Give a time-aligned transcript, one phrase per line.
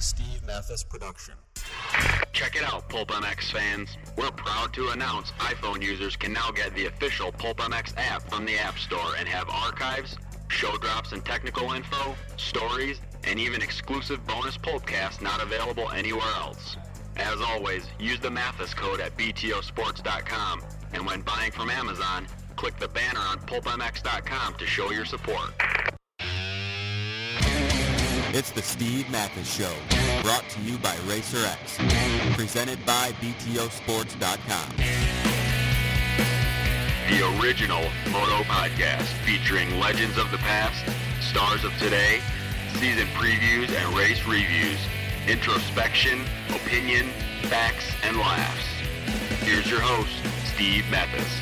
[0.00, 1.34] Steve Matthes production.
[2.32, 3.96] Check it out, Pulp MX fans.
[4.16, 8.46] We're proud to announce iPhone users can now get the official Pulp MX app from
[8.46, 10.16] the App Store and have archives,
[10.48, 16.76] show drops and technical info, stories, and even exclusive bonus Pulpcasts not available anywhere else.
[17.16, 20.62] As always, use the Matthes code at BTOsports.com,
[20.94, 22.26] and when buying from Amazon,
[22.56, 25.52] click the banner on PulpMX.com to show your support.
[28.32, 29.74] It's the Steve Matthes Show,
[30.22, 31.78] brought to you by RacerX,
[32.36, 34.76] presented by BTOsports.com.
[37.08, 37.82] The original
[38.12, 40.80] Moto Podcast featuring legends of the past,
[41.20, 42.20] stars of today,
[42.74, 44.78] season previews and race reviews,
[45.26, 46.20] introspection,
[46.50, 47.08] opinion,
[47.48, 48.64] facts, and laughs.
[49.42, 50.14] Here's your host,
[50.54, 51.40] Steve Matthes.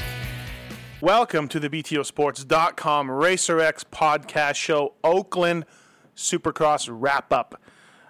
[1.03, 5.67] Welcome to the BTOsports.com RacerX podcast show, Oakland
[6.19, 7.61] Supercross wrap up.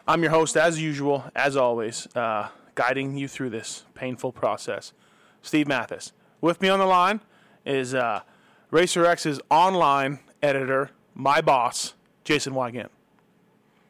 [0.06, 4.94] I'm your host, as usual, as always, uh, guiding you through this painful process.
[5.42, 6.14] Steve Matthes.
[6.40, 7.20] With me on the line
[7.66, 8.22] is uh,
[8.70, 11.92] Racer X's online editor, my boss,
[12.24, 12.88] Jason Weigandt.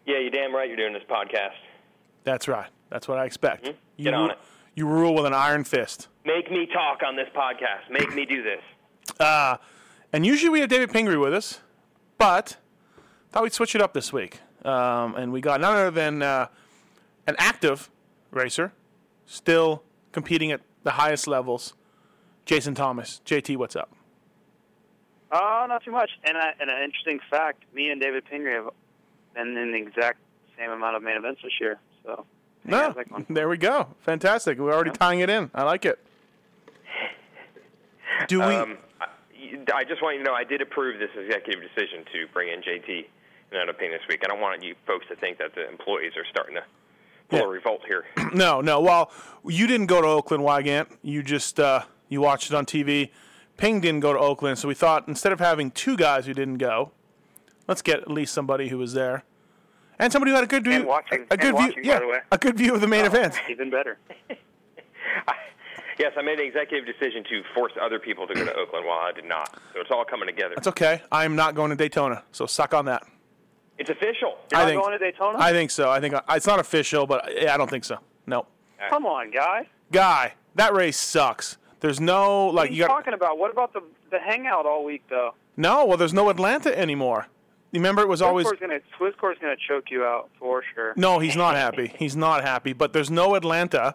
[0.04, 1.54] Yeah, you're damn right you're doing this podcast.
[2.24, 2.68] That's right.
[2.90, 3.66] That's what I expect.
[3.66, 3.74] Mhm.
[3.98, 4.38] You Get on ru- it.
[4.74, 6.08] You rule with an iron fist.
[6.24, 7.88] Make me talk on this podcast.
[7.90, 8.62] Make me do this.
[9.20, 9.58] Uh,
[10.12, 11.60] and usually we have David Pingree with us,
[12.16, 12.56] but
[13.30, 14.40] thought we'd switch it up this week.
[14.64, 16.48] Um, and we got none other than uh,
[17.26, 17.90] an active
[18.30, 18.72] racer,
[19.26, 21.74] still competing at the highest levels,
[22.44, 23.20] Jason Thomas.
[23.24, 23.92] JT, what's up?
[25.30, 26.10] Oh, not too much.
[26.24, 28.70] And, I, and an interesting fact: me and David Pingree have
[29.34, 30.18] been in the exact
[30.58, 31.78] same amount of main events this year.
[32.04, 32.24] So
[32.64, 33.88] No, yeah, like there we go.
[34.00, 34.58] Fantastic.
[34.58, 35.50] We're already tying it in.
[35.54, 35.98] I like it.
[38.26, 38.54] Do we?
[38.54, 39.06] Um, I,
[39.74, 42.60] I just want you to know I did approve this executive decision to bring in
[42.60, 43.06] JT
[43.52, 44.20] in an opinion this week.
[44.24, 46.62] I don't want you folks to think that the employees are starting to
[47.28, 47.44] pull Yeah.
[47.44, 48.04] a revolt here.
[48.34, 48.80] No, no.
[48.80, 49.10] Well,
[49.46, 50.88] you didn't go to Oakland, Weigandt.
[51.02, 53.10] You just uh, you watched it on TV.
[53.56, 56.58] Ping didn't go to Oakland, so we thought instead of having two guys who didn't
[56.58, 56.92] go,
[57.66, 59.24] let's get at least somebody who was there,
[59.98, 61.98] and somebody who had a good view, watching- a, a good view, watching, by yeah,
[62.00, 62.18] the way.
[62.30, 63.34] a good view of the main event.
[63.50, 63.98] even better.
[65.98, 68.98] yes, I made an executive decision to force other people to go to Oakland while
[69.00, 69.58] I did not.
[69.74, 70.54] So it's all coming together.
[70.54, 71.02] That's okay.
[71.10, 73.02] I am not going to Daytona, so suck on that.
[73.78, 74.36] It's official.
[74.50, 75.38] You're I not think going to Daytona?
[75.38, 75.90] I think so.
[75.90, 77.98] I think uh, it's not official, but uh, yeah, I don't think so.
[78.26, 78.46] No,
[78.90, 79.66] Come on, guy.
[79.92, 81.56] guy, that race sucks.
[81.80, 83.38] There's no What like are you you got talking about?
[83.38, 85.34] What about the the hangout all week though?
[85.56, 85.84] no.
[85.84, 87.28] Well, there's no Atlanta anymore.
[87.70, 90.94] You remember it was always Swisscore's gonna Swisscore's gonna choke you out for sure.
[90.96, 91.92] No, he's not happy.
[91.98, 92.72] He's not happy.
[92.72, 93.94] But there's no Atlanta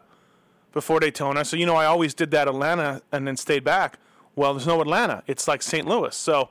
[0.71, 1.43] before Daytona.
[1.43, 3.97] So, you know, I always did that Atlanta and then stayed back.
[4.35, 5.23] Well, there's no Atlanta.
[5.27, 5.87] It's like St.
[5.87, 6.15] Louis.
[6.15, 6.49] So,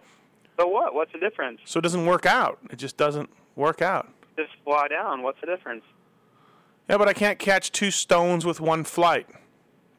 [0.59, 0.95] So what?
[0.95, 1.61] What's the difference?
[1.65, 2.59] so it doesn't work out.
[2.71, 4.09] It just doesn't work out.
[4.37, 5.23] Just fly down.
[5.23, 5.85] What's the difference?
[6.89, 9.27] Yeah, but I can't catch two stones with one flight,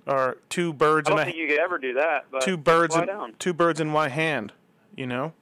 [0.06, 2.26] or two birds I in don't a think you could ever do that.
[2.32, 3.36] But two birds fly in down.
[3.40, 4.54] two birds in one hand.
[4.96, 5.34] You know.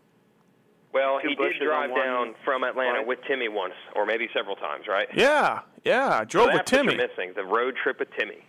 [0.93, 3.07] Well, Two he did drive down from Atlanta line.
[3.07, 5.07] with Timmy once, or maybe several times, right?
[5.15, 6.07] Yeah, yeah.
[6.09, 6.93] I So drove with that's what Timmy.
[6.95, 8.43] you're missing, the road trip with Timmy.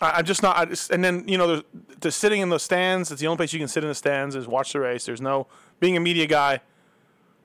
[0.00, 0.56] I, I'm just not.
[0.56, 1.62] I just, and then you know, there's,
[2.00, 3.10] the sitting in the stands.
[3.10, 5.06] It's the only place you can sit in the stands is watch the race.
[5.06, 5.46] There's no
[5.80, 6.60] being a media guy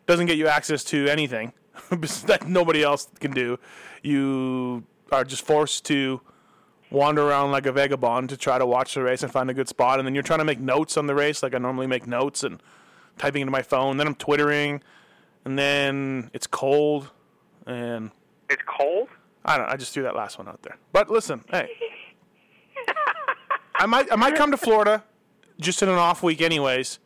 [0.05, 1.53] doesn't get you access to anything
[2.25, 3.57] that nobody else can do.
[4.01, 6.21] You are just forced to
[6.91, 9.67] wander around like a vagabond to try to watch the race and find a good
[9.67, 9.99] spot.
[9.99, 12.43] And then you're trying to make notes on the race, like I normally make notes
[12.43, 12.61] and
[13.17, 13.97] typing into my phone.
[13.97, 14.81] Then I'm twittering,
[15.45, 17.09] and then it's cold,
[17.65, 18.11] and
[18.49, 19.09] It's cold.
[19.45, 19.67] I don't.
[19.67, 20.77] I just threw that last one out there.
[20.91, 21.69] But listen, hey,
[23.75, 25.03] I might I might come to Florida
[25.59, 26.99] just in an off week, anyways.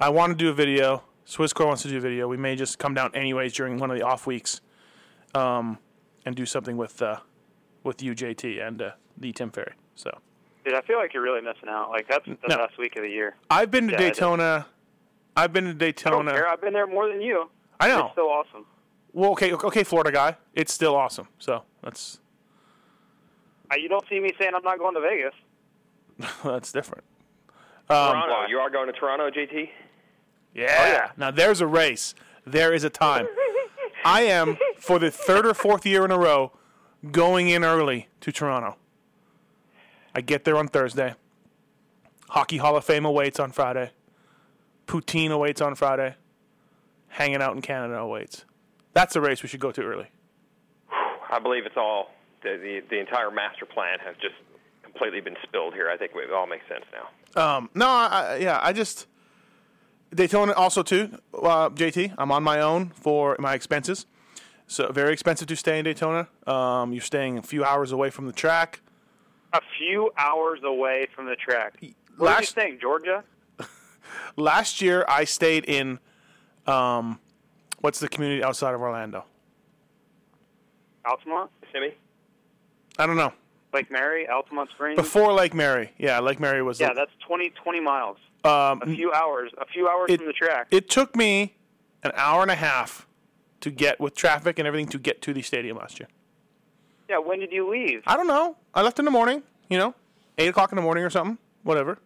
[0.00, 1.02] I want to do a video.
[1.26, 2.28] Swisscore wants to do a video.
[2.28, 4.60] We may just come down anyways during one of the off weeks,
[5.34, 5.78] um,
[6.24, 7.18] and do something with uh,
[7.84, 9.72] with you, JT, and uh, the Tim Ferry.
[9.94, 10.10] So
[10.64, 11.90] Dude, I feel like you're really missing out.
[11.90, 12.56] Like that's the No.
[12.56, 13.36] best week of the year.
[13.50, 14.66] I've been to Yeah, Daytona.
[15.36, 16.30] I've been to I Daytona.
[16.32, 16.48] care.
[16.48, 17.48] I've been there more than you.
[17.80, 18.06] I know.
[18.06, 18.66] It's so awesome.
[19.12, 20.36] Well, okay, okay, Florida guy.
[20.54, 21.28] It's still awesome.
[21.38, 22.20] So that's
[23.70, 25.34] Uh, you don't see me saying I'm not going to Vegas.
[26.44, 27.04] that's different.
[27.88, 28.48] Um, Toronto.
[28.48, 29.70] You are going to Toronto, JT?
[30.54, 31.10] Yeah.
[31.16, 32.14] Now there's a race.
[32.46, 33.26] There is a time.
[34.04, 36.52] I am for the third or fourth year in a row
[37.10, 38.76] going in early to Toronto.
[40.14, 41.14] I get there on Thursday.
[42.30, 43.90] Hockey Hall of Fame awaits on Friday.
[44.86, 46.14] Poutine awaits on Friday.
[47.08, 48.44] Hanging out in Canada awaits.
[48.92, 50.08] That's a race we should go to early.
[51.30, 52.10] I believe it's all
[52.42, 54.34] the, the the entire master plan has just
[54.98, 55.88] completely been spilled here.
[55.88, 57.56] I think it all makes sense now.
[57.56, 59.06] Um, no, I, I, yeah, I just
[60.14, 61.18] Daytona also too.
[61.34, 64.06] Uh, JT, I'm on my own for my expenses.
[64.66, 66.28] So very expensive to stay in Daytona.
[66.46, 68.80] Um, you're staying a few hours away from the track.
[69.52, 71.78] A few hours away from the track.
[71.80, 71.90] Where
[72.28, 73.24] are you Last staying, Georgia?
[74.36, 76.00] last year, I stayed in
[76.66, 77.18] um,
[77.80, 79.24] what's the community outside of Orlando?
[81.06, 81.50] Altamont?
[81.72, 81.94] Simi?
[82.98, 83.32] I don't know.
[83.72, 84.28] Lake Mary?
[84.28, 84.96] Altamont Springs?
[84.96, 86.80] Before Lake Mary, yeah, Lake Mary was.
[86.80, 88.16] yeah, that's 20, 20 miles.
[88.44, 89.50] um, A few hours.
[89.58, 90.68] A few hours It- from the track.
[90.70, 91.56] It took me
[92.02, 93.06] an hour and a half
[93.60, 96.08] to get with traffic and everything to get to the stadium last year.
[97.08, 98.02] yeah, when did you leave?
[98.06, 98.56] I don't know.
[98.74, 99.42] I left in the morning.
[99.68, 99.94] You know,
[100.38, 101.36] eight o'clock in the morning or something.
[101.62, 101.98] Whatever.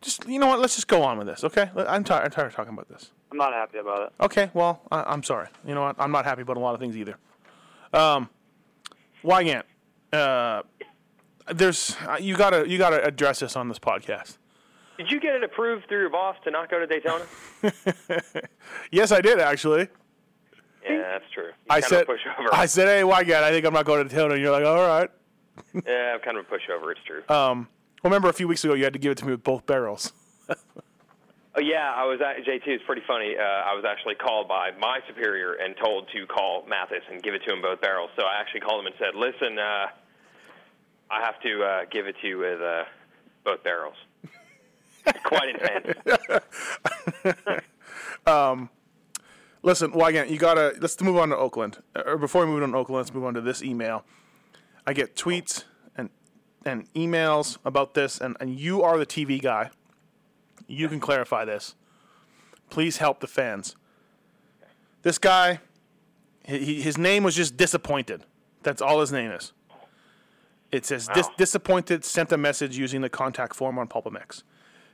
[0.00, 0.58] Just you know what?
[0.60, 1.70] Let's just go on with this, okay?
[1.76, 2.24] I'm tired.
[2.24, 3.10] I'm tired of talking about this.
[3.30, 4.12] I'm not happy about it.
[4.24, 5.48] Okay, well, I, I'm sorry.
[5.66, 5.96] You know what?
[5.98, 7.16] I'm not happy about a lot of things either.
[7.92, 8.28] Um,
[9.24, 9.62] Weigandt,
[10.12, 10.62] uh,
[11.52, 14.38] there's uh, you gotta you gotta address this on this podcast.
[14.98, 17.24] Did you get it approved through your boss to not go to Daytona?
[18.92, 19.88] Yes, I did actually.
[20.84, 21.44] yeah, that's true.
[21.46, 22.48] You I said of a pushover.
[22.52, 24.34] I said, hey, Weigandt, I think I'm not going to Daytona.
[24.34, 25.08] And you're like, all right.
[25.86, 26.92] yeah, I'm kind of a pushover.
[26.92, 27.22] It's true.
[27.34, 27.68] Um,
[28.04, 30.12] remember a few weeks ago you had to give it to me with both barrels.
[31.62, 32.62] Yeah, I was at JT.
[32.66, 33.36] It's pretty funny.
[33.38, 37.34] Uh, I was actually called by my superior and told to call Matthes and give
[37.34, 38.10] it to him both barrels.
[38.16, 39.86] So I actually called him and said, "Listen, uh,
[41.10, 42.84] I have to uh, give it to you with uh,
[43.44, 43.96] both barrels."
[45.24, 45.96] Quite intense.
[49.62, 51.82] Listen, Weigandt, you gotta let's move on to Oakland.
[51.94, 54.04] Or before we move on to Oakland, let's move on to this email.
[54.86, 55.64] I get tweets
[55.96, 56.08] and
[56.64, 59.70] and emails about this, and, and you are the TV guy.
[60.70, 61.74] You can clarify this.
[62.68, 63.74] Please help the fans.
[65.02, 65.60] This guy,
[66.44, 68.24] he, his name was just disappointed.
[68.62, 69.52] That's all his name is.
[70.70, 72.04] It says dis- disappointed.
[72.04, 74.44] Sent a message using the contact form on PulpMX.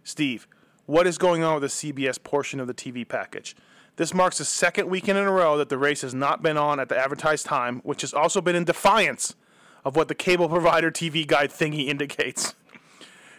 [0.03, 0.49] Steve,
[0.87, 3.55] what is going on with the CBS portion of the TV package?
[3.97, 6.81] This marks the second weekend in a row that the race has not been on
[6.81, 9.35] at the advertised time, which has also been in defiance
[9.85, 12.55] of what the cable provider TV guide thingy indicates.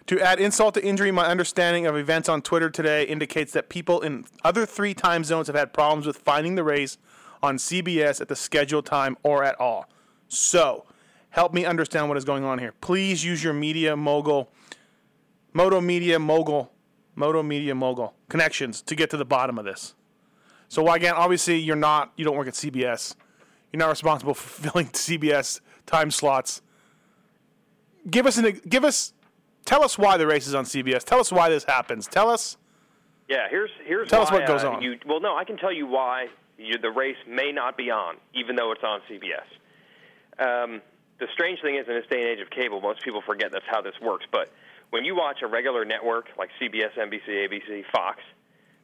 [0.08, 4.00] To add insult to injury, my understanding of events on Twitter today indicates that people
[4.00, 6.98] in other three time zones have had problems with finding the race
[7.44, 9.90] on CBS at the scheduled time or at all.
[10.30, 10.86] So,
[11.30, 12.74] help me understand what is going on here.
[12.80, 14.50] Please use your media mogul,
[15.52, 16.72] Moto Media mogul,
[17.16, 19.94] Moto Media mogul connections to get to the bottom of this.
[20.70, 23.16] So, again, obviously, you're not, you don't work at CBS.
[23.74, 26.62] You're not responsible for filling CBS time slots.
[28.10, 29.14] Give us an, give us,
[29.68, 31.04] tell us why the race is on CBS.
[31.04, 32.08] Tell us why this happens.
[32.08, 32.58] Tell us.
[33.30, 34.82] Yeah, here's here's Tell why, us what goes uh, on.
[34.82, 36.28] You, well, no, I can tell you why
[36.58, 39.46] you, the race may not be on, even though it's on CBS.
[40.40, 40.82] Um,
[41.20, 43.66] the strange thing is, in this day and age of cable, most people forget that's
[43.70, 44.26] how this works.
[44.32, 44.50] But
[44.92, 48.20] when you watch a regular network like CBS, NBC, ABC, Fox,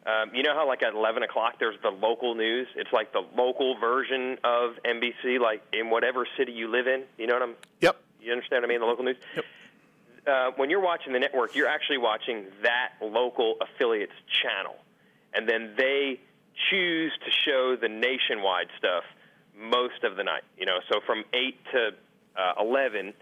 [0.06, 2.68] um, you know how like at 11 o'clock there's the local news.
[2.76, 7.04] It's like the local version of NBC, like in whatever city you live in.
[7.18, 7.56] You know what I'm?
[7.80, 7.96] Yep.
[8.22, 8.82] You understand what I mean?
[8.82, 9.18] The local news.
[9.36, 9.46] Yep.
[10.26, 14.76] Uh, when you're watching the network, you're actually watching that local affiliate's channel,
[15.34, 16.20] and then they
[16.70, 19.04] choose to show the nationwide stuff
[19.58, 20.44] most of the night.
[20.58, 21.90] You know, so from eight to
[22.38, 23.14] uh, eleven,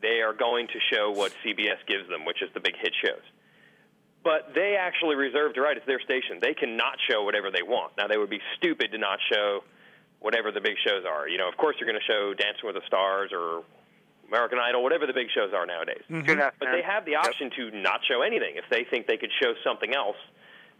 [0.00, 3.24] they are going to show what CBS gives them, which is the big hit shows.
[4.22, 5.76] But they actually reserve the right.
[5.76, 6.38] It's their station.
[6.40, 7.92] They cannot show whatever they want.
[7.98, 9.64] Now, they would be stupid to not show
[10.20, 11.28] whatever the big shows are.
[11.28, 13.64] You know, of course, you're going to show Dancing with the Stars or
[14.28, 16.02] American Idol, whatever the big shows are nowadays.
[16.08, 17.24] Two and a half But they have the Yep.
[17.24, 20.16] option to not show anything if they think they could show something else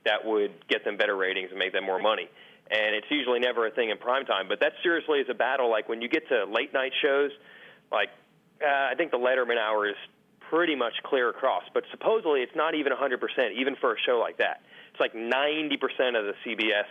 [0.04, 2.28] that would get them better ratings and make them more money.
[2.70, 4.48] And it's usually never a thing in prime time.
[4.48, 5.70] But that seriously is a battle.
[5.70, 7.30] Like when you get to late night shows,
[7.92, 8.08] like
[8.62, 9.96] uh, I think the Letterman hour is
[10.50, 11.64] pretty much clear across.
[11.74, 13.18] But supposedly it's not even 100%,
[13.56, 14.62] even for a show like that.
[14.92, 15.74] It's like 90%
[16.16, 16.86] of the CBS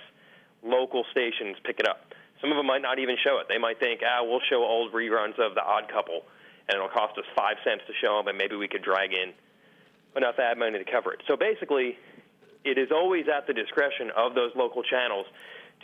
[0.64, 2.14] local stations pick it up.
[2.42, 3.48] Some of them might not even show it.
[3.48, 6.24] They might think, ah, we'll show old reruns of The Odd Couple,
[6.70, 9.34] and it'll cost us five cents to show them, and maybe we could drag in
[10.16, 11.22] enough ad money to cover it.
[11.28, 11.98] So basically,
[12.64, 15.26] it is always at the discretion of those local channels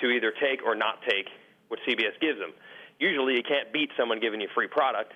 [0.02, 1.28] to either take or not take
[1.68, 2.54] what CBS gives them.
[3.00, 5.14] Usually, you can't beat someone giving you free product,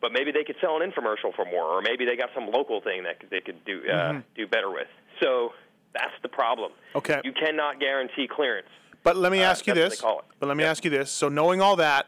[0.00, 2.80] but maybe they could sell an infomercial for more, or maybe they got some local
[2.80, 4.88] thing that they could do uh, do better with.
[5.22, 5.52] So
[5.92, 6.72] that's the problem.
[6.94, 7.20] Okay.
[7.24, 8.68] You cannot guarantee clearance.
[9.02, 9.98] But let me Uh, ask you this.
[9.98, 10.24] they call it.
[10.40, 11.10] But let me ask you this.
[11.10, 12.06] So knowing all that,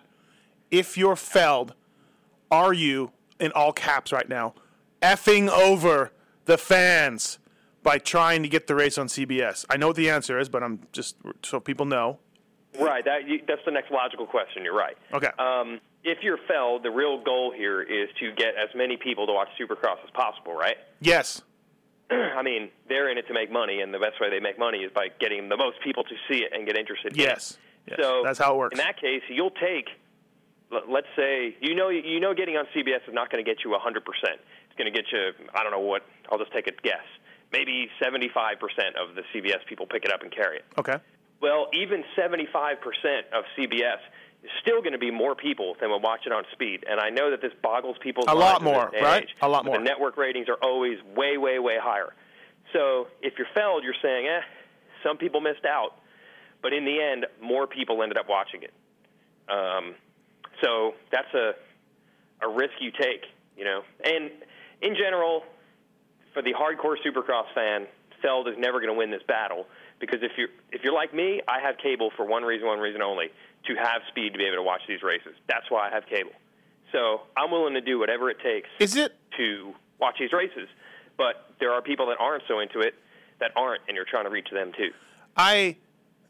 [0.71, 1.75] if you're Feld,
[2.50, 4.55] are you in all caps right now,
[5.03, 6.12] effing over
[6.47, 7.38] the fans
[7.83, 9.65] by trying to get the race on CBS?
[9.71, 12.19] I know what the answer is, but I'm just so people know.
[12.79, 13.05] Right.
[13.05, 14.65] That you, that's the next logical question.
[14.65, 14.97] You're right.
[15.12, 15.31] Okay.
[15.38, 19.33] Um, if you're Feld, the real goal here is to get as many people to
[19.33, 20.76] watch Supercross as possible, right?
[21.00, 21.43] Yes.
[22.11, 24.79] I mean, they're in it to make money, and the best way they make money
[24.79, 27.15] is by getting the most people to see it and get interested.
[27.15, 27.25] in it.
[27.25, 27.59] Yes.
[27.88, 28.73] Yes, so that's how it works.
[28.73, 29.88] In that case, you'll take.
[30.71, 33.71] Let's say you know you know getting on CBS is not going to get you
[33.71, 34.41] 100 percent.
[34.69, 36.03] It's going to get you I don't know what.
[36.31, 37.07] I'll just take a guess.
[37.53, 40.65] Maybe 75 percent of the CBS people pick it up and carry it.
[40.79, 40.97] okay.
[41.39, 42.47] Well, even 75%
[43.35, 43.99] of CBS
[44.43, 46.85] is still going to be more people than will watch it on speed.
[46.89, 49.25] And I know that this boggles people's A lot more, right?
[49.25, 49.77] age, A lot more.
[49.77, 52.15] The network ratings are always way, way, way higher.
[52.73, 54.41] So if you're Feld, you're saying, eh,
[55.05, 55.91] some people missed out.
[56.63, 58.73] But in the end, more people ended up watching it.
[59.49, 59.95] Um,
[60.63, 61.53] so that's a,
[62.43, 63.25] a risk you take,
[63.57, 63.83] you know.
[64.05, 64.31] And
[64.83, 65.43] in general,
[66.33, 67.87] for the hardcore Supercross fan,
[68.23, 69.67] Feld is never going to win this battle
[70.01, 73.03] because if you're if you're like me, I have cable for one reason, one reason
[73.03, 73.27] only:
[73.67, 75.35] to have speed to be able to watch these races.
[75.49, 76.33] That's why I have cable.
[76.93, 79.13] So I'm willing to do whatever it takes Is it?
[79.37, 80.69] to watch these races.
[81.19, 82.95] But there are people that aren't so into it
[83.41, 84.91] that aren't, and you're trying to reach them too.
[85.37, 85.77] I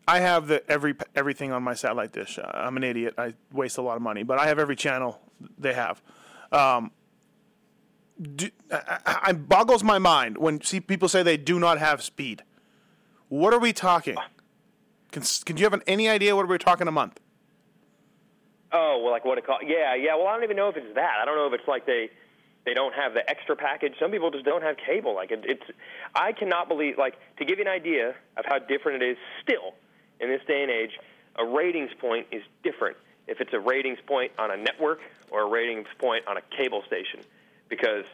[0.09, 2.39] I have the every everything on my satellite dish.
[2.39, 3.15] Uh, I'm an idiot.
[3.19, 5.21] I waste a lot of money, but I have every channel
[5.59, 6.01] they have.
[6.53, 6.93] Um,
[8.21, 12.03] do, I, I, I boggles my mind when see people say they do not have
[12.03, 12.43] speed.
[13.29, 14.17] What are we talking?
[15.11, 17.19] Can, can you have an, any idea what we're talking a month?
[18.73, 19.65] Oh, well, like what it costs?
[19.67, 20.15] Yeah, yeah.
[20.15, 21.15] Well, I don't even know if it's that.
[21.21, 22.11] I don't know if it's like they
[22.65, 23.95] they don't have the extra package.
[23.99, 25.15] Some people just don't have cable.
[25.15, 25.63] Like it, it's,
[26.15, 26.97] I cannot believe.
[26.97, 29.75] Like to give you an idea of how different it is, still
[30.21, 30.99] in this day and age,
[31.37, 32.97] a ratings point is different
[33.27, 36.83] if it's a ratings point on a network or a ratings point on a cable
[36.87, 37.21] station,
[37.69, 38.05] because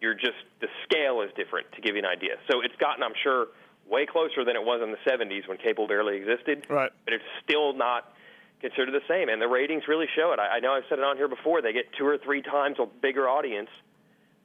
[0.00, 1.70] you're just the scale is different.
[1.72, 3.48] To give you an idea, so it's gotten, I'm sure,
[3.88, 6.66] way closer than it was in the 70s when cable barely existed.
[6.68, 6.90] Right.
[7.04, 8.12] But it's still not
[8.60, 10.38] considered the same, and the ratings really show it.
[10.38, 11.62] I, I know I've said it on here before.
[11.62, 13.70] They get two or three times a bigger audience,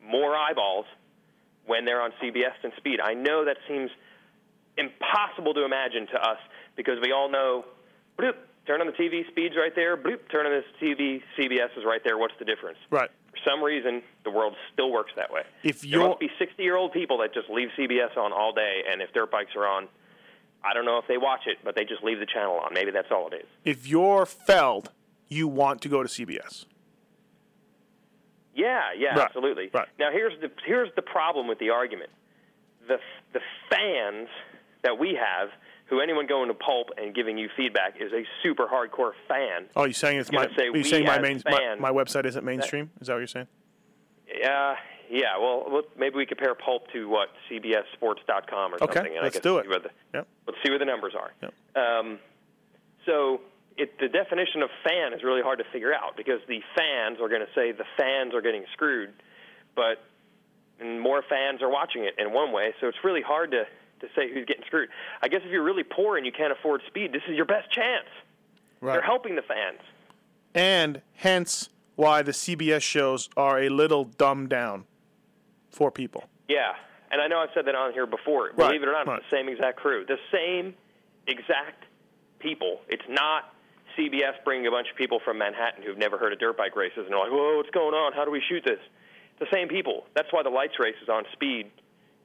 [0.03, 0.85] more eyeballs
[1.65, 2.99] when they're on CBS than Speed.
[2.99, 3.91] I know that seems
[4.77, 6.37] impossible to imagine to us
[6.83, 7.63] because we all know,
[8.17, 8.33] bloop,
[8.65, 9.95] turn on the TV, Speed's right there.
[9.95, 12.17] Bloop, turn on this TV, CBS is right there.
[12.17, 12.77] What's the difference?
[12.89, 13.09] Right.
[13.31, 15.41] For some reason, the world still works that way.
[15.63, 19.13] If there must be 60-year-old people that just leave CBS on all day, and if
[19.13, 19.87] dirt bikes are on,
[20.63, 22.73] I don't know if they watch it, but they just leave the channel on.
[22.73, 23.45] Maybe that's all it is.
[23.63, 24.89] If you're Feld,
[25.27, 26.65] you want to go to CBS.
[28.53, 29.69] Yeah, yeah, Right, absolutely.
[29.73, 29.87] right.
[29.97, 32.09] Now here's the here's the problem with the argument.
[32.87, 32.97] The
[33.33, 34.27] the fans
[34.83, 35.49] that we have,
[35.91, 39.65] who anyone going to Pulp and giving you feedback is a super hardcore fan.
[39.75, 40.47] Oh, you saying it's my?
[40.57, 42.89] say you saying my main my, my website isn't mainstream?
[43.01, 43.47] Is that what you're saying?
[44.33, 44.75] Yeah,
[45.09, 45.37] yeah.
[45.37, 49.13] Well, maybe we compare Pulp to what CBSSports.com or Okay, something.
[49.17, 49.67] and let's I guess do it.
[49.67, 50.27] the- Yep.
[50.47, 51.31] Let's see where the numbers are.
[51.41, 51.53] Yep.
[51.75, 52.19] Um,
[53.05, 53.41] so
[53.75, 57.27] it, the definition of fan is really hard to figure out because the fans are
[57.27, 59.11] going to say the fans are getting screwed,
[59.75, 60.01] but
[60.79, 62.73] and more fans are watching it in one way.
[62.79, 63.65] So it's really hard to,
[64.01, 64.89] to say who's getting screwed.
[65.21, 67.71] I guess if you're really poor and you can't afford speed, this is your best
[67.71, 68.07] chance.
[68.81, 68.93] Right.
[68.93, 69.79] They're helping the fans.
[70.53, 74.85] and hence why the CBS shows are a little dumbed down
[75.69, 76.23] for people.
[76.49, 76.73] Yeah,
[77.11, 78.47] and I know I've said that on here before.
[78.55, 79.19] Right, Believe it or not, right.
[79.19, 80.73] it's the same exact crew, the same
[81.27, 81.85] exact
[82.39, 82.81] people.
[82.89, 83.53] It's not
[83.97, 87.05] CBS bringing a bunch of people from Manhattan who've never heard of dirt bike races
[87.05, 88.13] and are like, "Whoa, what's going on?
[88.13, 88.79] How do we shoot this?"
[89.39, 90.05] The same people.
[90.15, 91.69] That's why the lights race is on speed,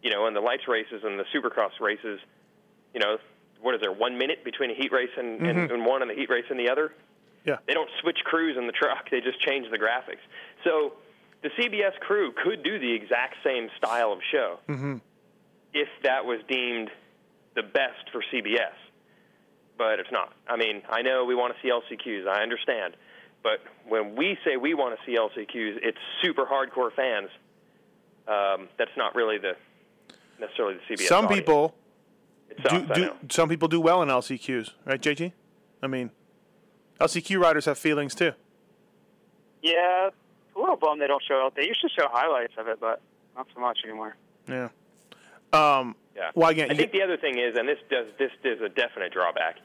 [0.07, 2.21] you know, and the lights races and the Supercross races,
[2.95, 3.19] you know,
[3.61, 5.75] what is there one minute between a heat race and, and, Mm-hmm.
[5.75, 6.93] and one and the heat race and the other?
[7.45, 7.57] Yeah.
[7.67, 9.11] They don't switch crews in the truck.
[9.11, 10.23] They just change the graphics.
[10.63, 10.93] So
[11.43, 14.59] the CBS crew could do the exact same style of show
[15.75, 16.91] if that was deemed
[17.57, 18.77] the best for CBS.
[19.77, 20.33] But it's not.
[20.49, 22.29] I mean, I know we want to see LCQs.
[22.29, 22.95] I understand.
[23.43, 23.59] But
[23.89, 27.29] when we say we want to see LCQs, it's super hardcore fans.
[28.27, 29.53] Um, that's not really the
[30.41, 31.07] necessarily the CBS.
[31.09, 31.41] some audience.
[31.41, 31.75] people
[32.51, 35.33] It do, do some people do well in LCQs, right, JT?
[35.83, 36.11] I mean,
[37.01, 38.33] LCQ riders have feelings too.
[39.63, 40.11] Yeah,
[40.55, 41.55] a little bummed they don't show it.
[41.57, 43.01] They used to show highlights of it, but
[43.37, 44.17] not so much anymore.
[44.49, 44.69] Yeah.
[45.53, 46.31] Um, Yeah.
[46.35, 48.69] Well, again, I think get- the other thing is, and this does this is a
[48.69, 49.57] definite drawback.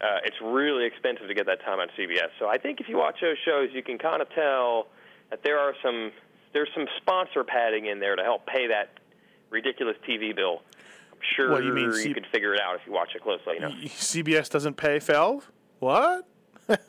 [0.00, 2.28] Uh, it's really expensive to get that time on CBS.
[2.38, 4.88] So I think if you watch those shows, you can kind of tell
[5.30, 6.12] that there are some
[6.52, 8.98] there's some sponsor padding in there to help pay that
[9.54, 10.60] ridiculous TV bill.
[11.12, 13.54] I'm sure What, you mean C- could figure it out if you watch it closely.
[13.54, 13.68] You know?
[13.86, 15.46] CBS doesn't pay Feld.
[15.78, 16.26] What?
[16.66, 16.80] That's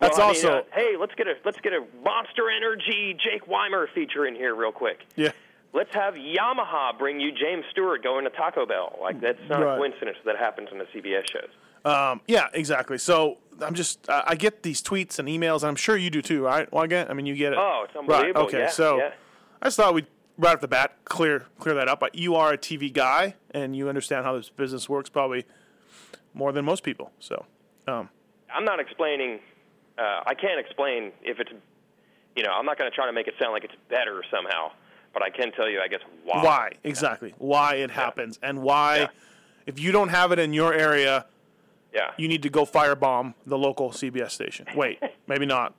[0.00, 3.46] Well, I mean, also uh, hey, let's get a let's get a Monster Energy Jake
[3.46, 5.00] Weimer feature in here real quick.
[5.16, 5.30] yeah.
[5.72, 8.96] Let's have Yamaha bring you James Stewart going to Taco Bell.
[9.00, 9.74] Like that's not Right.
[9.74, 11.50] a coincidence that happens in the CBS shows.
[11.84, 12.96] Um, yeah, exactly.
[12.98, 15.56] So I'm just I I get these tweets and emails.
[15.62, 16.72] And I'm sure you do too, right?
[16.72, 17.58] Well, again, I mean, you get it.
[17.60, 18.32] Oh, it's unbelievable.
[18.42, 18.48] Right.
[18.48, 18.58] Okay.
[18.60, 19.10] Yeah, so yeah.
[19.60, 20.06] I just thought we'd
[20.38, 22.00] right off the bat clear clear that up.
[22.00, 25.44] But you are a TV guy and you understand how this business works probably
[26.34, 27.10] more than most people.
[27.18, 27.44] So
[27.86, 28.08] um,
[28.54, 29.40] I'm not explaining.
[29.98, 31.50] Uh, I can't explain if it's.
[32.36, 34.70] You know, I'm not going to try to make it sound like it's better somehow,
[35.14, 36.42] but I can tell you, I guess, why.
[36.44, 37.32] Why exactly?
[37.38, 39.06] Why it happens and why, Yeah.
[39.64, 41.24] if you don't have it in your area,
[41.94, 42.10] Yeah.
[42.18, 44.66] you need to go firebomb the local CBS station.
[44.74, 45.72] Wait, maybe not.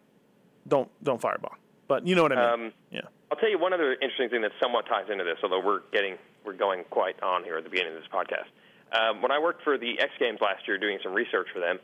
[0.68, 1.54] Don't don't firebomb.
[1.88, 2.66] But you know what I mean.
[2.68, 3.02] Um, yeah.
[3.32, 6.18] I'll tell you one other interesting thing that somewhat ties into this, although we're getting
[6.46, 8.48] we're going quite on here at the beginning of this podcast.
[8.92, 11.80] Um, when I worked for the X Games last year, doing some research for them,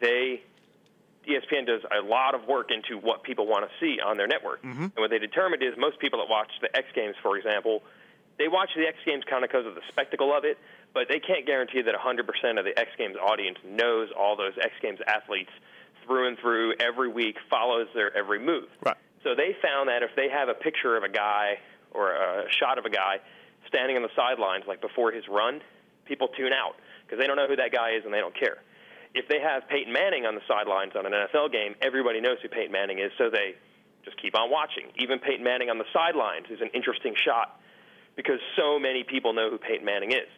[0.00, 0.42] they
[1.26, 4.60] ESPN does a lot of work into what people want to see on their network.
[4.62, 7.82] And what they determined is most people that watch the X Games, for example,
[8.38, 10.56] they watch the X Games kind of because of the spectacle of it,
[10.94, 14.72] but they can't guarantee that 100% of the X Games audience knows all those X
[14.80, 15.50] Games athletes
[16.06, 18.68] through and through every week, follows their every move.
[18.84, 18.96] Right.
[19.26, 21.58] So they found that if they have a picture of a guy
[21.90, 23.18] or a shot of a guy
[23.66, 25.60] standing on the sidelines, like before his run,
[26.06, 28.62] people tune out because they don't know who that guy is and they don't care.
[29.18, 32.48] If they have Peyton Manning on the sidelines on an NFL game, everybody knows who
[32.48, 33.58] Peyton Manning is, so they
[34.04, 34.94] just keep on watching.
[35.02, 37.58] Even Peyton Manning on the sidelines is an interesting shot
[38.14, 40.30] because so many people know who Peyton Manning is.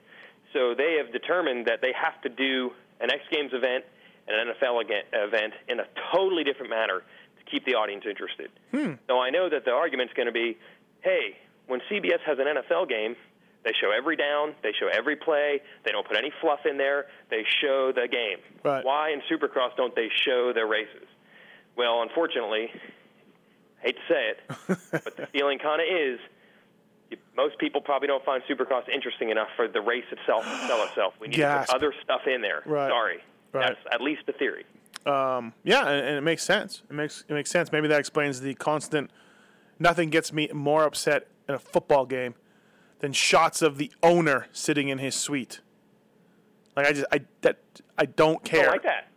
[0.54, 2.73] So they have determined that they have to do
[3.04, 3.85] an X Games event
[4.25, 4.80] and an NFL
[5.12, 7.04] event in a totally different manner
[7.50, 8.50] keep the audience interested.
[8.71, 8.95] Hmm.
[9.09, 10.57] So I know that the argument's going to be,
[11.02, 11.37] hey,
[11.67, 13.17] when CBS has an NFL game,
[13.64, 17.07] they show every down, they show every play, they don't put any fluff in there,
[17.31, 18.38] they show the game.
[18.62, 18.85] Right.
[18.85, 21.07] Why in Supercross don't they show their races?
[21.76, 22.71] Well, unfortunately,
[23.81, 24.40] hate to say it,
[25.05, 26.19] but the feeling kind of is
[27.37, 31.14] most people probably don't find Supercross interesting enough for the race itself to sell itself.
[31.21, 32.62] We need to put other stuff in there.
[32.67, 32.90] Right.
[32.90, 33.19] Sorry.
[33.52, 33.69] Right.
[33.69, 34.64] That's at least the theory.
[35.07, 36.83] Um, yeah, and, and it makes sense.
[36.88, 37.73] It makes it makes sense.
[37.73, 39.11] Maybe that explains the constant.
[39.78, 42.35] Nothing gets me more upset in a football game
[42.99, 45.61] than shots of the owner sitting in his suite.
[46.76, 47.59] Like I just I that
[47.97, 48.64] I don't care.
[48.64, 49.09] don't like that.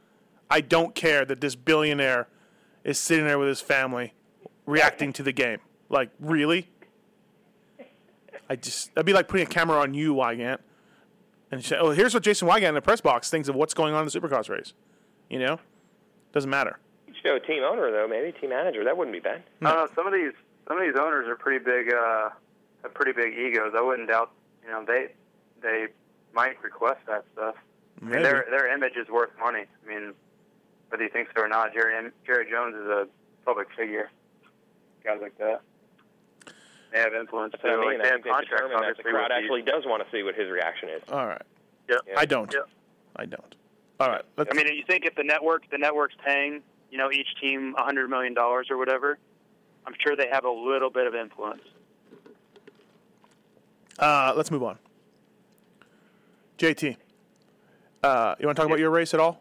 [0.50, 2.28] I don't care that this billionaire
[2.84, 4.14] is sitting there with his family
[4.66, 5.60] reacting to the game.
[5.90, 6.70] Like, really?
[8.50, 10.60] I just, that'd be like putting a camera on you, Weigandt.
[11.52, 13.94] And say, oh, here's what Jason Weigandt in the press box thinks of what's going
[13.94, 14.74] on in the Supercross race.
[15.30, 15.60] You know?
[16.34, 16.80] Doesn't matter.
[17.24, 18.84] Show team owner though, maybe team manager.
[18.84, 19.44] That wouldn't be bad.
[19.62, 19.88] I don't know.
[19.96, 20.32] Some of these
[20.68, 21.94] some of these owners are pretty big.
[21.94, 22.30] Uh,
[22.84, 23.74] have pretty big egos.
[23.78, 24.32] I wouldn't doubt.
[24.64, 25.10] You know, they
[25.62, 25.88] they
[26.34, 27.56] might request that stuff.
[28.02, 28.14] I Maybe.
[28.16, 29.66] mean, their their image is worth money.
[29.86, 30.14] I mean,
[30.90, 33.08] whether you think so or not, Jerry Jerry Jones is a
[33.46, 34.10] public figure.
[35.04, 35.62] Guys like that.
[36.92, 37.76] They have influence That's what too.
[37.82, 38.00] I mean.
[38.00, 40.10] Like, they I have think they contracts, determined that the crowd actually does want to
[40.12, 41.02] see what his reaction is.
[41.12, 41.42] All right.
[41.90, 42.00] Yep.
[42.18, 42.52] I don't.
[42.54, 42.70] Yep.
[43.18, 43.56] I don't.
[44.02, 44.24] All right.
[44.36, 47.76] Let's, I mean, you think if the network the network's paying, you know, each team
[47.78, 49.20] a hundred million dollars or whatever,
[49.86, 51.62] I'm sure they have a little bit of influence.
[54.00, 54.80] uh, let's move on.
[56.58, 56.96] JT,
[58.02, 59.40] uh, you want to talk about your race at all?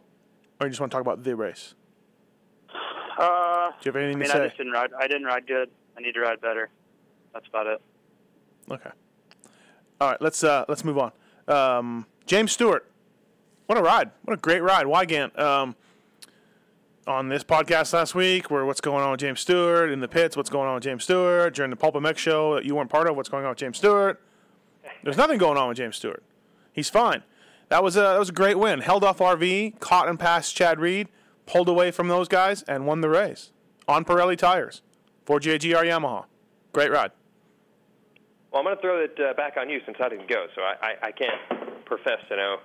[0.60, 1.74] Or you just want to talk about the race?
[3.18, 4.44] Uh, Do you have anything I mean, to I say?
[4.48, 4.90] just didn't ride.
[4.98, 5.70] I didn't ride good.
[5.96, 6.68] I need to ride better.
[7.32, 7.80] That's about it.
[8.70, 8.90] Okay.
[10.02, 11.12] All right, let's uh, let's move on.
[11.48, 12.89] Um, James Stewart,
[13.70, 14.10] what a ride!
[14.24, 15.38] What a great ride, Weigandt.
[15.38, 15.76] Um,
[17.06, 20.36] on this podcast last week, where what's going on with James Stewart in the pits?
[20.36, 23.08] What's going on with James Stewart during the Pulp MX show that you weren't part
[23.08, 23.14] of?
[23.14, 24.20] What's going on with James Stewart?
[25.04, 26.24] There's nothing going on with James Stewart.
[26.72, 27.22] He's fine.
[27.68, 28.80] That was a that was a great win.
[28.80, 31.06] Held off RV, caught and passed Chad Reed,
[31.46, 33.52] pulled away from those guys, and won the race
[33.86, 34.82] on Pirelli tires
[35.24, 36.24] for JGR Yamaha.
[36.72, 37.12] Great ride.
[38.50, 40.62] Well, I'm going to throw it uh, back on you since I didn't go, so
[40.62, 42.56] I, I, I can't profess to know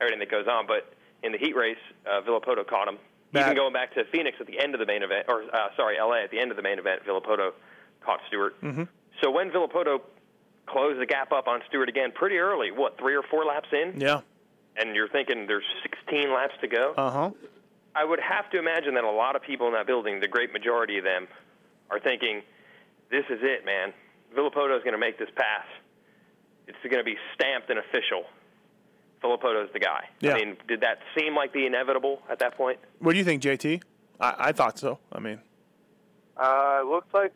[0.00, 0.66] everything that goes on.
[0.66, 2.98] But in the heat race, uh, Villopoto caught him.
[3.32, 3.46] Bad.
[3.46, 5.96] Even going back to Phoenix at the end of the main event, or uh, sorry,
[6.00, 7.52] LA at the end of the main event, Villopoto
[8.00, 8.58] caught Stewart.
[8.62, 8.84] Mm-hmm.
[9.22, 10.00] So when Villopoto
[10.66, 14.00] closed the gap up on Stewart again pretty early, what three or four laps in,
[14.00, 14.20] Yeah.
[14.76, 16.94] and you're thinking there's 16 laps to go.
[16.96, 17.30] Uh huh.
[17.94, 20.52] I would have to imagine that a lot of people in that building, the great
[20.52, 21.26] majority of them,
[21.90, 22.42] are thinking,
[23.10, 23.92] "This is it, man.
[24.34, 25.66] Villopoto is going to make this pass.
[26.66, 28.24] It's going to be stamped and official.
[29.22, 30.34] Villopoto's the guy." Yeah.
[30.34, 32.78] I mean, did that seem like the inevitable at that point?
[32.98, 33.82] What do you think, JT?
[34.20, 34.98] I, I thought so.
[35.12, 35.40] I mean,
[36.36, 37.32] Uh, it looked like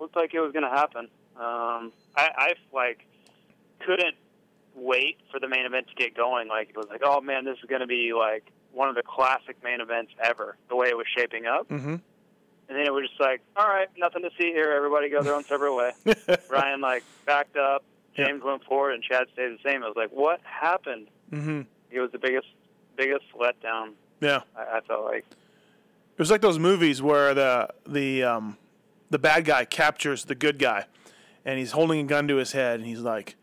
[0.00, 1.08] looked like it was going to happen.
[1.36, 3.06] Um, I, I like
[3.80, 4.14] couldn't
[4.74, 6.48] wait for the main event to get going.
[6.48, 9.02] Like it was like, oh man, this is going to be like one of the
[9.02, 10.56] classic main events ever.
[10.68, 12.00] The way it was shaping up, Mhm.
[12.68, 14.70] and then it was just like, all right, nothing to see here.
[14.72, 15.92] Everybody go their own separate way.
[16.50, 17.84] Ryan like backed up.
[18.16, 18.26] Yeah.
[18.28, 19.82] James went forward, and Chad stayed the same.
[19.82, 21.08] I was like, what happened?
[21.30, 22.48] Hmm It was the biggest
[22.96, 23.92] biggest letdown.
[24.20, 24.40] yeah.
[24.56, 25.24] I, I felt like.
[25.28, 28.56] It was like those movies where the the um,
[29.10, 30.86] the bad guy captures the good guy,
[31.44, 33.36] and he's holding a gun to his head, and he's like,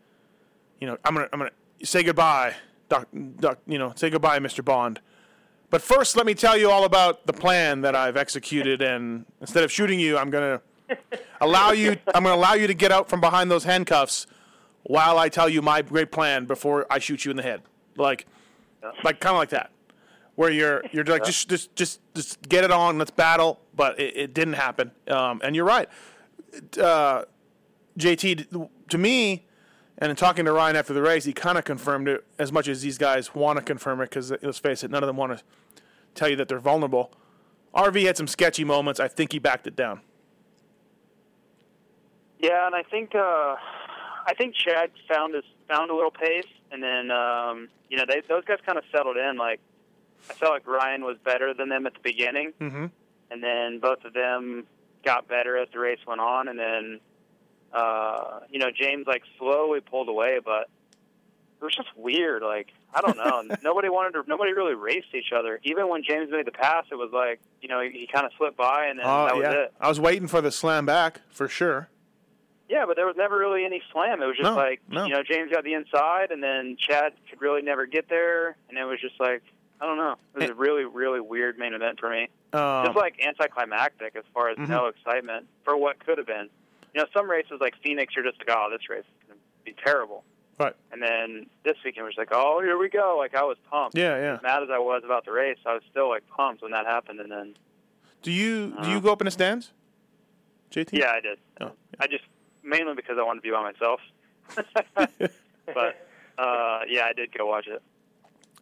[0.80, 1.52] you know, I'm gonna I'm gonna
[1.84, 2.54] say goodbye,
[2.88, 3.06] doc,
[3.38, 4.64] doc, you know, say goodbye, Mr.
[4.64, 5.00] Bond.
[5.70, 8.80] But first, let me tell you all about the plan that I've executed.
[8.82, 10.60] And instead of shooting you, I'm to
[11.40, 11.96] allow you.
[12.14, 14.28] I'm going to allow you to get out from behind those handcuffs
[14.84, 17.62] while I tell you my great plan before I shoot you in the head.
[17.96, 18.26] Like,
[19.02, 19.70] like kind of like that,
[20.34, 22.98] where you're you're like just just just just get it on.
[22.98, 23.60] Let's battle.
[23.74, 24.92] But it, it didn't happen.
[25.08, 25.88] Um, and you're right,
[26.80, 27.24] uh,
[27.98, 28.68] JT.
[28.90, 29.46] To me,
[29.98, 32.68] and in talking to Ryan after the race, he kind of confirmed it as much
[32.68, 35.38] as these guys want to confirm it because let's face it, none of them want
[35.38, 35.44] to
[36.14, 37.12] tell you that they're vulnerable.
[37.74, 39.00] RV had some sketchy moments.
[39.00, 40.00] I think he backed it down.
[42.38, 43.56] Yeah, and I think uh,
[44.26, 48.20] I think Chad found his found a little pace, and then um, you know they
[48.28, 49.36] those guys kind of settled in.
[49.36, 49.60] Like
[50.28, 52.86] I felt like Ryan was better than them at the beginning, mm-hmm.
[53.30, 54.66] and then both of them
[55.04, 57.00] got better as the race went on, and then
[57.72, 60.68] uh, you know James like slowly pulled away, but
[61.60, 62.42] it was just weird.
[62.42, 65.60] Like I don't know, nobody wanted to, nobody really raced each other.
[65.62, 68.32] Even when James made the pass, it was like you know he, he kind of
[68.36, 69.74] slipped by, and then Oh that was yeah, it.
[69.80, 71.88] I was waiting for the slam back for sure.
[72.74, 74.20] Yeah, but there was never really any slam.
[74.20, 75.04] It was just No, like no.
[75.06, 78.76] you know James got the inside, and then Chad could really never get there, and
[78.76, 79.42] it was just like
[79.80, 80.16] I don't know.
[80.34, 82.28] It was a really really weird main event for me.
[82.52, 84.68] Um, just like anticlimactic as far as Mhm.
[84.68, 86.48] no excitement for what could have been.
[86.94, 89.64] You know, some races like Phoenix, you're just like, oh, this race is going to
[89.64, 90.22] be terrible.
[90.60, 90.74] Right.
[90.92, 93.16] And then this weekend, just like, oh, here we go.
[93.18, 93.96] Like I was pumped.
[93.98, 94.34] Yeah, yeah.
[94.36, 96.86] As mad as I was about the race, I was still like pumped when that
[96.86, 97.18] happened.
[97.20, 97.54] And then
[98.22, 98.90] do you do Uh-huh.
[98.90, 99.72] you go up in the stands,
[100.70, 100.90] JT?
[100.98, 101.38] yeah, I did.
[101.60, 102.22] Oh, I just
[102.64, 104.00] mainly because I wanted to be by myself.
[105.66, 106.06] but
[106.38, 107.82] uh, yeah, I did go watch it.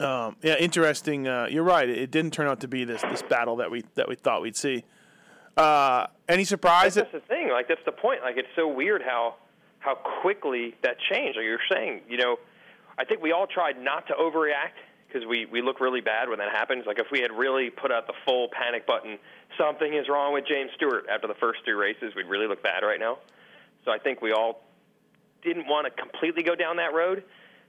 [0.02, 1.28] Um, yeah, interesting.
[1.28, 1.88] Uh, you're right.
[1.88, 4.42] It, it didn't turn out to be this this battle that we that we thought
[4.42, 4.84] we'd see.
[5.56, 6.94] Uh, any surprise?
[6.94, 7.50] That's That, the thing.
[7.50, 8.22] Like that's the point.
[8.22, 9.36] Like it's so weird how
[9.78, 11.36] how quickly that changed.
[11.36, 12.38] Like you're saying, you know,
[12.98, 16.38] I think we all tried not to overreact because we we look really bad when
[16.38, 16.84] that happens.
[16.86, 19.18] Like if we had really put out the full panic button,
[19.58, 22.82] something is wrong with James Stewart after the first two races, we'd really look bad
[22.82, 23.18] right now.
[23.85, 24.62] So I think we all
[25.42, 27.25] didn't want to completely go down that road.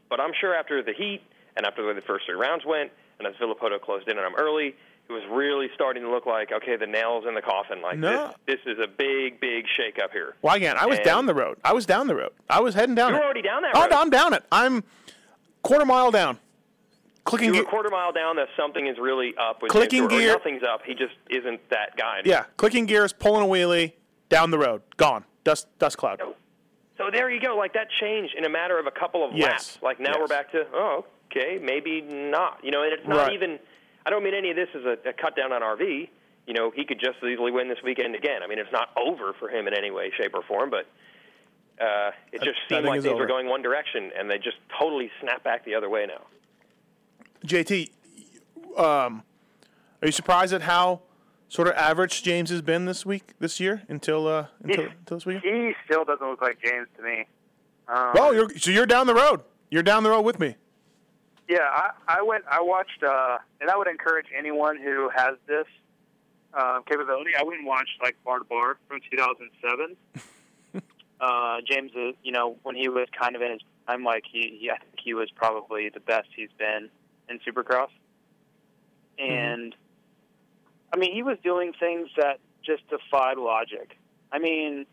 [0.09, 1.21] But I'm sure after the heat
[1.55, 4.25] and after the way the first three rounds went, and as Villopoto closed in on
[4.25, 4.75] him early,
[5.09, 7.81] it was really starting to look like okay, the nails in the coffin.
[7.81, 8.33] Like No.
[8.47, 10.35] this, this is a big, big shakeup here.
[10.41, 11.57] well, again, I was And- down the road.
[11.63, 12.31] I was down the road.
[12.49, 13.19] I was heading down You it.
[13.19, 13.91] were already down that Oh, road.
[13.91, 14.43] I'm down it.
[14.51, 14.83] I'm
[15.61, 16.37] quarter mile down.
[17.25, 17.61] Clicking gear.
[17.61, 20.33] a quarter mile down that something is really up with Clicking James Stewart, or gear-
[20.33, 20.81] nothing's up.
[20.85, 22.21] He just isn't that guy.
[22.25, 23.93] Yeah, clicking gears, pulling a wheelie,
[24.29, 25.23] down the road, gone.
[25.43, 26.21] Dust dust cloud.
[26.97, 27.57] So there you go.
[27.57, 29.49] Like that changed in a matter of a couple of Yes.
[29.49, 29.77] laps.
[29.81, 30.17] Like now Yes.
[30.19, 32.59] we're back to oh, okay, maybe not.
[32.63, 33.33] You know, and it's not Right.
[33.33, 33.59] even.
[34.05, 36.09] I don't mean any of this is a, a cut down on RV.
[36.45, 38.43] You know, he could just as easily win this weekend again.
[38.43, 40.85] I mean, it's not over for him in any way, shape, or form, but
[41.81, 43.21] uh, it just I seemed think like things over.
[43.21, 46.21] were going one direction, and they just totally snap back the other way now.
[47.45, 47.89] JT,
[48.77, 49.23] um,
[50.01, 51.01] are you surprised at how
[51.53, 55.25] sort of average James has been this week, this year, until uh, until, until this
[55.25, 55.41] week?
[55.43, 57.25] He still doesn't look like James to me.
[57.87, 59.41] Um, Well, you're so you're down the road.
[59.69, 60.55] You're down the road with me.
[61.47, 62.43] Yeah, I, I went.
[62.49, 65.67] I watched, uh, and I would encourage anyone who has this
[66.53, 67.31] um, capability.
[67.37, 69.95] I went and watched like Bar to Bar from 2007.
[71.21, 74.57] uh, James, is, you know, when he was kind of in his, I'm like he,
[74.59, 76.89] he, I think he was probably the best he's been
[77.29, 77.89] in Supercross,
[79.19, 79.75] and
[80.93, 83.97] I mean, he was doing things that just defied logic.
[84.31, 84.85] I mean,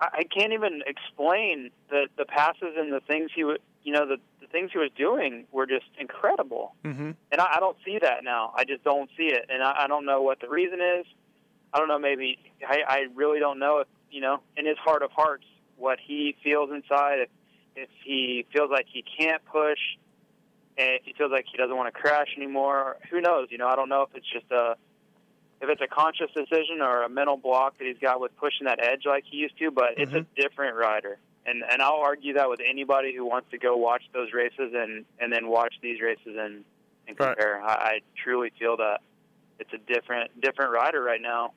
[0.00, 4.06] I, I can't even explain the the passes and the things he would, you know,
[4.06, 6.74] the the things he was doing were just incredible.
[6.84, 7.10] Mm-hmm.
[7.32, 8.52] And I, I don't see that now.
[8.56, 11.06] I just don't see it, and I, I don't know what the reason is.
[11.74, 11.98] I don't know.
[11.98, 15.44] Maybe I, I really don't know if you know in his heart of hearts
[15.76, 17.18] what he feels inside.
[17.18, 17.28] If
[17.74, 19.78] if he feels like he can't push,
[20.78, 23.48] and if he feels like he doesn't want to crash anymore, who knows?
[23.50, 24.76] You know, I don't know if it's just a
[25.60, 28.78] if it's a conscious decision or a mental block that he's got with pushing that
[28.82, 29.70] edge like he used to.
[29.70, 33.58] But it's a different rider, and and I'll argue that with anybody who wants to
[33.58, 36.64] go watch those races and and then watch these races and
[37.08, 37.36] and Right.
[37.36, 37.60] compare.
[37.62, 39.00] I, I truly feel that
[39.58, 41.52] it's a different different rider right now.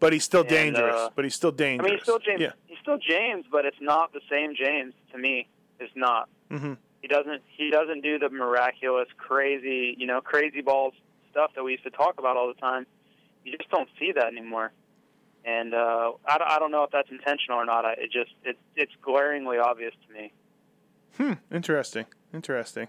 [0.00, 0.94] But he's still And, dangerous.
[0.96, 1.86] uh, but he's still dangerous.
[1.86, 2.40] I mean, he's still James.
[2.40, 2.52] Yeah.
[2.66, 5.46] He's still James, but it's not the same James to me.
[5.78, 6.28] It's not.
[6.50, 6.72] Mm-hmm.
[7.02, 7.42] He doesn't.
[7.48, 10.94] He doesn't do the miraculous, crazy, you know, crazy balls
[11.30, 12.84] stuff that we used to talk about all the time.
[13.44, 14.72] You just don't see that anymore.
[15.44, 17.84] And uh, I, don't- I don't know if that's intentional or not.
[17.84, 20.32] I, it just it, it's glaringly obvious to me.
[21.18, 21.32] Hmm.
[21.54, 22.06] Interesting.
[22.32, 22.88] Interesting.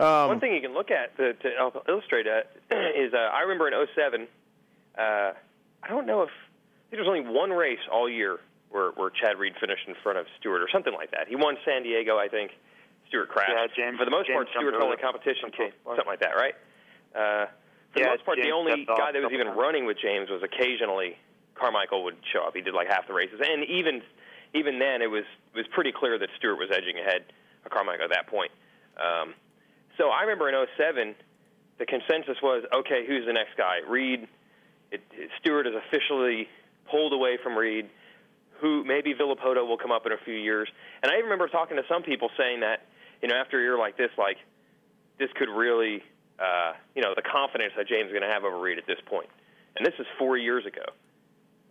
[0.00, 1.48] Um, One thing you can look at to, to
[1.88, 2.52] illustrate that
[2.96, 4.28] is uh, I remember in '07.
[4.96, 5.02] Uh,
[5.82, 6.30] I don't know if
[6.90, 8.38] there was only one race all year
[8.70, 11.26] where, where Chad Reed finished in front of Stewart or something like that.
[11.28, 12.52] He won San Diego, I think.
[13.08, 13.50] Stewart crashed.
[13.54, 16.20] Yeah, James- For the most James part, jumped Stewart's only the- competition came, something like
[16.20, 16.54] that, right?
[17.14, 17.46] Uh,
[17.92, 19.58] for Yeah, the most part, the only guy that was even times.
[19.58, 21.16] running with James was occasionally
[21.54, 22.54] Carmichael would show up.
[22.54, 24.02] He did like half the races, and even
[24.54, 25.24] even then, it was
[25.54, 27.24] it was pretty clear that Stewart was edging ahead
[27.64, 28.50] of Carmichael at that point.
[28.96, 29.34] Um,
[29.96, 31.14] so I remember in '07,
[31.78, 33.78] the consensus was, okay, who's the next guy?
[33.86, 34.26] Reed.
[34.90, 36.48] It, it, Stewart is officially
[36.90, 37.90] pulled away from Reed.
[38.60, 40.68] Who maybe Villopoto will come up in a few years.
[41.02, 42.86] And I remember talking to some people saying that,
[43.22, 44.36] you know, after a year like this, like
[45.16, 46.02] this could really,
[46.38, 49.00] uh, you know, the confidence that James is going to have over Reed at this
[49.06, 49.28] point.
[49.76, 50.84] And this is four years ago.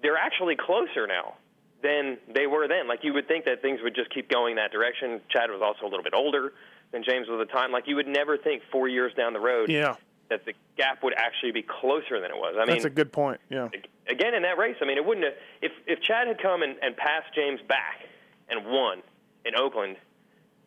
[0.02, 1.36] They're actually closer now
[1.82, 2.88] than they were then.
[2.88, 5.22] Like you would think that things would just keep going that direction.
[5.30, 6.54] Chad was also a little bit older
[6.92, 7.72] than James was at the time.
[7.72, 9.96] Like you would never think four years down the road Yeah,
[10.30, 12.56] that the gap would actually be closer than it was.
[12.58, 13.40] I mean, that's a good point.
[13.50, 13.70] Yeah.
[14.10, 16.76] again in that race, I mean, it wouldn't have if if Chad had come and,
[16.82, 18.02] and passed James back
[18.50, 19.02] and won
[19.46, 19.98] in Oakland,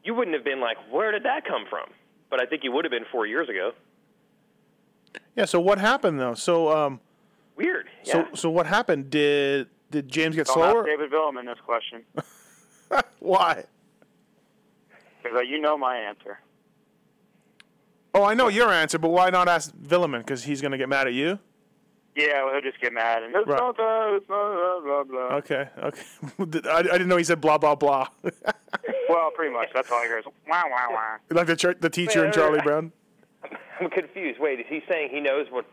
[0.04, 1.88] you wouldn't have been like, where did that come from?
[2.30, 3.72] But I think you would have been four years ago.
[5.36, 5.44] Yeah.
[5.44, 6.34] So what happened though?
[6.34, 7.00] So um,
[7.56, 7.88] Weird.
[8.04, 8.24] so Yeah.
[8.34, 9.10] so what happened?
[9.10, 10.78] Did did James get Don't slower?
[10.80, 12.04] ask David Vuillemin this question
[13.18, 13.64] Why?
[15.22, 16.38] because you know my answer.
[18.14, 20.18] Oh, I know your answer, but why not ask Vuillemin?
[20.18, 21.38] Because he's going to get mad at you.
[22.28, 23.58] Yeah, well, he'll just get mad and it's Right.
[23.58, 25.36] not that, it's not that, blah blah.
[25.38, 26.02] Okay, okay.
[26.70, 28.08] I, I didn't know he said blah blah blah.
[29.08, 29.68] Well, pretty much.
[29.74, 30.24] That's all he hears.
[30.48, 31.16] Wah wah wah.
[31.30, 32.92] like the chur- the teacher in Charlie Brown.
[33.80, 34.38] I'm confused.
[34.38, 35.64] Wait, is he saying he knows what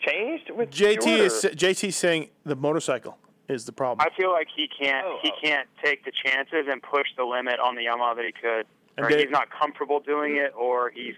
[0.00, 3.16] changed with JT Stewart, is or- JT saying the motorcycle
[3.48, 4.04] is the problem.
[4.04, 5.38] I feel like he can't Oh, he oh.
[5.42, 9.06] can't take the chances and push the limit on the Yamaha that he could, And
[9.06, 11.14] or Dave- he's not comfortable doing it, or he's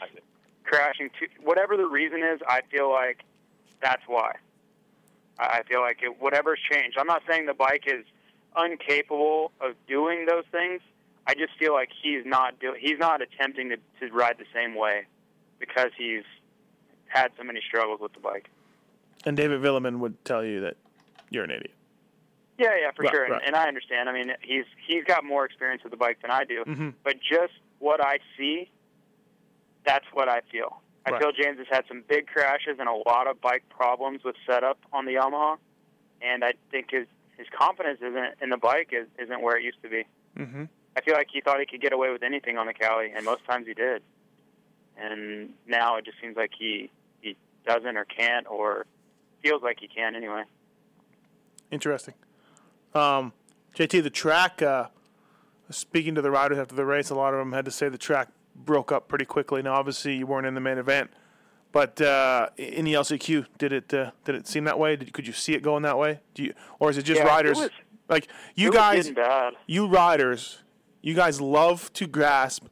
[0.64, 1.08] crashing.
[1.18, 3.20] Too, whatever the reason is, I feel like
[3.82, 4.36] that's why.
[5.38, 6.96] I feel like it, whatever's changed.
[6.98, 8.04] I'm not saying the bike is
[8.56, 10.80] incapable of doing those things.
[11.26, 14.74] I just feel like he's not do, he's not attempting to, to ride the same
[14.74, 15.06] way
[15.58, 16.22] because he's
[17.08, 18.48] had so many struggles with the bike.
[19.24, 20.76] And David Vuillemin would tell you that
[21.30, 21.72] you're an idiot.
[22.58, 23.42] Yeah, yeah, for Right, sure, and, right.
[23.44, 24.08] and I understand.
[24.08, 26.94] I mean, he's he's got more experience with the bike than I do, Mhm.
[27.04, 28.70] but just what I see,
[29.84, 30.80] that's what I feel.
[31.06, 31.22] I Right.
[31.22, 34.78] feel James has had some big crashes and a lot of bike problems with setup
[34.92, 35.56] on the Yamaha,
[36.20, 37.06] and I think his
[37.38, 40.04] his confidence isn't in the bike is, isn't where it used to be.
[40.38, 40.64] Mm-hmm.
[40.96, 43.24] I feel like he thought he could get away with anything on the Kawi, and
[43.26, 44.02] most times he did.
[44.96, 46.90] And now it just seems like he
[47.20, 48.86] he doesn't or can't or
[49.42, 50.42] feels like he can anyway.
[51.70, 52.14] Interesting.
[52.94, 53.32] Um,
[53.74, 54.62] JT, the track.
[54.62, 54.86] Uh,
[55.68, 57.98] speaking to the riders after the race, a lot of them had to say the
[57.98, 58.28] track
[58.64, 59.62] broke up pretty quickly.
[59.62, 61.10] Now, obviously, you weren't in the main event,
[61.72, 64.96] but uh, in the LCQ, did it uh, did it seem that way?
[64.96, 66.20] Did, could you see it going that way?
[66.34, 67.58] Do you, or is it just Yeah, it riders?
[67.58, 67.70] was-
[68.08, 69.12] like you it guys,
[69.66, 70.62] you riders,
[71.02, 72.66] you guys love to grasp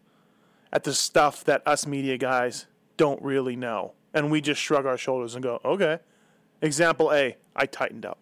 [0.73, 2.67] at the stuff that us media guys
[2.97, 5.99] don't really know, and we just shrug our shoulders and go, "Okay."
[6.63, 8.19] Example A: I tightened up.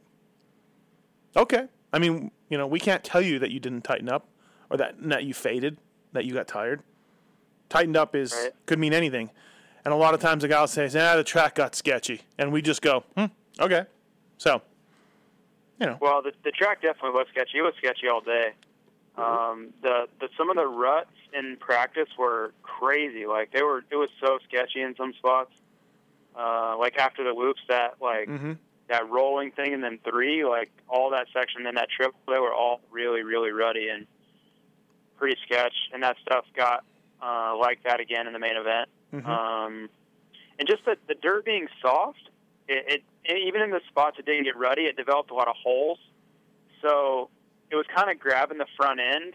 [1.37, 4.27] Okay, I mean, you know, we can't tell you that you didn't tighten up,
[4.71, 5.79] or that that you faded,
[6.13, 6.83] that you got tired.
[7.73, 8.53] Tightened up is Right.
[8.67, 9.31] could mean anything,
[9.87, 12.53] and a lot of times the guy will say, "Ah, the track got sketchy," and
[12.53, 13.27] we just go, "Hmm,
[13.59, 13.87] okay."
[14.37, 14.61] So,
[15.81, 17.59] you know, Well, the, the track definitely was sketchy.
[17.59, 18.53] It was sketchy all day.
[19.17, 23.25] Um, the, the some of the ruts in practice were crazy.
[23.25, 25.53] Like they were, it was so sketchy in some spots.
[26.39, 28.53] Uh, like after the loops, that like hmm
[28.89, 32.53] that rolling thing, and then three, like all that section, then that triple, they were
[32.53, 34.07] all really, really rutty and
[35.17, 35.73] pretty sketch.
[35.95, 36.85] And that stuff got
[37.23, 38.89] uh, like that again in the main event.
[39.13, 39.27] Mhm.
[39.27, 39.89] Um,
[40.59, 42.31] and just the, the dirt being soft,
[42.69, 45.57] it, it even in the spots it didn't get rutty, it developed a lot of
[45.57, 45.99] holes.
[46.81, 47.31] So
[47.71, 49.35] it was kind of grabbing the front end,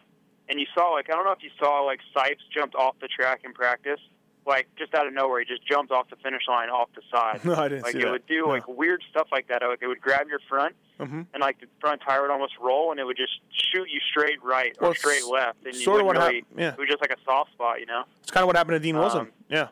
[0.50, 3.08] and you saw like I don't know if you saw like Sipes jumped off the
[3.08, 4.00] track in practice,
[4.48, 7.42] like just out of nowhere, he just jumped off the finish line off the side.
[7.46, 8.12] no, I didn't like see it that.
[8.12, 8.48] would do No.
[8.48, 9.62] like weird stuff like that.
[9.62, 12.92] Like it would grab your front, hmm and like the front tire would almost roll,
[12.92, 16.00] and it would just shoot you straight right or Well, straight left, and you sort
[16.02, 16.38] of what really.
[16.42, 16.60] happened.
[16.60, 18.04] Yeah, It was just like a soft spot, you know.
[18.22, 19.20] it's kind of what happened to Dean Wilson.
[19.22, 19.68] Um, yeah.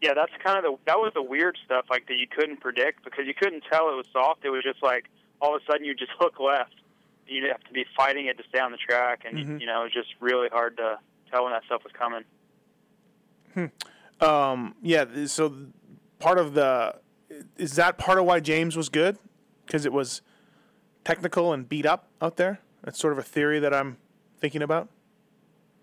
[0.00, 3.04] Yeah, that's kind of the that was the weird stuff like that you couldn't predict
[3.04, 4.44] because you couldn't tell it was soft.
[4.44, 5.10] It was just like
[5.42, 6.74] all of a sudden you just hook left.
[7.26, 9.60] You'd have to be fighting it to stay on the track, and Mhm.
[9.60, 10.98] you know it was just really hard to
[11.30, 12.24] tell when that stuff was coming.
[14.20, 15.06] Um, yeah.
[15.26, 15.54] So
[16.18, 16.96] part of the
[17.56, 19.18] is that part of why James was good
[19.64, 20.22] because it was
[21.04, 22.60] technical and beat up out there.
[22.82, 23.96] That's sort of a theory that I'm
[24.38, 24.88] thinking about.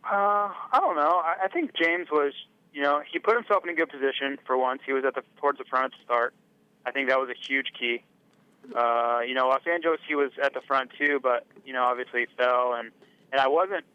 [0.04, 1.22] Uh, I don't know.
[1.24, 2.34] I, I think James was,
[2.74, 4.82] you know, he put himself in a good position for once.
[4.86, 6.34] He was at the towards the front the start.
[6.86, 8.04] I think that was a huge key.
[8.76, 12.22] Uh, you know, Los Angeles, he was at the front too, but you know, obviously
[12.22, 12.92] he fell, and
[13.32, 13.86] and I wasn't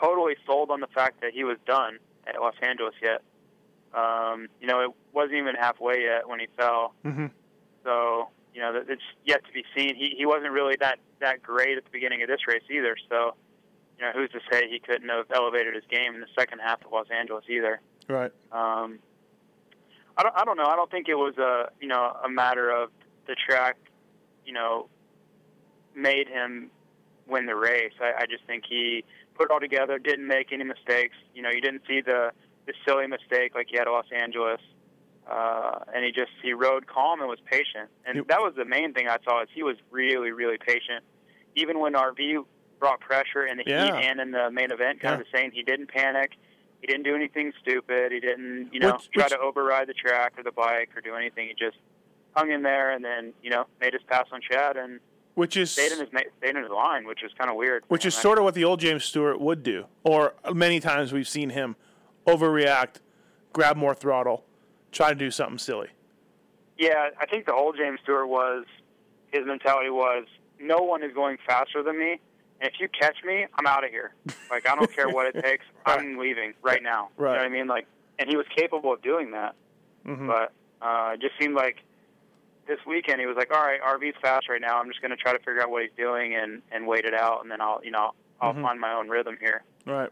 [0.00, 1.98] totally sold on the fact that he was done
[2.34, 3.22] at Los Angeles yet.
[3.94, 6.94] Um, you know, it wasn't even halfway yet when he fell.
[7.04, 7.26] Mm-hmm.
[7.84, 9.94] So you know, it's yet to be seen.
[9.94, 12.96] He he wasn't really that that great at the beginning of this race either.
[13.08, 13.34] So
[13.98, 16.84] you know, who's to say he couldn't have elevated his game in the second half
[16.84, 17.80] of Los Angeles either?
[18.08, 18.32] Right.
[18.50, 18.98] Um,
[20.16, 20.66] I don't I don't know.
[20.66, 22.90] I don't think it was a you know a matter of
[23.26, 23.76] the track,
[24.44, 24.88] you know,
[25.94, 26.70] made him
[27.26, 27.92] win the race.
[28.00, 29.04] I, I just think he
[29.40, 31.16] put it all together, didn't make any mistakes.
[31.34, 32.30] You know, you didn't see the
[32.66, 34.60] the silly mistake like he had at Los Angeles.
[35.28, 38.26] Uh, and he just he rode calm and was patient, and Yep.
[38.28, 41.04] that was the main thing I saw is he was really really patient.
[41.54, 42.44] Even when RV
[42.80, 43.84] brought pressure in the Yeah.
[43.96, 45.20] heat and in the main event, kind Yeah.
[45.20, 46.32] of the same, he didn't panic.
[46.80, 48.10] He didn't do anything stupid.
[48.12, 51.00] He didn't you know Which- try which- to override the track or the bike or
[51.00, 51.48] do anything.
[51.48, 51.78] He just
[52.36, 55.00] hung in there and then you know made his pass on Chad and
[55.34, 57.84] Which is stayed in his stayed in his line, which was kind of weird.
[57.88, 61.28] which is sort of what the old James Stewart would do, or many times we've
[61.28, 61.76] seen him
[62.26, 62.96] overreact,
[63.52, 64.44] grab more throttle,
[64.92, 65.88] try to do something silly.
[66.78, 68.64] Yeah, I think the old James Stewart was
[69.32, 70.24] his mentality was
[70.60, 72.20] no one is going faster than me,
[72.60, 74.14] and if you catch me, I'm out of here.
[74.50, 77.10] Like I don't care what it takes, I'm leaving right now.
[77.16, 77.30] Right.
[77.30, 77.66] You know what I mean?
[77.66, 77.86] Like,
[78.18, 79.54] and he was capable of doing that,
[80.06, 80.26] Mhm.
[80.26, 80.52] but
[80.84, 81.76] uh, it just seemed like
[82.70, 84.78] this weekend he was like, all right, RV's fast right now.
[84.78, 87.14] I'm just going to try to figure out what he's doing and and wait it
[87.14, 88.62] out, and then I'll you know I'll Mhm.
[88.62, 89.62] find my own rhythm here.
[89.86, 90.10] Right.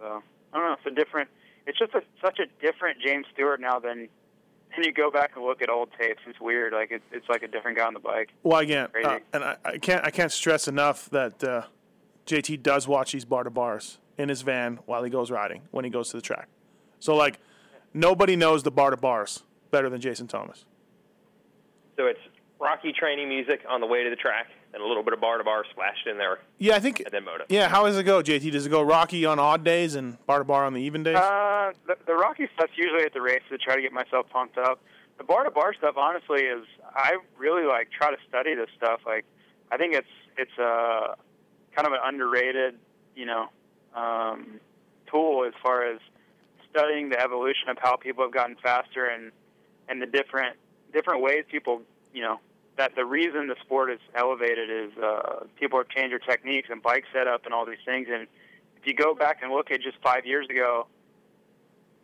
[0.00, 0.72] So I don't know.
[0.74, 1.30] It's a different.
[1.66, 4.08] It's just a, such a different James Stewart now than.
[4.74, 6.20] And you go back and look at old tapes.
[6.26, 6.72] It's weird.
[6.72, 8.30] Like it's it's like a different guy on the bike.
[8.42, 11.62] Well, again, uh, and I, I can't I can't stress enough that uh,
[12.26, 15.84] JT does watch these bar to bars in his van while he goes riding when
[15.84, 16.48] he goes to the track.
[16.98, 17.38] So like,
[17.94, 20.64] nobody knows the bar to bars better than Jason Thomas.
[21.96, 22.20] So it's
[22.60, 25.38] Rocky training music on the way to the track, and a little bit of bar
[25.38, 27.00] to bar splashed in there, Yeah, I think.
[27.00, 27.44] and then moto.
[27.48, 28.50] Yeah, how does it go, JT?
[28.50, 31.16] Does it go Rocky on odd days and bar to bar on the even days?
[31.16, 34.56] Uh, the, the Rocky stuff's usually at the race to try to get myself pumped
[34.58, 34.80] up.
[35.18, 39.00] The bar to bar stuff, honestly, is I really like try to study this stuff.
[39.06, 39.24] Like,
[39.70, 40.06] I think it's
[40.38, 41.16] it's a
[41.74, 42.76] kind of an underrated,
[43.14, 43.46] you know,
[43.94, 44.60] um,
[45.10, 45.98] tool as far as
[46.70, 49.30] studying the evolution of how people have gotten faster and
[49.88, 50.56] and the different
[50.96, 51.82] different ways people,
[52.14, 52.40] you know,
[52.78, 56.82] that the reason the sport is elevated is uh, people have changed their techniques and
[56.82, 58.08] bike setup and all these things.
[58.10, 58.26] And
[58.76, 60.86] if you go back and look at just five years ago,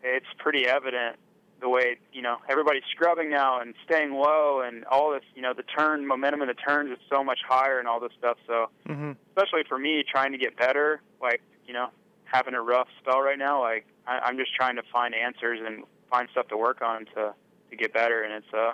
[0.02, 1.16] it's pretty evident
[1.61, 5.22] the way you know everybody's scrubbing now and staying low and all this.
[5.35, 8.12] You know, the turn momentum in the turns is so much higher and all this
[8.18, 8.37] stuff.
[8.46, 9.12] So mm-hmm.
[9.28, 11.88] especially for me trying to get better, like you know,
[12.24, 15.85] having a rough spell right now, like I, I'm just trying to find answers and
[16.11, 17.35] find stuff to work on to
[17.72, 18.72] to get better, and it's uh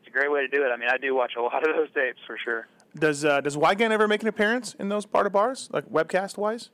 [0.00, 0.68] it's a great way to do it.
[0.70, 2.66] I mean, I do watch a lot of those tapes for sure.
[2.96, 6.36] Does uh, does Weigandt ever make an appearance in those bar to bars, like webcast
[6.38, 6.70] wise?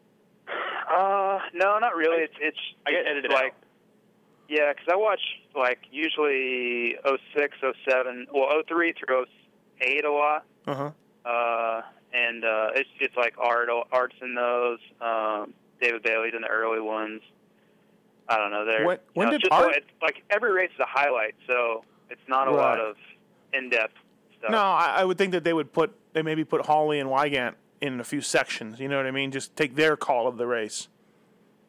[0.48, 2.22] Uh, no, not really.
[2.22, 3.52] It's it's I get it's edited like out.
[4.48, 5.20] yeah, because I watch
[5.56, 6.96] like usually
[7.34, 7.56] 06,
[7.88, 9.26] 07, well 03 through
[9.80, 10.44] 08 a lot.
[10.66, 10.90] Uh huh.
[11.28, 14.78] uh, and uh, it's it's like art arts in those.
[15.00, 17.22] Um, David Bailey's in the early ones.
[18.30, 18.64] I don't know.
[18.64, 21.34] They're When- when you know, did just Art- it's like every race is a highlight,
[21.46, 22.56] so it's not a Right.
[22.56, 22.96] lot of
[23.52, 23.94] in depth
[24.38, 24.50] stuff.
[24.52, 27.54] No, I, I would think that they would put they maybe put Holley and Weigandt
[27.80, 28.78] in a few sections.
[28.80, 29.30] You know what I mean?
[29.32, 30.88] Just take their call of the race.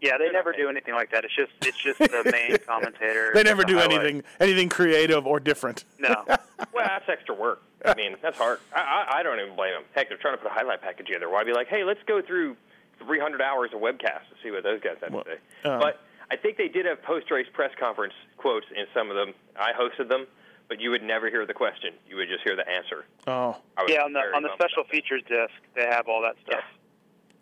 [0.01, 1.25] Yeah, they never do anything like that.
[1.25, 3.31] It's just it's just the main commentator.
[3.33, 3.93] They never the do highlight.
[3.99, 5.83] anything anything creative or different.
[5.99, 6.25] No.
[6.73, 7.61] Well, that's extra work.
[7.83, 8.59] I mean, that's hard.
[8.73, 9.83] I, I, I don't even blame them.
[9.93, 11.27] Heck, they're trying to put a highlight package together.
[11.27, 12.55] Why be like, hey, let's go through
[12.99, 15.31] 300 hours of webcasts to see what those guys have Well, to
[15.63, 15.69] say.
[15.69, 15.99] um, but
[16.31, 19.33] I think they did have post-race press conference quotes in some of them.
[19.59, 20.25] I hosted them,
[20.69, 21.91] but you would never hear the question.
[22.09, 23.03] You would just hear the answer.
[23.27, 26.63] Oh, yeah, on the on the special features disc, they have all that stuff.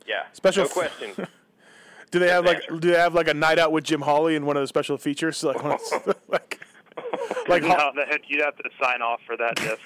[0.07, 1.27] Yeah, Special no f- question.
[2.11, 2.77] do they have like answer.
[2.79, 4.97] do they have like a night out with Jim Holley in one of the special
[4.97, 5.43] features?
[5.43, 5.61] Like
[6.27, 6.59] like
[7.47, 7.91] like no,
[8.27, 9.79] you'd have to sign off for that disc.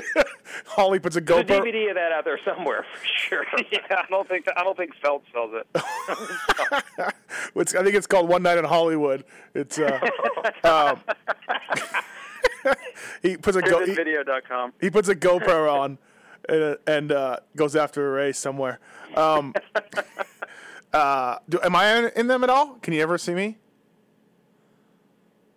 [0.66, 3.46] Holley puts a There's a DVD of that out there somewhere for sure.
[3.72, 5.66] yeah, I don't think I don't think Feld sells it.
[7.54, 9.24] It's, I think it's called One Night in Hollywood.
[9.54, 10.00] It's uh,
[10.64, 11.00] um,
[13.22, 14.72] he puts a go, he, Video.com.
[14.80, 15.98] he puts a GoPro on
[16.48, 18.80] and, and uh, goes after a race somewhere.
[19.16, 19.54] Um,
[20.92, 22.74] uh, do, am I in, in them at all?
[22.76, 23.58] Can you ever see me?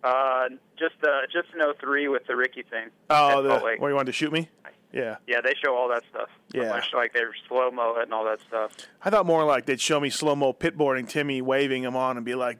[0.02, 0.48] Uh,
[0.78, 2.88] just uh, just an 03 with the Ricky thing.
[3.10, 4.48] Oh, the, where you wanted to shoot me?
[4.92, 6.30] Yeah, Yeah, they show all that stuff.
[6.54, 6.68] Yeah.
[6.70, 8.72] Much like they're slow mo and all that stuff.
[9.02, 12.24] I thought more like they'd show me slow mo pitboarding Timmy waving him on and
[12.24, 12.58] be like,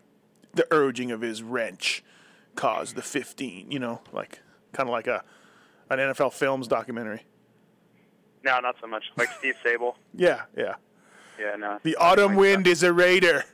[0.53, 2.03] the urging of his wrench
[2.55, 3.71] caused the 15.
[3.71, 4.41] You know, like
[4.73, 5.25] kind of like a
[5.89, 7.25] an NFL Films documentary.
[8.45, 9.05] No, not so much.
[9.17, 9.95] Like Steve Sabol.
[10.15, 10.75] Yeah, yeah.
[11.39, 11.79] Yeah, no.
[11.83, 13.45] The autumn wind is a raider.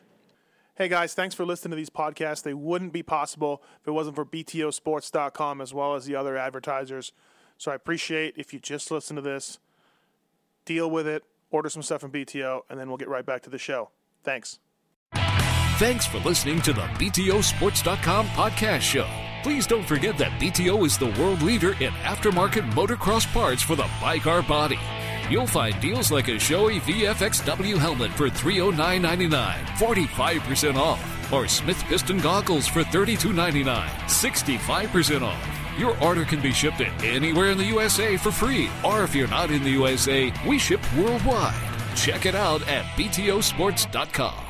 [0.75, 2.43] Hey guys, thanks for listening to these podcasts.
[2.43, 7.13] They wouldn't be possible if it wasn't for BTOsports.com as well as the other advertisers.
[7.59, 9.59] So I appreciate if you just listen to this,
[10.65, 13.51] deal with it, order some stuff from BTO, and then we'll get right back to
[13.51, 13.91] the show.
[14.25, 14.61] Thanks.
[15.77, 19.09] Thanks for listening to the BTOsports.com podcast show.
[19.43, 23.89] Please don't forget that BTO is the world leader in aftermarket motocross parts for the
[24.01, 24.79] bike or body.
[25.33, 32.19] You'll find deals like a Shoei VFXW helmet for $309.99, 45% off, or Smith Piston
[32.19, 33.65] goggles for $32.99,
[34.09, 35.49] 65% off.
[35.79, 39.51] Your order can be shipped anywhere in the USA for free, or if you're not
[39.51, 41.57] in the USA, we ship worldwide.
[41.97, 44.45] Check it out at BTOsports.com.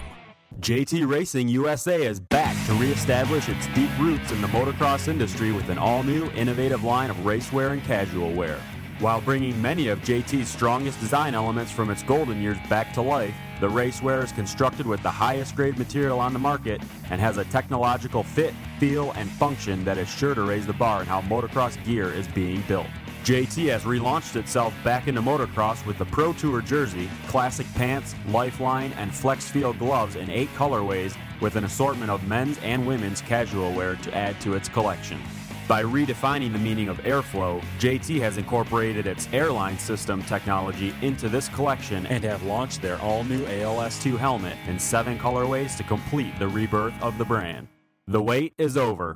[0.58, 5.68] JT Racing USA is back to reestablish its deep roots in the motocross industry with
[5.68, 8.58] an all new, innovative line of racewear and casual wear.
[8.98, 13.34] While bringing many of JT's strongest design elements from its golden years back to life,
[13.60, 16.80] the racewear is constructed with the highest grade material on the market
[17.10, 21.00] and has a technological fit, feel, and function that is sure to raise the bar
[21.00, 22.86] in how motocross gear is being built.
[23.24, 28.92] JT has relaunched itself back into motocross with the Pro Tour jersey, classic pants, lifeline,
[28.94, 33.72] and flex feel gloves in eight colorways with an assortment of men's and women's casual
[33.72, 35.20] wear to add to its collection.
[35.68, 41.48] By redefining the meaning of airflow, JT has incorporated its airline system technology into this
[41.48, 46.48] collection and have launched their all new ALS2 helmet in seven colorways to complete the
[46.48, 47.68] rebirth of the brand.
[48.08, 49.14] The wait is over.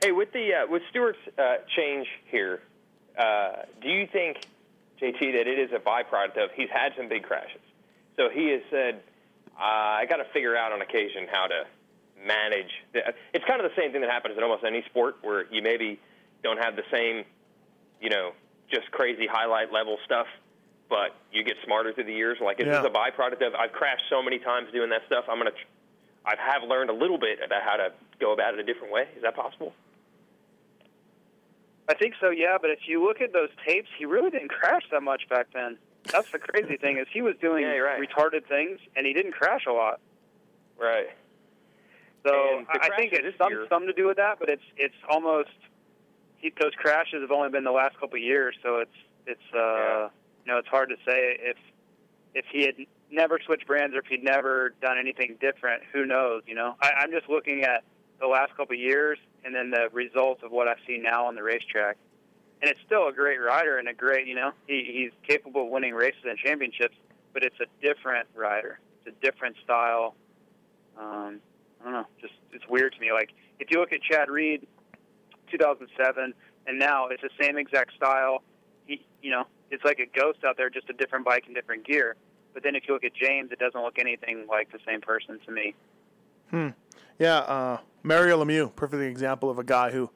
[0.00, 2.62] Hey, with the uh, with Stewart's uh, change here,
[3.18, 4.46] uh, do you think,
[5.00, 7.60] JT, that it is a byproduct of he's had some big crashes?
[8.16, 9.02] So he has said,
[9.58, 11.64] I got to figure out on occasion how to
[12.26, 12.70] manage.
[12.94, 16.00] It's kind of the same thing that happens in almost any sport where you maybe
[16.42, 17.24] don't have the same,
[18.00, 18.32] you know,
[18.70, 20.26] just crazy highlight level stuff,
[20.88, 22.38] but you get smarter through the years.
[22.40, 22.82] Like, is Yeah.
[22.84, 25.24] a byproduct of I've crashed so many times doing that stuff?
[25.28, 25.50] I'm gonna,
[26.24, 29.08] I have learned a little bit about how to go about it a different way.
[29.16, 29.74] Is that possible?
[31.88, 32.58] I think so, yeah.
[32.60, 35.76] But if you look at those tapes, he really didn't crash that much back then.
[36.10, 38.00] That's the crazy thing is he was doing Yeah, right.
[38.00, 40.00] retarded things and he didn't crash a lot.
[40.78, 41.08] Right.
[42.26, 44.94] So I I think it's some year- something to do with that, but it's it's
[45.08, 45.50] almost
[46.36, 48.96] he, those crashes have only been the last couple of years, so it's
[49.26, 50.08] it's uh Yeah.
[50.46, 51.56] you know it's hard to say if
[52.34, 52.74] if he had
[53.10, 55.82] never switched brands or if he'd never done anything different.
[55.92, 56.42] Who knows?
[56.46, 57.84] You know, I, I'm just looking at
[58.20, 61.34] the last couple of years and then the results of what I've seen now on
[61.34, 61.98] the racetrack.
[62.62, 65.68] And it's still a great rider and a great, you know, he, he's capable of
[65.68, 66.96] winning races and championships,
[67.34, 68.78] but it's a different rider.
[69.04, 70.14] It's a different style.
[70.98, 71.40] Um,
[71.82, 72.06] I don't know.
[72.20, 73.12] Just it's weird to me.
[73.12, 74.66] Like if you look at Chad Reed,
[75.50, 76.34] 2007,
[76.66, 78.42] and now it's the same exact style.
[78.86, 81.86] He, you know, it's like a ghost out there, just a different bike and different
[81.86, 82.16] gear.
[82.54, 85.38] But then if you look at James, it doesn't look anything like the same person
[85.46, 85.74] to me.
[86.50, 86.68] Hmm.
[87.18, 90.10] Yeah, uh, Mario Lemieux, perfect example of a guy who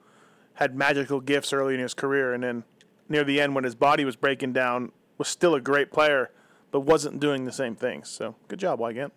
[0.55, 2.65] had magical gifts early in his career, and then
[3.09, 6.31] near the end, when his body was breaking down, was still a great player,
[6.71, 8.11] but wasn't doing the same things.
[8.11, 9.13] So, good job, Weigandt.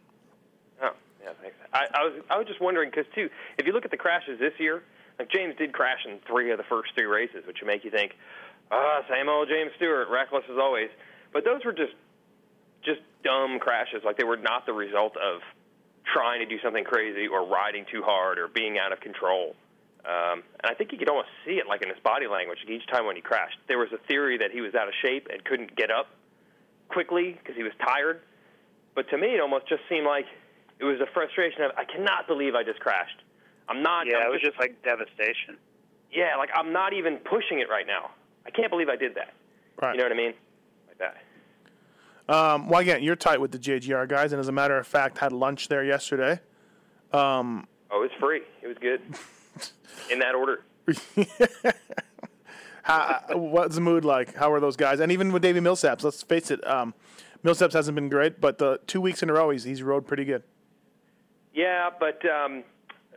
[1.80, 4.40] I, I was I was just wondering because too, if you look at the crashes
[4.40, 4.84] this year,
[5.18, 7.92] like James did crash in three of the first three races, which would make you
[7.92, 8.14] think,
[8.72, 10.90] ah, same old James Stewart, reckless as always.
[11.32, 11.94] But those were just
[12.84, 14.04] just dumb crashes.
[14.04, 15.42] Like they were not the result of
[16.12, 19.56] trying to do something crazy or riding too hard or being out of control.
[20.06, 22.60] Um, and I think you could almost see it like in his body language.
[22.68, 25.28] Each time when he crashed, there was a theory that he was out of shape
[25.32, 26.08] and couldn't get up
[26.88, 28.22] quickly because he was tired.
[28.96, 30.26] But to me, it almost just seemed like
[30.80, 33.22] it was a frustration of I cannot believe I just crashed.
[33.68, 34.08] I'm not.
[34.08, 35.58] Yeah, I'm it was just like devastation.
[36.12, 38.12] yeah, like I'm not even pushing it right now.
[38.46, 39.34] I can't believe I did that.
[39.82, 39.94] Right.
[39.94, 40.34] You know what I mean?
[40.88, 41.18] Like that.
[42.34, 45.32] Um, Weigandt, you're tight with the JGR guys, and as a matter of fact, had
[45.32, 46.40] lunch there yesterday.
[47.92, 48.42] Oh, it was free.
[48.62, 49.02] It was good.
[50.12, 50.64] In that order.
[52.84, 54.36] How, what's the mood like?
[54.36, 55.00] How are those guys?
[55.00, 56.94] And even with Davey Millsaps, let's face it, um,
[57.44, 60.26] Millsaps hasn't been great, but the two weeks in a row, he's, he's rode pretty
[60.26, 60.44] good.
[61.60, 62.64] Yeah, but um,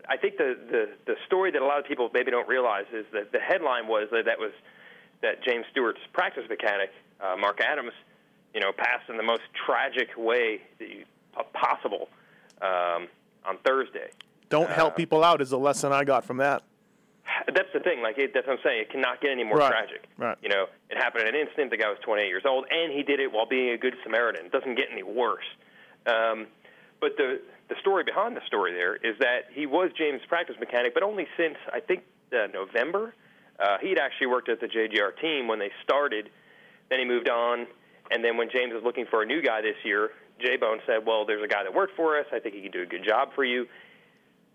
[0.08, 3.06] I think the, the the story that a lot of people maybe don't realize is
[3.12, 4.50] that the headline was that that was
[5.20, 6.90] that James Stewart's practice mechanic,
[7.20, 7.92] uh, Mark Adams,
[8.52, 11.04] you know, passed in the most tragic way you,
[11.38, 12.08] uh, possible
[12.60, 13.06] um,
[13.46, 14.10] on Thursday.
[14.48, 16.64] Don't help people out is the lesson I got from that.
[17.46, 18.02] That's the thing.
[18.02, 18.80] Like it, that's what I'm saying.
[18.82, 20.08] It cannot get any more Right, tragic.
[20.18, 20.36] right.
[20.42, 21.70] You know, it happened in an instant.
[21.70, 24.46] The guy was 28 years old, and he did it while being a good Samaritan.
[24.46, 25.46] It doesn't get any worse.
[26.06, 26.48] Um,
[27.00, 27.40] but the
[27.72, 31.26] the story behind the story there is that he was James' practice mechanic, but only
[31.38, 33.14] since I think uh, November.
[33.58, 36.28] Uh, he'd actually worked at the JGR team when they started.
[36.90, 37.66] Then he moved on,
[38.10, 40.10] and then when James was looking for a new guy this year,
[40.40, 42.26] J Bone said, "Well, there's a guy that worked for us.
[42.32, 43.68] I think he can do a good job for you."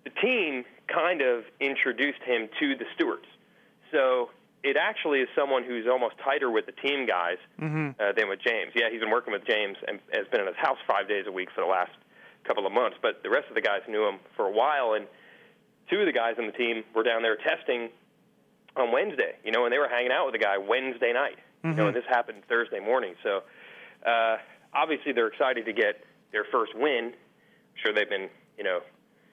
[0.03, 3.27] The team kind of introduced him to the Stewarts,
[3.91, 4.29] so
[4.63, 7.37] it actually is someone who's almost tighter with the team guys
[7.99, 8.73] uh, than with James.
[8.75, 11.31] Yeah, he's been working with James and has been in his house five days a
[11.31, 11.91] week for the last
[12.47, 15.05] couple of months, but the rest of the guys knew him for a while, and
[15.89, 17.89] two of the guys on the team were down there testing
[18.75, 21.73] on Wednesday, you know, and they were hanging out with the guy Wednesday night, you
[21.73, 23.15] know, and this happened Thursday morning.
[23.23, 23.41] So
[24.05, 24.37] uh,
[24.73, 27.11] obviously they're excited to get their first win.
[27.13, 28.79] I'm sure they've been, you know,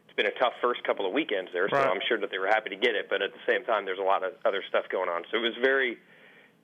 [0.06, 1.86] it's been a tough first couple of weekends there, so Right.
[1.86, 3.08] I'm sure that they were happy to get it.
[3.10, 5.42] But at the same time, there's a lot of other stuff going on, so it
[5.42, 5.98] was very,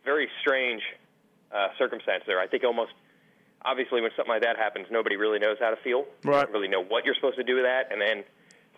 [0.05, 0.83] very strange
[1.53, 2.41] uh, circumstance there.
[2.41, 2.93] I think almost.
[3.65, 6.05] Obviously, when something like that happens, nobody really knows how to feel.
[6.25, 6.43] Right.
[6.45, 8.25] don't really know what you're supposed to do with that, and then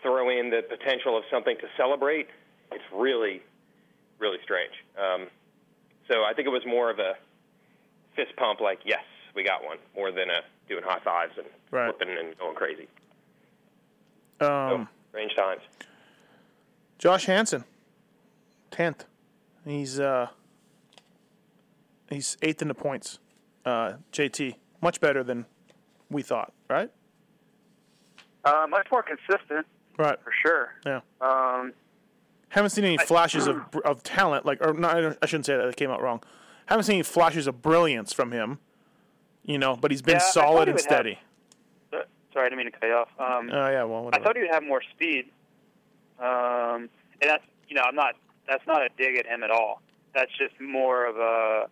[0.03, 2.27] throw in the potential of something to celebrate.
[2.73, 3.43] It's really,
[4.19, 4.73] really strange.
[4.99, 5.29] Um,
[6.09, 7.15] so I think it was more of a
[8.17, 9.05] fist pump, like yes,
[9.37, 11.95] we got one, more than a doing high fives and Right.
[11.97, 12.89] flipping and going crazy.
[14.41, 15.61] Um, so, strange times.
[16.99, 17.65] Josh Hansen,
[18.71, 19.05] tenth.
[19.65, 20.29] He's uh,
[22.11, 23.19] he's eighth in the points.
[23.65, 25.47] Uh, JT, much better than
[26.11, 26.91] we thought, right?
[28.45, 29.67] Uh, much more consistent
[29.97, 30.19] Right.
[30.23, 30.75] for sure.
[30.85, 31.01] Yeah.
[31.21, 31.73] Um,
[32.49, 35.17] Haven't seen any flashes of of talent, like or not.
[35.23, 35.65] I shouldn't say that.
[35.65, 36.23] That came out wrong.
[36.67, 38.59] Haven't seen any flashes of brilliance from him.
[39.45, 41.19] You know, but he's been Yeah, solid and would have- steady.
[41.93, 42.03] uh,
[42.33, 43.09] sorry, I didn't mean to cut you off.
[43.19, 45.31] Um, Oh yeah, well, I thought he would have more speed.
[46.19, 46.89] Um,
[47.21, 48.17] and that's you know I'm not
[48.47, 49.81] that's not a dig at him at all.
[50.15, 51.69] That's just more of a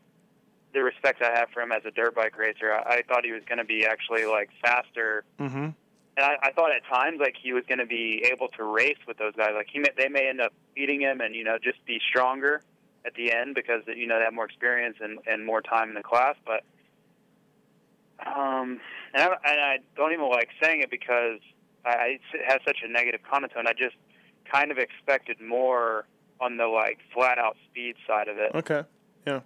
[0.72, 2.72] the respect I have for him as a dirt bike racer.
[2.72, 5.56] I, I thought he was going to be actually like faster, mm-hmm.
[5.56, 5.74] and
[6.18, 9.18] I, I thought at times like he was going to be able to race with
[9.18, 9.50] those guys.
[9.54, 12.62] Like he may, they may end up beating him and you know just be stronger
[13.04, 15.94] at the end because you know they have more experience and, and more time in
[15.94, 16.36] the class.
[16.46, 16.62] But
[18.26, 18.80] um,
[19.14, 21.40] and I, and I don't even like saying it because
[21.84, 23.66] I, I it has such a negative connotation.
[23.66, 23.96] I just
[24.50, 26.06] kind of expected more
[26.40, 28.52] on the like flat out speed side of it.
[28.54, 28.82] Okay.
[29.26, 29.40] Yeah.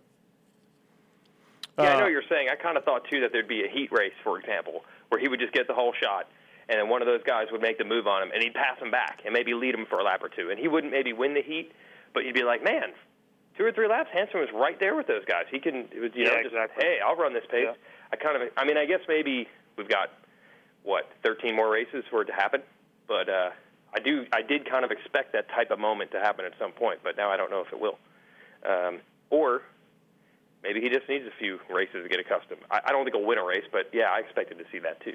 [1.79, 2.49] Yeah, I know Uh, what you're saying.
[2.51, 5.29] I kind of thought too that there'd be a heat race, for example, where he
[5.29, 6.29] would just get the whole shot,
[6.69, 8.79] and then one of those guys would make the move on him, and he'd pass
[8.79, 11.13] him back and maybe lead him for a lap or two, and he wouldn't maybe
[11.13, 11.73] win the heat,
[12.13, 12.93] but you'd be like, man,
[13.59, 15.45] two or three laps, Hansen was right there with those guys.
[15.51, 16.85] He can, it was, you know, Yeah, just exactly.
[16.85, 17.65] hey, I'll run this pace.
[17.67, 17.75] Yeah.
[18.13, 20.11] I kind of, I mean, I guess maybe we've got
[20.85, 22.63] what 13 more races for it to happen,
[23.09, 23.51] but uh,
[23.95, 26.73] I do, I did kind of expect that type of moment to happen at some
[26.73, 27.99] point, but now I don't know if it will,
[28.69, 29.01] um,
[29.31, 29.63] or
[30.65, 32.63] maybe he just needs a few races to get accustomed.
[32.71, 35.01] I, I don't think he'll win a race, but yeah, I expected to see that
[35.01, 35.15] too.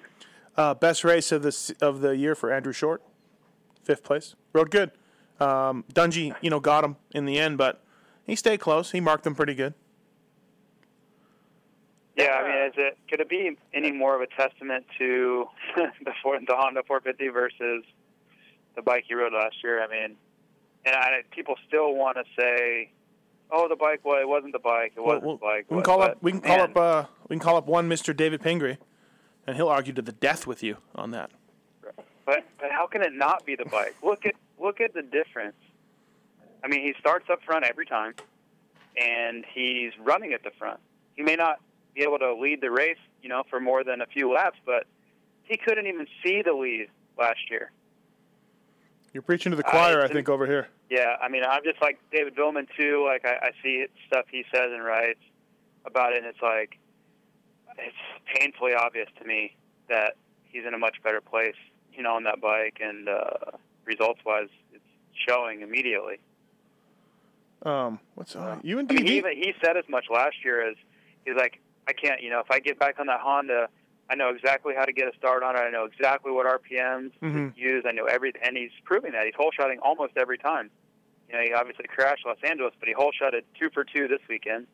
[0.56, 3.02] Uh, best race of the of the year for Andrew Short,
[3.84, 4.36] fifth place.
[4.54, 4.91] Rode good.
[5.39, 7.84] Um, Dungey, you know, got him in the end, but
[8.26, 8.91] he stayed close.
[8.91, 9.74] He marked them pretty good.
[12.18, 15.45] Yeah, I mean, is it could it be any more of a testament to
[15.76, 17.86] the Ford, the Honda 450 versus
[18.76, 19.82] the bike he rode last year?
[19.82, 20.18] I mean,
[20.86, 22.91] and I, people still want to say,
[23.52, 25.84] "Oh, the bike, well, it wasn't the bike, it wasn't Well, the bike." we can
[25.84, 26.18] call but, up.
[26.22, 26.78] We can call up.
[26.78, 28.78] Uh, we can call up one Mister David Pingree,
[29.47, 31.32] and he'll argue to the death with you on that.
[32.26, 33.95] But but how can it not be the bike?
[34.04, 35.56] Look at look at the difference.
[36.64, 38.14] I mean, he starts up front every time,
[39.02, 40.80] and he's running at the front.
[41.16, 41.60] He may not
[41.95, 44.86] be able to lead the race, you know, for more than a few laps, but
[45.43, 47.72] he couldn't even see the lead last year.
[49.14, 50.68] You're preaching to the choir, I, didn't- think, over here.
[50.90, 53.06] Yeah, I mean, I'm just like David Billman too.
[53.06, 55.20] Like I, I see stuff he says and writes
[55.86, 56.78] about it, and it's like
[57.78, 57.96] it's
[58.36, 59.56] painfully obvious to me
[59.88, 60.16] that
[60.46, 61.56] he's in a much better place,
[61.94, 63.30] you know, on that bike, and uh,
[63.86, 64.84] results-wise, it's
[65.28, 66.18] showing immediately.
[67.64, 70.68] Um, what's uh, you and I mean, he even he said as much last year
[70.68, 70.76] as
[71.26, 73.68] he's like, I can't, you know, if I get back on that Honda,
[74.10, 75.60] I know exactly how to get a start on it.
[75.60, 77.54] I know exactly what RPMs Mhm.
[77.54, 77.84] to use.
[77.88, 79.26] I know everything, and he's proving that.
[79.26, 80.72] He's hole shotting almost every time.
[81.30, 84.20] You know, he obviously crashed Los Angeles, but he hole shotted two for two this
[84.28, 84.66] weekend.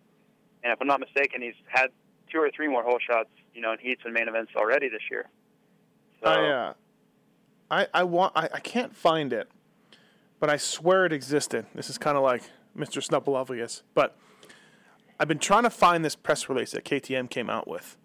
[0.64, 1.88] And if I'm not mistaken, he's had
[2.32, 5.02] two or three more hole shots, you know, in heats and main events already this
[5.12, 5.30] year.
[6.24, 6.74] So, I, uh,
[7.70, 8.34] I, I want.
[8.36, 9.50] I, I can't find it,
[10.40, 11.66] but I swear it existed.
[11.76, 12.44] This is kind of like
[12.76, 13.06] Mr.
[13.06, 14.18] Snuffleupagus, but
[15.20, 17.98] I've been trying to find this press release that KTM came out with,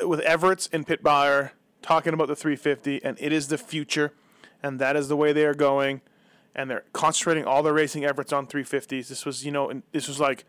[0.00, 4.12] Uh, with Everts and Pit Beirer talking about the 350, and it is the future,
[4.62, 6.00] and that is the way they are going,
[6.58, 9.06] and they're concentrating all their racing efforts on 350s.
[9.06, 10.44] This was, you know, and this was like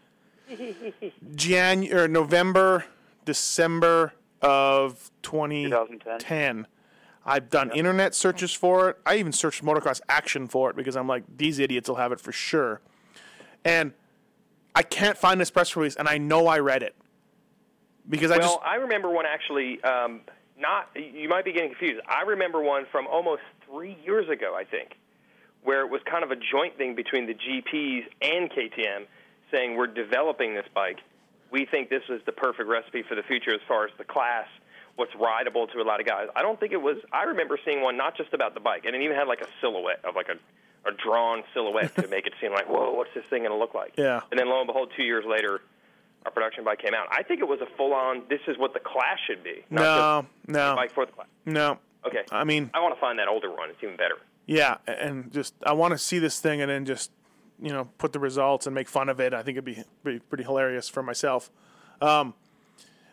[1.35, 2.85] Jan or November,
[3.25, 6.17] December of 2010.
[6.17, 6.67] 10.
[7.25, 8.97] I've done internet searches for it.
[9.05, 12.19] I even searched motocross action for it because I'm like, these idiots will have it
[12.19, 12.81] for sure.
[13.63, 13.93] And
[14.73, 16.95] I can't find this press release, and I know I read it.
[18.09, 19.83] because I well, just I remember one actually.
[19.83, 20.21] Um,
[20.57, 22.01] not you might be getting confused.
[22.07, 24.95] I remember one from almost three years ago, I think,
[25.63, 29.05] where it was kind of a joint thing between the GPs and KTM,
[29.51, 30.99] saying we're developing this bike.
[31.51, 34.47] We think this is the perfect recipe for the future as far as the class,
[34.95, 36.27] what's rideable to a lot of guys.
[36.35, 36.97] I don't think it was.
[37.11, 39.47] I remember seeing one not just about the bike, and it even had like a
[39.59, 40.35] silhouette of like a
[40.85, 43.73] a drawn silhouette to make it seem like, whoa, what's this thing going to look
[43.73, 43.93] like?
[43.97, 44.21] Yeah.
[44.31, 45.61] And then lo and behold, two years later,
[46.25, 47.07] our production bike came out.
[47.11, 48.23] I think it was a full-on.
[48.29, 49.63] This is what the class should be.
[49.69, 51.27] Not no, just no, bike for the class.
[51.45, 51.77] no.
[52.07, 52.23] Okay.
[52.31, 53.69] I mean, I want to find that older one.
[53.69, 54.15] It's even better.
[54.49, 57.11] Yeah, and just I want to see this thing and then just
[57.61, 59.31] you know put the results and make fun of it.
[59.31, 61.51] I think it'd be pretty, pretty hilarious for myself.
[62.01, 62.33] Um,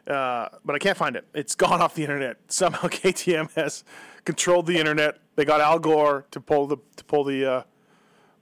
[0.07, 1.27] uh, but I can't find it.
[1.35, 2.39] It's gone off the internet.
[2.49, 3.85] Somehow KTM has
[4.25, 5.19] controlled the internet.
[5.35, 7.63] They got Al Gore to pull the to pull the uh,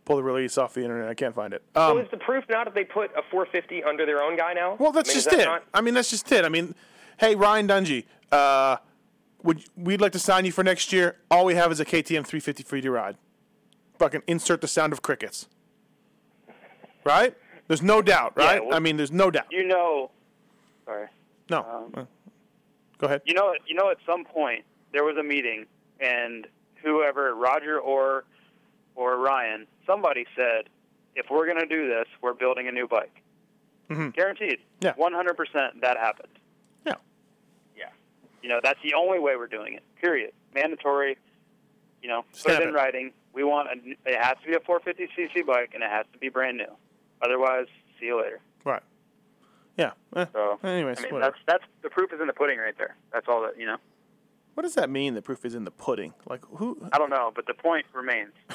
[0.04, 1.08] pull the release off the internet.
[1.08, 1.64] I can't find it.
[1.74, 4.52] Um, so is the proof now that they put a 450 under their own guy
[4.52, 4.76] now?
[4.78, 5.44] Well, that's I mean, just that it.
[5.46, 6.44] not- I mean, that's just it.
[6.44, 6.76] I mean,
[7.18, 8.76] hey, Ryan Dungey, uh,
[9.44, 11.18] would we'd like to sign you for next year?
[11.30, 13.16] All we have is a KTM 350 for you to ride.
[14.00, 15.46] Fucking insert the sound of crickets.
[17.04, 17.36] Right?
[17.68, 18.64] There's no doubt, Yeah, right?
[18.64, 19.46] well- I mean, there's no doubt.
[19.50, 20.10] You know,
[20.84, 21.08] sorry.
[21.50, 21.60] No.
[21.94, 22.08] Um,
[22.98, 23.22] Go ahead.
[23.24, 25.66] You know, you know, at some point there was a meeting,
[26.00, 26.46] and
[26.82, 28.24] whoever, Roger or
[28.96, 30.68] or Ryan, somebody said,
[31.16, 33.22] if we're going to do this, we're building a new bike.
[33.90, 34.14] Mhm.
[34.14, 34.60] Guaranteed.
[34.80, 34.94] Yeah.
[34.94, 36.33] 100% that happened.
[38.44, 38.48] Yeah.
[38.48, 38.48] Yeah.
[38.48, 39.82] You know, that's the only way we're doing it.
[40.00, 40.32] Period.
[40.54, 41.16] Mandatory.
[42.02, 42.72] You know, put it in it.
[42.72, 43.12] writing.
[43.32, 46.28] We want a, it has to be a 450cc bike, and it has to be
[46.28, 46.72] brand new.
[47.22, 47.66] Otherwise,
[47.98, 48.40] see you later.
[48.64, 48.82] Right.
[49.78, 49.92] Yeah.
[50.14, 52.94] Eh, So, anyways, I mean, that's that's the proof is in the pudding right there.
[53.12, 53.78] That's all that you know.
[54.54, 55.14] What does that mean?
[55.14, 56.12] The proof is in the pudding.
[56.28, 56.78] Like who?
[56.92, 58.32] I don't know, but the point remains.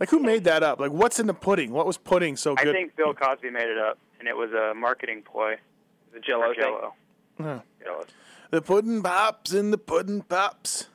[0.00, 0.80] Like who made that up?
[0.80, 1.70] Like what's in the pudding?
[1.70, 2.66] What was pudding so good?
[2.68, 5.54] I think Bill Cosby made it up, and it was a marketing ploy.
[6.12, 6.64] The Jello for thing.
[6.64, 6.94] Jello.
[7.38, 7.60] Yeah.
[7.82, 8.04] Jello.
[8.54, 10.86] The pudding pops in the pudding pops.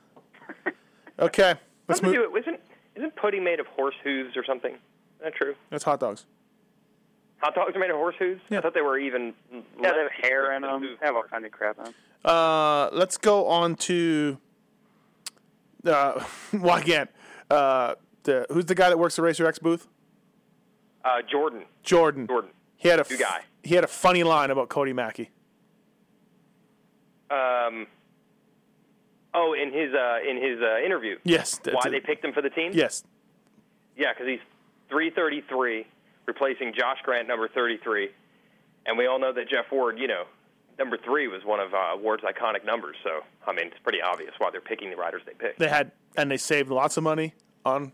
[1.18, 1.52] Okay,
[1.86, 2.14] let's move.
[2.14, 2.60] do it- Isn't
[2.96, 4.72] isn't pudding made of horse hooves or something?
[4.72, 4.78] Is
[5.22, 5.54] that true?
[5.68, 6.24] That's hot dogs.
[7.42, 8.40] Hot dogs are made of horse hooves.
[8.48, 8.56] Yeah.
[8.56, 9.34] I thought they were even.
[9.52, 10.80] Yeah, less they have hair in them.
[10.80, 11.28] hooves They have all are.
[11.28, 11.94] kind of crap in them.
[12.24, 14.38] Uh, let's go on to.
[15.84, 17.08] Uh, well, again,
[17.50, 19.86] uh, the who's the guy that works the Racer X booth?
[21.04, 21.64] Uh, Jordan.
[21.82, 22.26] Jordan.
[22.26, 22.50] Jordan.
[22.78, 23.42] He had a New guy.
[23.62, 25.28] He had a funny line about Cody Mackey.
[27.30, 27.86] Um.
[29.32, 31.16] Oh, in his uh, in his uh, interview.
[31.24, 31.60] Yes.
[31.64, 31.90] Why it.
[31.90, 32.72] they picked him for the team?
[32.74, 33.04] Yes.
[33.96, 34.40] Yeah, because he's
[34.88, 35.86] 333,
[36.26, 38.08] replacing Josh Grant, number 33,
[38.86, 40.24] and we all know that Jeff Ward, you know,
[40.78, 42.96] number three was one of uh, Ward's iconic numbers.
[43.04, 45.58] So I mean, it's pretty obvious why they're picking the riders they picked.
[45.60, 47.92] They had and they saved lots of money on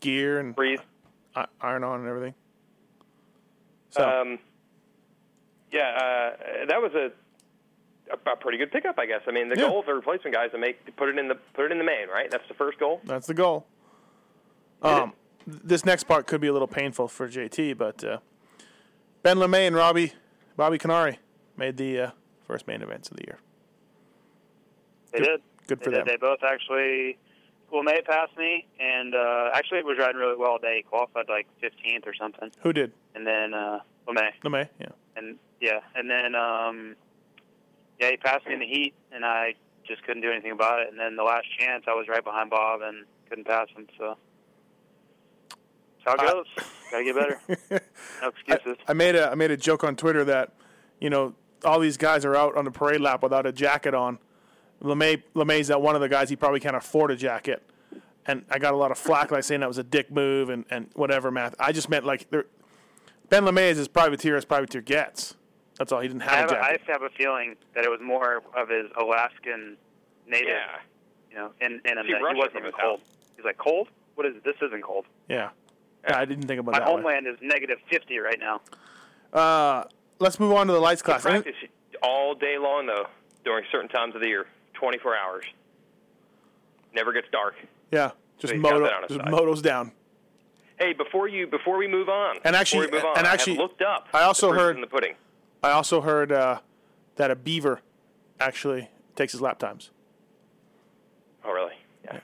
[0.00, 0.80] gear and Breathe.
[1.62, 2.34] iron on and everything.
[3.90, 4.38] So Um,
[5.72, 7.10] yeah, uh, that was a,
[8.12, 9.20] a a pretty good pickup, I guess.
[9.26, 9.68] I mean, the Yeah.
[9.68, 11.78] goal of the replacement guys to make to put it in the put it in
[11.78, 12.30] the main, right?
[12.30, 13.00] That's the first goal.
[13.04, 13.66] that's the goal.
[14.82, 15.12] Um,
[15.46, 18.18] this next part could be a little painful for JT, but uh,
[19.22, 20.12] Ben LaMay and Robbie
[20.56, 21.16] Bobby Kiniry
[21.56, 22.10] made the uh,
[22.46, 23.38] first main events of the year.
[25.12, 25.42] They Good- did.
[25.68, 26.06] good for they them.
[26.06, 26.12] Did.
[26.14, 27.18] They both actually.
[27.70, 30.76] Well, May passed me, and uh, actually it was riding really well today.
[30.76, 32.92] He qualified like 15th or something, Who did?
[33.16, 34.68] and then uh, well, May, LaMay.
[34.78, 34.88] Yeah.
[35.16, 36.94] and yeah, and then um,
[38.04, 39.54] yeah, he passed me in the heat, and I
[39.86, 40.88] just couldn't do anything about it.
[40.90, 43.86] And then the last chance, I was right behind Bob and couldn't pass him.
[43.98, 44.16] So
[46.04, 46.46] that's how it goes.
[46.90, 47.84] Gotta get better.
[48.22, 48.76] No excuses.
[48.86, 50.52] I made a I made a joke on Twitter that,
[51.00, 51.34] you know,
[51.64, 54.18] all these guys are out on the parade lap without a jacket on.
[54.82, 57.62] LaMay LaMay's that one of the guys he probably can't afford a jacket.
[58.26, 60.64] And I got a lot of flack like saying that was a dick move and,
[60.70, 61.54] and whatever math.
[61.58, 62.44] I just meant like Ben
[63.44, 65.34] LaMay is as privateer as privateer gets.
[65.78, 66.00] That's all.
[66.00, 66.78] He didn't have, I, have have a a, I jacket.
[66.86, 69.76] just have a feeling that it was more of his Alaskan
[70.26, 70.78] native, Yeah.
[71.30, 73.00] you know, in, in him See that Russia he wasn't even cold.
[73.00, 73.08] house.
[73.36, 73.88] He's like, cold?
[74.14, 74.44] What is it?
[74.44, 75.06] This isn't cold.
[75.28, 75.50] Yeah.
[76.08, 76.18] yeah.
[76.18, 76.88] I didn't think about My that.
[76.88, 77.02] one.
[77.02, 78.60] homeland is negative 50 right now.
[79.32, 79.84] Uh,
[80.20, 81.22] let's move on to the lights class.
[81.22, 81.54] Practice
[82.02, 83.06] all day long though,
[83.44, 85.44] during certain times of the year, 24 hours.
[86.94, 87.54] Never gets dark.
[87.90, 89.90] Yeah, just So moto, that on his just motos down.
[90.78, 93.56] Hey, before you before we move on, And actually- move on, and I have actually,
[93.56, 94.08] looked up.
[94.14, 95.14] I also the heard- in the pudding.
[95.64, 96.58] I also heard uh,
[97.16, 97.80] that a beaver
[98.38, 99.90] actually takes his lap times.
[101.42, 101.72] Oh, really?
[102.04, 102.16] Yeah.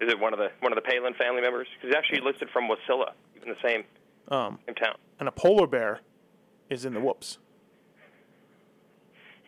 [0.00, 1.66] Is it one of the one of the Palin family members?
[1.74, 3.82] Because he's actually listed from Wasilla, even the same
[4.28, 4.94] Um, same town.
[5.18, 6.00] and a polar bear
[6.70, 7.38] is in the whoops.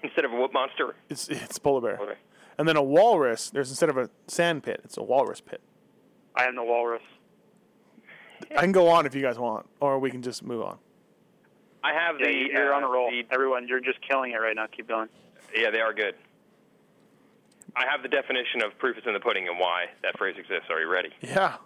[0.03, 0.97] Instead of a whoop monster.
[1.09, 1.99] It's it's polar bear.
[2.01, 2.19] Okay.
[2.59, 3.51] And then a walrus.
[3.51, 5.61] There's instead of a sand pit, it's a walrus pit.
[6.35, 7.03] I am the walrus.
[8.57, 10.79] I can go on if you guys want, or we can just move on.
[11.87, 12.33] I have Yeah, the.
[12.35, 13.11] you- you're uh, on a roll.
[13.11, 14.67] the- Everyone, you're just killing it right now.
[14.67, 15.09] Keep going.
[15.55, 16.15] yeah, they are good.
[17.77, 20.69] I have the definition of proof is in the pudding and why that phrase exists.
[20.71, 21.11] Are you ready?
[21.21, 21.57] Yeah.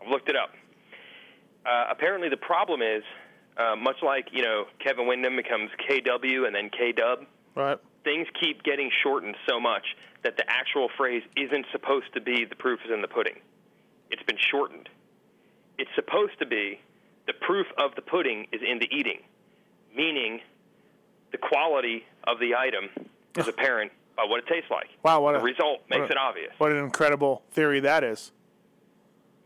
[0.00, 0.50] I've looked it up.
[1.66, 3.02] Uh, apparently, the problem is
[3.56, 7.26] uh, much like you know Kevin Windham becomes KW and then K Dub.
[7.54, 7.78] Right.
[8.02, 9.84] Things keep getting shortened so much
[10.24, 13.36] that the actual phrase isn't supposed to be the proof is in the pudding.
[14.10, 14.88] It's been shortened.
[15.78, 16.80] It's supposed to be
[17.26, 19.20] the proof of the pudding is in the eating,
[19.94, 20.40] meaning
[21.32, 22.88] the quality of the item
[23.36, 24.88] is apparent by what it tastes like.
[25.02, 25.20] Wow.
[25.20, 26.52] What the a result makes a- it obvious.
[26.58, 28.32] What an incredible theory that is.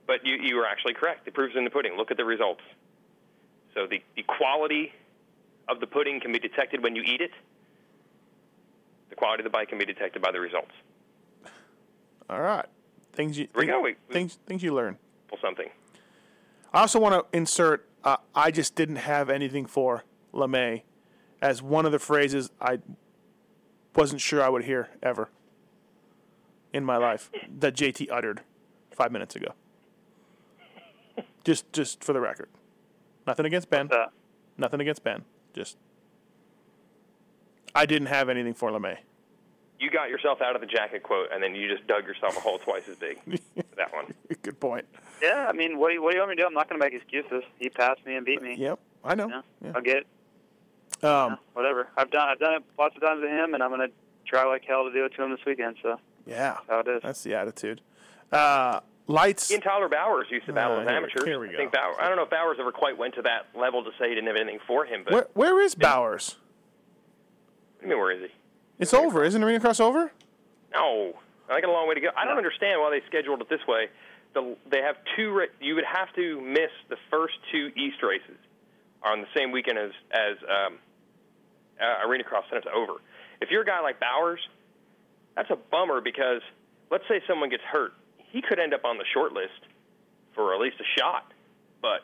[0.06, 1.24] But you, you were actually correct.
[1.24, 1.96] The proof's in the pudding.
[1.96, 2.62] Look at the results.
[3.74, 4.92] So the, the quality
[5.68, 7.30] of the pudding can be detected when you eat it.
[9.10, 10.72] The quality of the bite can be detected by the results.
[12.30, 12.66] All right.
[13.12, 13.80] Things you Here we go.
[13.80, 14.98] We, things things you learn.
[15.42, 15.68] something.
[16.72, 17.86] I also want to insert.
[18.04, 20.82] Uh, I just didn't have anything for LaMay
[21.40, 22.78] as one of the phrases I
[23.94, 25.28] wasn't sure I would hear ever
[26.72, 28.42] in my life that JT uttered
[28.90, 29.52] five minutes ago.
[31.44, 32.48] Just, just for the record,
[33.26, 33.88] nothing against Ben.
[34.58, 35.24] Nothing against Ben.
[35.54, 35.76] Just,
[37.74, 38.98] I didn't have anything for LaMay.
[39.80, 42.40] You got yourself out of the jacket quote, and then you just dug yourself a
[42.40, 43.18] hole twice as big.
[43.76, 44.12] that one.
[44.42, 44.84] Good point.
[45.22, 46.46] yeah, I mean, what do, you, what do you want me to do?
[46.46, 47.44] I'm not going to make excuses.
[47.58, 48.56] He passed me and beat me.
[48.58, 49.28] Yep, I know.
[49.28, 49.72] Yeah, Yeah.
[49.76, 50.04] I'll get
[51.02, 51.88] Um, whatever.
[51.96, 53.94] I've done I've done it lots of times to him, and I'm going to
[54.26, 55.76] try like hell to do it to him this weekend.
[55.82, 57.02] So yeah, that's how it is.
[57.02, 57.80] that's the attitude.
[58.32, 59.48] Uh, lights.
[59.48, 61.24] He and Tyler Bowers used to battle Uh, as here- amateurs.
[61.24, 61.78] here we I think go.
[61.78, 64.14] Bowers, I don't know if Bowers ever quite went to that level to say he
[64.14, 66.36] didn't have anything for him, but Where, where is Bowers?
[67.82, 68.34] I mean, where is he?
[68.78, 70.12] It's over, isn't Arena Cross over?
[70.74, 71.14] No,
[71.48, 72.08] I got a long way to go.
[72.16, 73.88] I don't understand why they scheduled it this way.
[74.34, 75.40] The, they have two.
[75.60, 78.36] You would have to miss the first two East races
[79.02, 80.78] on the same weekend as as um,
[81.80, 83.00] uh, Arena Cross, and it's over.
[83.40, 84.40] If you're a guy like Bowers,
[85.36, 86.42] that's a bummer because
[86.90, 87.92] let's say someone gets hurt,
[88.30, 89.60] he could end up on the short list
[90.34, 91.32] for at least a shot.
[91.80, 92.02] But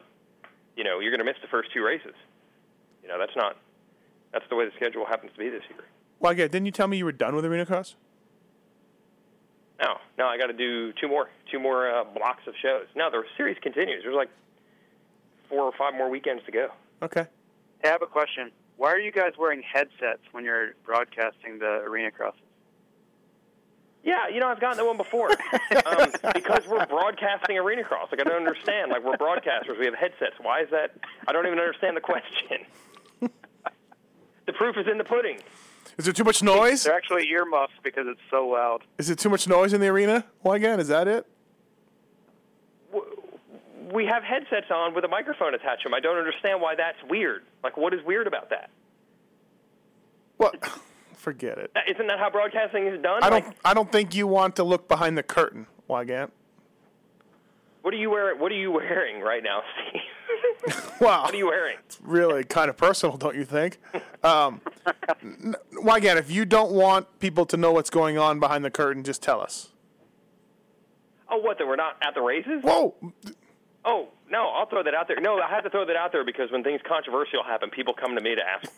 [0.77, 2.15] you know, you're going to miss the first two races.
[3.03, 3.57] You know, that's not.
[4.33, 5.85] That's the way the schedule happens to be this year.
[6.19, 7.95] Well, again, didn't you tell me you were done with Arena Cross?
[9.81, 12.87] No, no, I got to do two more, two more uh, blocks of shows.
[12.97, 14.03] No, the series continues.
[14.03, 14.31] There's like
[15.49, 16.69] four or five more weekends to go.
[17.03, 17.27] Okay.
[17.83, 18.51] Hey, I have a question.
[18.77, 22.41] Why are you guys wearing headsets when you're broadcasting the arena crosses?
[24.05, 25.31] Yeah, you know, I've gotten that one before.
[25.87, 28.09] um, because we're broadcasting Arena Cross.
[28.13, 28.91] Like, I don't understand.
[28.91, 29.79] Like, we're broadcasters.
[29.79, 30.35] We have headsets.
[30.43, 30.95] Why is that?
[31.27, 32.67] I don't even understand the question.
[33.21, 35.39] the proof is in the pudding.
[35.97, 36.85] Is there too much noise?
[36.85, 38.83] They're actually earmuffs because it's so loud.
[38.99, 40.27] Is it too much noise in the arena?
[40.43, 41.27] Well, again, is that it?
[43.95, 45.95] We have headsets on with a microphone attached to them.
[45.95, 47.45] I don't understand why that's weird.
[47.63, 48.69] Like, what is weird about that?
[50.37, 50.57] What?
[51.17, 51.71] Forget it.
[51.89, 53.23] Isn't that how broadcasting is done?
[53.23, 53.45] I don't.
[53.47, 56.31] Like, I don't think you want to look behind the curtain, Weigandt.
[57.83, 58.41] what are you wearing?
[58.41, 60.03] What are you wearing right now, Steve?
[61.01, 61.23] Wow.
[61.25, 61.77] what are you wearing?
[61.87, 63.79] It's really kind of personal, don't you think?
[64.23, 64.61] Um,
[65.23, 69.03] n- Weigandt, if you don't want people to know what's going on behind the curtain,
[69.05, 69.71] just tell us.
[71.31, 71.59] Oh, what?
[71.59, 72.63] That we're not at the races?
[72.63, 72.95] Whoa!
[73.85, 75.21] Oh, no, I'll throw that out there.
[75.21, 78.15] No, I have to throw that out there because when things controversial happen, people come
[78.15, 78.71] to me to ask.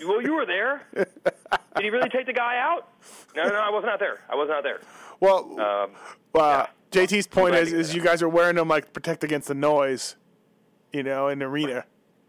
[0.06, 0.86] well, you were there.
[0.94, 2.88] Did he really take the guy out?
[3.36, 4.20] No, no, no, I wasn't out there.
[4.28, 4.80] I wasn't out there.
[5.20, 5.90] Well, Um,
[6.34, 10.16] uh, JT's point is, is you guys are wearing them like protect against the noise,
[10.92, 11.84] you know, in the arena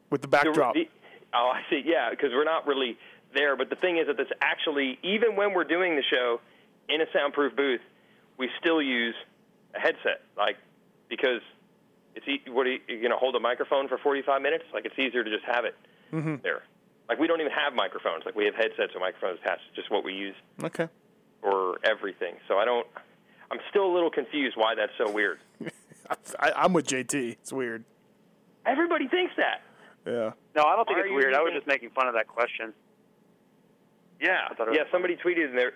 [0.09, 0.73] with the the- backdrop.
[0.73, 0.89] the-
[1.33, 1.81] oh, I see.
[1.85, 2.97] Yeah, because we're not really
[3.33, 3.55] there.
[3.55, 6.41] But the thing is that this actually, even when we're doing the show
[6.89, 7.81] in a soundproof booth,
[8.37, 9.15] we still use
[9.75, 10.57] a headset, like
[11.09, 11.41] because
[12.19, 14.65] it's e- what are you, you're going to hold a microphone for 45 minutes?
[14.73, 15.75] Like it's easier to just have it
[16.11, 16.35] Mm-hmm.
[16.43, 16.63] there.
[17.07, 18.23] Like we don't even have microphones.
[18.25, 19.61] Like we have headsets and microphones attached.
[19.69, 20.87] It's just what we use Okay.
[21.41, 22.35] for everything.
[22.47, 22.85] So I don't.
[23.51, 25.39] I'm still a little confused why that's so weird.
[26.39, 27.13] I, I'm with JT.
[27.33, 27.83] It's weird.
[28.65, 29.61] Everybody thinks that.
[30.05, 30.31] Yeah.
[30.55, 31.33] No, I don't think Are it's you weird.
[31.33, 32.73] I was just making fun of that question.
[34.21, 34.65] Yeah, yeah.
[34.65, 35.73] was- Somebody tweeted in there,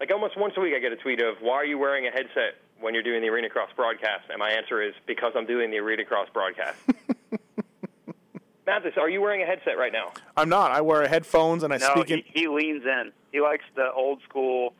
[0.00, 2.10] like almost once a week, I get a tweet of, "Why are you wearing a
[2.10, 5.70] headset when you're doing the Arena Cross broadcast?" And my answer is, "Because I'm doing
[5.70, 6.76] the Arena Cross broadcast."
[8.66, 10.12] Matthes, are you wearing a headset right now?
[10.36, 10.70] I'm not.
[10.70, 12.18] I wear headphones and I No, speak in.
[12.32, 13.10] he, he leans in.
[13.32, 14.74] He likes the old school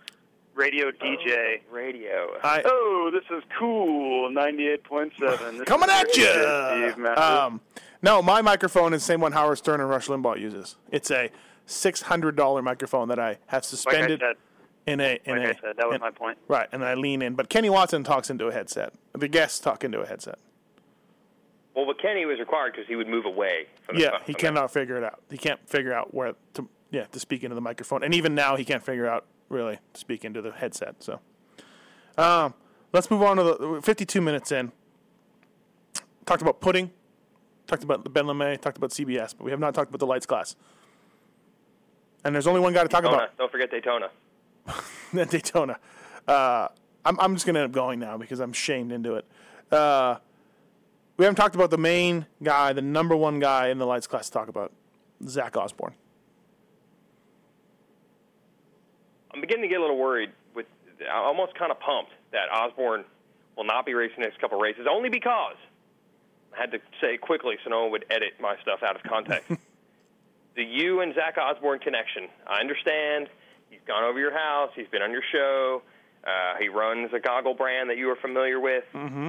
[0.54, 1.62] radio DJ.
[1.70, 2.36] Radio.
[2.44, 4.30] I, Oh, this is cool.
[4.30, 5.64] Ninety-eight point seven.
[5.64, 6.24] coming at you.
[6.26, 7.18] Steve Matthes.
[7.24, 7.60] Um,
[8.02, 10.76] no, my microphone is the same one Howard Stern and Rush Limbaugh uses.
[10.92, 11.30] It's a
[11.66, 14.36] six hundred dollar microphone that I have like I suspended said,
[14.86, 16.38] in a in like a I said, that was in- my point.
[16.48, 17.34] right, and I lean in.
[17.34, 18.92] But Kenny Watson talks into a headset.
[19.12, 20.38] The guests talk into a headset.
[21.74, 24.20] Well, but Kenny was required because he would move away from Yeah, phone.
[24.26, 24.40] he Okay.
[24.48, 25.20] cannot figure it out.
[25.30, 28.56] He can't figure out where to yeah to speak into the microphone, and even now
[28.56, 31.02] he can't figure out really to speak into the headset.
[31.02, 31.20] So,
[32.18, 32.54] um,
[32.92, 34.72] let's move on to the 52 minutes in.
[36.26, 36.90] Talked about pudding,
[37.66, 40.06] talked about the Ben LaMay, talked about CBS, but we have not talked about the
[40.06, 40.56] lights class.
[42.24, 43.24] And there's only one guy to talk Daytona.
[43.24, 43.36] about.
[43.38, 44.10] Don't forget Daytona.
[45.18, 45.78] At Daytona.
[46.26, 46.68] Uh,
[47.04, 49.26] I'm, I'm just going to end up going now because I'm shamed into it.
[49.70, 50.16] Uh,
[51.16, 54.26] we haven't talked about the main guy, the number one guy in the lights class
[54.26, 54.72] to talk about,
[55.26, 55.94] Zach Osborne.
[59.34, 60.30] I'm beginning to get a little worried.
[60.54, 60.66] With
[61.00, 63.04] I'm almost kind of pumped that Osborne
[63.56, 65.56] will not be racing the next couple races, only because
[66.54, 69.02] I had to say it quickly so no one would edit my stuff out of
[69.02, 69.50] context.
[70.56, 72.28] the you and Zach Osborne connection.
[72.46, 73.28] I understand.
[73.72, 74.70] He's gone over your house.
[74.76, 75.80] He's been on your show.
[76.24, 78.84] Uh, he runs a goggle brand that you are familiar with.
[78.94, 79.28] Mm-hmm.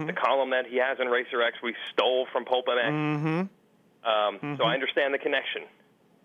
[0.00, 2.90] Um, The column that he has in Racer X we stole from PulpMX.
[2.90, 4.08] Mm-hmm.
[4.08, 5.62] Um, So I understand the connection.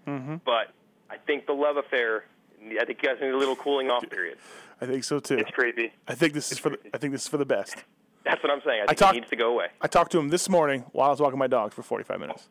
[0.08, 0.36] Mm-hmm.
[0.46, 0.72] But
[1.10, 2.24] I think the love affair.
[2.64, 4.38] I think you guys need a little cooling off period.
[4.80, 5.38] I think so too.
[5.38, 5.92] It's creepy.
[6.08, 7.76] I think this is for the, I think this is for the best.
[8.24, 8.84] That's what I'm saying.
[8.84, 9.68] I think talked- it needs to go away.
[9.82, 12.48] I talked to him this morning while I was walking my dog for 45 minutes.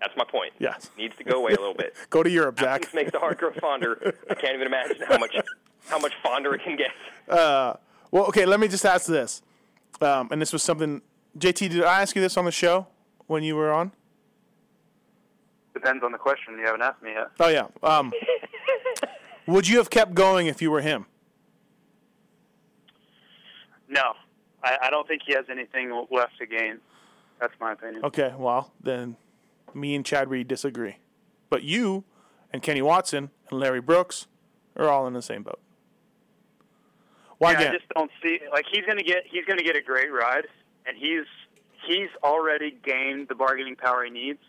[0.00, 0.52] That's my point.
[0.58, 0.90] Yes.
[0.96, 1.94] Needs to go away a little bit.
[2.10, 2.82] Go to Europe, Zach.
[2.82, 4.14] Absence makes the heart grow fonder.
[4.30, 5.36] I can't even imagine how much
[5.88, 6.90] how much fonder it can get.
[7.28, 7.74] Uh,
[8.10, 9.42] well, okay, let me just ask this.
[10.00, 11.02] Um, and this was something,
[11.38, 12.86] JT, did I ask you this on the show
[13.26, 13.92] when you were on?
[15.74, 16.58] Depends on the question.
[16.58, 17.28] You haven't asked me yet.
[17.38, 17.66] Oh, yeah.
[17.82, 18.12] Um,
[19.46, 21.06] would you have kept going if you were him?
[23.88, 24.12] No,
[24.62, 26.78] I, I don't think he has anything left to gain.
[27.40, 28.04] That's my opinion.
[28.04, 29.16] Okay, well, then
[29.74, 30.96] me and Chad Reed disagree.
[31.48, 32.04] But you
[32.52, 34.26] and Kenny Watson and Larry Brooks
[34.76, 35.60] are all in the same boat.
[37.38, 37.70] Why yeah?
[37.70, 40.46] I just don't see like he's gonna get he's gonna get a great ride,
[40.86, 41.24] and he's
[41.86, 44.40] he's already gained the bargaining power he needs.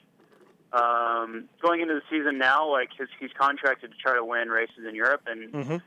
[0.73, 4.85] Um, going into the season now, like his, he's contracted to try to win races
[4.87, 5.77] in Europe, and hmm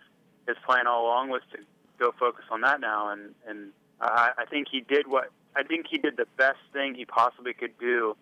[0.47, 1.59] his plan all along was to
[1.99, 3.09] go focus on that now.
[3.09, 3.70] And and
[4.01, 7.55] I, I think he did what I think he did the best thing he possibly
[7.55, 8.16] could do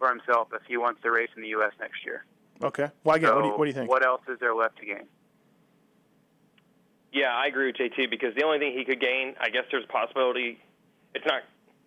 [0.00, 1.70] for himself if he wants to race in the U.S.
[1.78, 2.24] next year.
[2.64, 2.88] Okay.
[3.06, 3.22] Weigandt?
[3.28, 3.88] So what, do you, what do you think?
[3.90, 5.04] What else is there left to gain?
[7.12, 9.84] Yeah, I agree with JT because the only thing he could gain, I guess, there's
[9.84, 10.58] a possibility.
[11.14, 11.42] It's not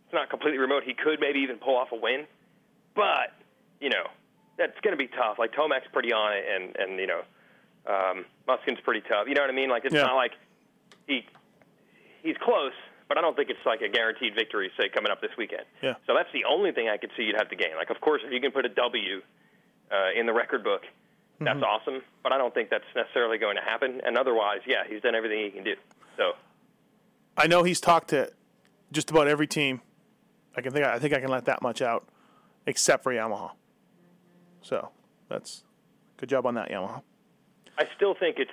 [0.05, 0.83] it's not completely remote.
[0.85, 2.25] He could maybe even pull off a win,
[2.95, 3.31] but
[3.79, 4.03] you know
[4.57, 5.39] that's going to be tough.
[5.39, 7.21] Like Tomac's pretty on it, and and you know
[7.87, 9.27] um, Musquin's pretty tough.
[9.27, 9.69] You know what I mean?
[9.69, 10.03] Like it's Yeah.
[10.03, 10.33] not like
[11.07, 11.25] he
[12.21, 12.73] he's close,
[13.13, 14.71] but I don't think it's like a guaranteed victory.
[14.75, 15.63] Say coming up this weekend.
[15.83, 15.93] Yeah.
[16.07, 17.75] So that's the only thing I could see you'd have to gain.
[17.77, 19.21] Like of course, if you can put a W
[19.91, 20.81] uh, in the record book,
[21.39, 21.63] that's Mm-hmm.
[21.63, 22.01] awesome.
[22.23, 24.01] But I don't think that's necessarily going to happen.
[24.03, 25.75] And otherwise, yeah, he's done everything he can do.
[26.17, 26.31] So
[27.37, 28.31] I know he's talked to
[28.91, 29.81] just about every team.
[30.55, 32.07] I can think I think I can let that much out,
[32.65, 33.51] except for Yamaha.
[34.61, 34.89] So
[35.29, 35.63] that's
[36.17, 37.01] good job on that Yamaha.
[37.77, 38.51] I still think it's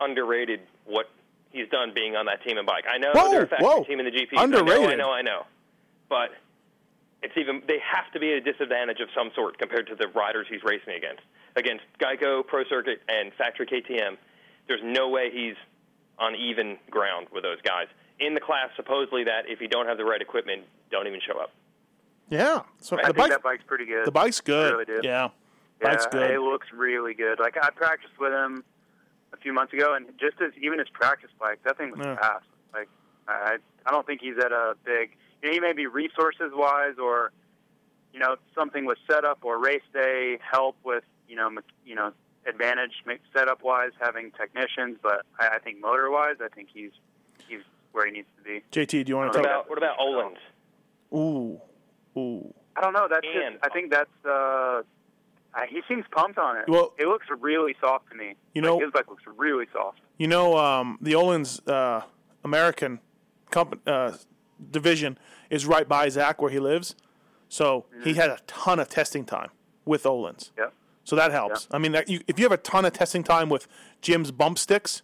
[0.00, 1.08] underrated what
[1.56, 2.84] he's done being on that team and bike.
[2.88, 3.84] I know Whoa, they're a factory whoa.
[3.84, 4.36] team in the GP.
[4.36, 5.46] I know, I know, I know.
[6.08, 6.30] But
[7.22, 10.08] it's even they have to be at a disadvantage of some sort compared to the
[10.08, 11.22] riders he's racing against.
[11.56, 14.16] Against Geico, Pro Circuit, and Factory KTM,
[14.68, 15.56] there's no way he's
[16.18, 17.86] on even ground with those guys.
[18.20, 21.38] In the class, supposedly that if you don't have the right equipment, don't even show
[21.38, 21.50] up.
[22.28, 22.62] Yeah.
[22.80, 24.06] So I the think bike that bike's pretty good.
[24.06, 24.72] the bike's good.
[24.72, 25.00] I really do.
[25.02, 25.28] Yeah.
[25.80, 26.30] Yeah, Bike's good.
[26.30, 27.38] it looks really good.
[27.38, 28.75] Like I practiced with him a
[29.46, 32.16] few months ago, and just as even his practice bike, that thing was Yeah.
[32.16, 32.46] fast.
[32.74, 32.88] Like
[33.28, 35.16] I, I don't think he's at a big.
[35.40, 37.30] You know, he may be resources wise, or
[38.12, 41.48] you know, something with setup or race day help with you know,
[41.84, 42.10] you know,
[42.48, 42.90] advantage
[43.32, 44.98] setup wise having technicians.
[45.00, 46.90] But I, I think motor wise, I think he's
[47.46, 47.60] he's
[47.92, 48.62] where he needs to be.
[48.72, 49.46] JT, do you want to talk?
[49.46, 50.38] about what about Öhlins?
[51.14, 51.60] Ooh.
[52.18, 52.52] Ooh.
[52.74, 53.06] I don't know.
[53.08, 53.64] That's And- just.
[53.64, 54.10] I think that's.
[54.28, 54.82] Uh,
[55.56, 56.64] uh, he seems pumped on it.
[56.68, 58.34] Well- it looks really soft to me.
[58.54, 60.00] You Like, know- his bike looks really soft.
[60.18, 62.02] You know, um, the Öhlins uh,
[62.44, 63.00] American
[63.50, 64.12] comp- uh,
[64.70, 65.18] division
[65.50, 66.94] is right by Zach where he lives,
[67.48, 69.50] so he had a ton of testing time
[69.84, 70.50] with Öhlins.
[70.58, 70.72] Yep.
[71.04, 71.68] So that helps.
[71.70, 73.68] I mean, that you, if you have a ton of testing time with
[74.02, 75.02] Jim's bump sticks,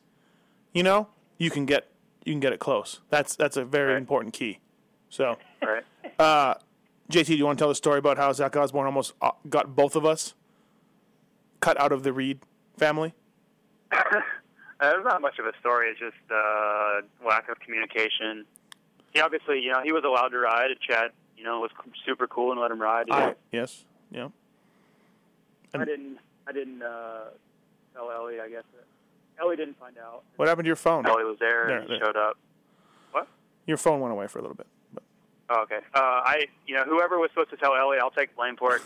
[0.72, 1.88] you know, you can get
[2.24, 3.00] you can get it close.
[3.08, 3.98] That's that's a very Right.
[3.98, 4.58] important key.
[5.10, 5.84] So, Right.
[7.10, 9.76] JT, do you want to tell the story about how Zach Osborne almost uh, got
[9.76, 10.34] both of us
[11.62, 12.40] cut out of the Reed
[12.76, 13.14] family?
[14.80, 15.90] Uh, There's not much of a story.
[15.90, 18.44] It's just uh, lack of communication.
[19.14, 20.70] He obviously, you know, he was allowed to ride.
[20.80, 21.70] Chad, you know, was
[22.04, 23.06] super cool and let him ride.
[23.06, 23.84] Know, I, yes.
[24.10, 24.30] Yeah.
[25.72, 26.18] I didn't.
[26.48, 27.26] I didn't uh,
[27.94, 28.40] tell Ellie.
[28.40, 28.64] I guess
[29.40, 30.24] Ellie didn't find out.
[30.34, 31.06] What happened to your phone?
[31.06, 32.06] Ellie was there, There, and he there.
[32.06, 32.36] showed up.
[33.12, 33.28] What?
[33.68, 34.66] Your phone went away for a little bit.
[34.92, 35.04] But
[35.48, 35.78] Oh, okay.
[35.94, 38.82] Uh, I, you know, whoever was supposed to tell Ellie, I'll take blame for it.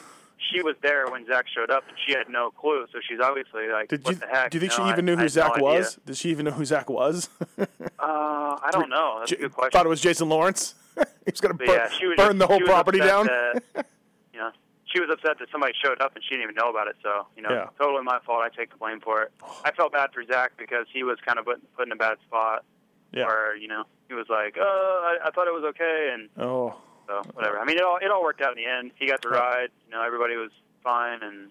[0.52, 2.86] She was there when Zach showed up, and she had no clue.
[2.92, 5.08] So she's obviously like, Did "What you the heck?" do you think know, she even
[5.08, 5.86] I- knew who Zach no was?
[5.94, 6.00] idea.
[6.06, 7.28] Did she even know who Zach was?
[7.58, 7.64] Uh,
[7.98, 9.16] I don't know.
[9.20, 9.70] That's a J- good question.
[9.72, 10.74] Thought it was Jason Lawrence.
[10.96, 13.26] he was going to burn, yeah, she was burn the whole property down.
[13.26, 13.62] That,
[14.32, 14.50] you know,
[14.86, 16.96] she was upset that somebody showed up and she didn't even know about it.
[17.02, 17.66] So, you know, Yeah.
[17.78, 18.40] totally my fault.
[18.42, 19.32] I take the blame for it.
[19.64, 22.18] I felt bad for Zach because he was kind of put, put in a bad
[22.26, 22.64] spot.
[23.12, 23.24] Yeah.
[23.26, 26.76] Where you know he was like, "Oh, I, I thought it was okay," and Oh,
[27.06, 27.58] so whatever.
[27.58, 28.92] I mean, it all it all worked out in the end.
[28.98, 29.38] He got to Right.
[29.40, 29.68] ride.
[29.86, 30.50] You know, everybody was
[30.82, 31.50] fine, and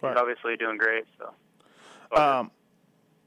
[0.00, 0.10] Right.
[0.12, 1.04] he's obviously doing great.
[1.18, 1.32] So.
[2.20, 2.50] Um,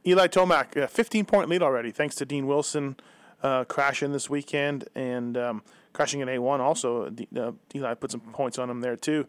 [0.07, 2.95] Eli Tomac, a 15 point lead already, thanks to Dean Wilson
[3.43, 5.63] uh, crashing this weekend and um,
[5.93, 7.09] crashing in A1 also.
[7.09, 9.27] D- uh, Eli put some points on him there too.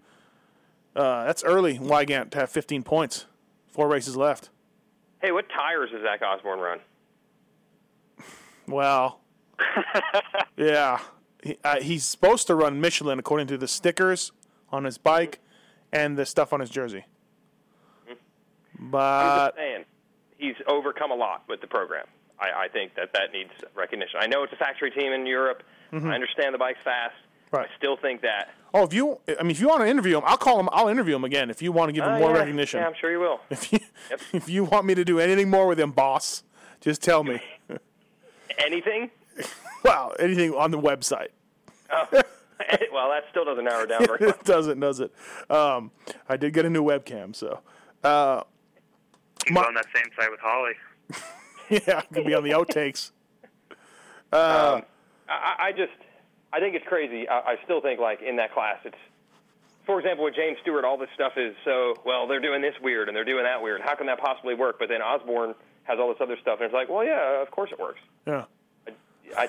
[0.94, 1.78] Uh, that's early.
[1.78, 3.26] Weigandt to have 15 points.
[3.68, 4.50] Four races left.
[5.22, 6.80] Hey, what tires does Zach Osborne run?
[8.66, 9.20] Well,
[10.56, 10.98] yeah.
[11.42, 14.32] He, uh, he's supposed to run Michelin according to the stickers
[14.70, 15.38] on his bike
[15.92, 17.04] and the stuff on his jersey.
[18.08, 19.84] I'm But just saying,
[20.38, 22.06] he's overcome a lot with the program.
[22.38, 24.18] I, I think that that needs recognition.
[24.20, 25.62] I know it's a factory team in Europe.
[25.92, 27.12] I understand the bike's fast.
[27.14, 27.56] Mm-hmm.
[27.56, 27.68] Right.
[27.68, 28.50] I still think that.
[28.72, 30.68] oh, if you, I mean, if you want to interview him, I'll call him.
[30.70, 32.38] I'll interview him again if you want to give him Oh, more yeah.
[32.38, 32.78] recognition.
[32.80, 33.40] Yeah, I'm sure you will.
[33.50, 33.80] If you
[34.32, 36.44] if you want me to do anything more with him, boss,
[36.80, 37.40] just tell me.
[38.58, 39.10] Anything?
[39.84, 41.28] well, anything on the website.
[42.12, 44.36] well, that still doesn't narrow down very much.
[44.36, 45.12] it doesn't, does it?
[45.48, 45.90] Um,
[46.28, 47.60] I did get a new webcam, so
[48.04, 48.42] uh,
[49.50, 50.72] my- on that same site with Holley.
[51.68, 53.10] yeah, I could be on the outtakes.
[54.32, 54.82] I,
[55.28, 55.92] I just,
[56.52, 57.28] I think it's crazy.
[57.28, 58.96] I, I still think like in that class, it's,
[59.86, 62.26] for example, with James Stewart, all this stuff is so well.
[62.28, 63.80] They're doing this weird and they're doing that weird.
[63.80, 64.76] How can that possibly work?
[64.78, 65.54] But then Osborne
[65.84, 67.98] has all this other stuff, and it's like, well, yeah, of course it works.
[68.26, 68.44] Yeah,
[69.36, 69.48] I,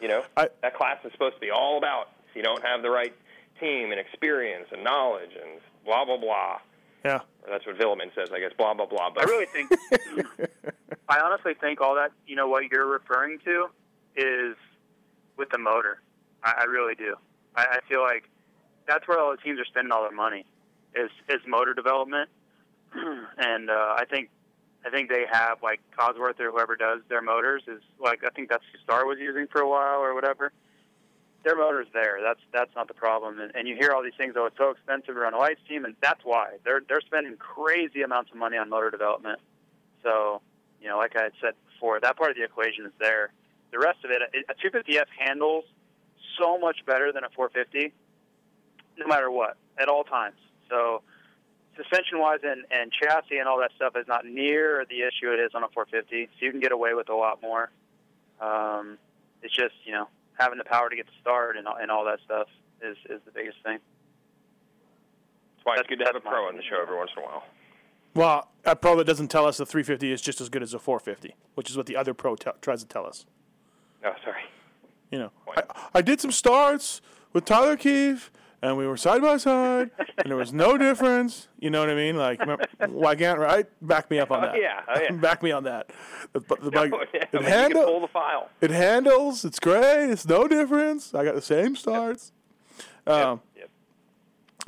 [0.00, 2.82] you know, I- that class is supposed to be all about if you don't have
[2.82, 3.14] the right
[3.60, 6.58] team and experience and knowledge and blah blah blah.
[7.04, 7.20] yeah.
[7.44, 8.52] Or that's what Vuillemin says, I guess.
[8.56, 9.10] Blah blah blah.
[9.10, 9.70] But I really think,
[11.08, 13.66] I honestly think all that, you know, what you're referring to
[14.16, 14.56] is
[15.36, 16.00] with the motor.
[16.44, 17.14] I, I really do.
[17.56, 18.28] I, I feel like
[18.86, 20.44] that's where all the teams are spending all their money
[20.94, 22.28] is is motor development,
[22.94, 24.28] and uh, I think
[24.84, 28.48] I think they have like Cosworth or whoever does their motors is like I think
[28.48, 30.52] that's who Star was using for a while or whatever.
[31.44, 32.18] Their motor's there.
[32.22, 33.40] That's that's not the problem.
[33.40, 34.34] And, and you hear all these things.
[34.36, 37.36] Oh, it's so expensive to run a lights team, and that's why they're they're spending
[37.36, 39.38] crazy amounts of money on motor development.
[40.02, 40.42] So,
[40.80, 43.32] you know, like I had said before, that part of the equation is there.
[43.70, 45.64] The rest of it, uh, a 250F handles
[46.38, 47.92] so much better than a 450,
[48.98, 50.36] no matter what, at all times.
[50.68, 51.02] So,
[51.76, 55.52] suspension-wise and, and chassis and all that stuff is not near the issue it is
[55.54, 56.26] on a 450.
[56.38, 57.70] So you can get away with a lot more.
[58.40, 58.98] Um,
[59.42, 60.08] it's just you know
[60.38, 62.48] having the power to get the start and and all that stuff
[62.82, 63.78] is is the biggest thing.
[65.56, 67.22] that's why it's that's- good to have a pro on the show every once in
[67.22, 67.44] a while.
[68.14, 70.78] Well, a pro that doesn't tell us the 350 is just as good as a
[70.78, 73.24] 450, which is what the other pro t- tries to tell us.
[74.04, 74.42] Oh, sorry.
[75.10, 75.62] You know, I,
[75.94, 77.00] I did some starts
[77.32, 78.30] with Tyler Keefe,
[78.62, 81.48] and we were side by side, and there was no difference.
[81.58, 82.16] You know what I mean?
[82.16, 83.66] Like, remember, Weigandt, right?
[83.82, 84.56] Back me up on Oh, that.
[84.60, 85.10] yeah, oh, yeah.
[85.20, 85.90] Back me on that.
[86.32, 88.48] The, the bike, Oh, yeah, it, but you can handle- pull the file.
[88.60, 89.44] it handles.
[89.44, 90.10] It's great.
[90.10, 91.14] It's no difference.
[91.14, 92.32] I got the same starts.
[93.06, 93.68] Um, Yep.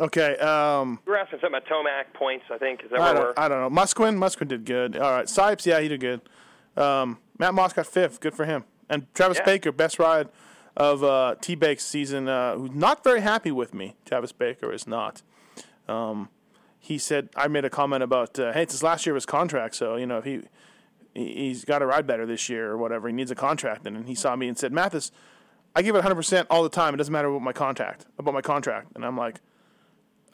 [0.00, 0.36] Okay.
[0.38, 2.82] Um, You were asking something about Tomac points, I think.
[2.82, 3.38] Is that I where don't?
[3.38, 3.80] I don't know.
[3.82, 4.96] Musquin, Musquin did good.
[4.96, 5.26] All right.
[5.26, 6.20] Sipes, yeah, he did good.
[6.76, 8.18] Um, Matt Moss got fifth.
[8.20, 8.64] Good for him.
[8.90, 9.44] And Travis Yeah.
[9.44, 10.28] Baker, best ride
[10.76, 13.94] of uh, T Bake's season, uh, who's not very happy with me.
[14.04, 15.22] Travis Baker is not.
[15.88, 16.28] Um,
[16.78, 19.26] he said, I made a comment about, uh, hey, it's his last year of his
[19.26, 20.40] contract, so, you know, if he,
[21.14, 23.86] he- he's got to ride better this year or whatever, he needs a contract.
[23.86, 25.10] And he saw me and said, Matthes,
[25.76, 26.92] I give it 100% all the time.
[26.92, 28.88] It doesn't matter about my contract, about my contract.
[28.94, 29.40] And I'm like,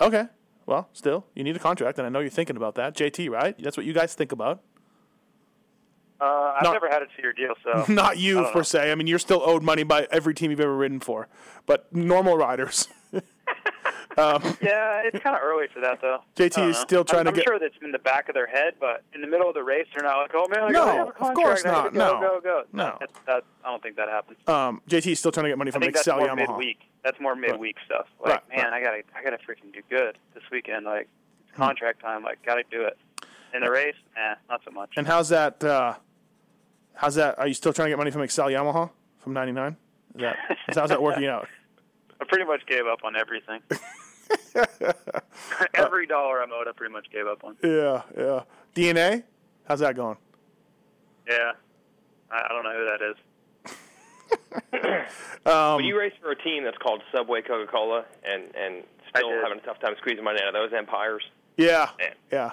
[0.00, 0.26] okay,
[0.66, 2.94] well, still, you need a contract, and I know you're thinking about that.
[2.96, 3.56] JT, right?
[3.58, 4.60] That's what you guys think about.
[6.20, 8.62] Uh, I've Not- never had a two-year deal, so Not you, per know.
[8.62, 8.92] se.
[8.92, 11.28] I mean, you're still owed money by every team you've ever ridden for,
[11.66, 12.88] but normal riders.
[14.18, 16.18] Yeah, it's kind of early for that though.
[16.36, 18.46] JT is still trying I'm, to I'm get- sure that's in the back of their
[18.46, 20.84] head, but in the middle of the race, they're not like, "Oh man, I No,
[20.86, 21.36] have a of contract.
[21.36, 22.20] course I gotta not.
[22.20, 22.28] Go, No.
[22.28, 22.62] go, go.
[22.72, 22.98] No.
[23.28, 24.36] I don't think that happens.
[24.46, 26.48] Um, JT is still trying to get money I from that's Excel more Yamaha.
[26.48, 26.80] midweek.
[27.02, 28.06] That's more midweek stuff.
[28.22, 28.72] Like, Right, man, right.
[28.74, 30.84] I gotta, I gotta freaking do good this weekend.
[30.84, 31.08] Like,
[31.48, 31.62] it's Hmm.
[31.62, 32.22] contract time.
[32.22, 32.98] Like, gotta do it.
[33.54, 34.90] In the race, eh, not so much.
[34.96, 35.62] And how's that?
[35.64, 35.94] Uh,
[37.00, 37.38] how's that?
[37.38, 39.76] Are you still trying to get money from Excel Yamaha from '99?
[40.16, 40.36] Is that
[40.68, 41.48] is- how's that working out?
[42.20, 43.60] I pretty much gave up on everything.
[45.74, 47.56] Every dollar I'm owed, I pretty much gave up on.
[47.64, 48.42] Yeah, yeah.
[48.76, 49.24] DNA,
[49.66, 50.16] how's that going?
[51.28, 51.52] Yeah,
[52.30, 53.16] I, I don't know who that is.
[55.46, 59.58] Um, when you race for a team that's called Subway Coca-Cola and and still having
[59.58, 61.22] a tough time squeezing money out of those empires,
[61.56, 62.12] Yeah, Man.
[62.30, 62.50] yeah.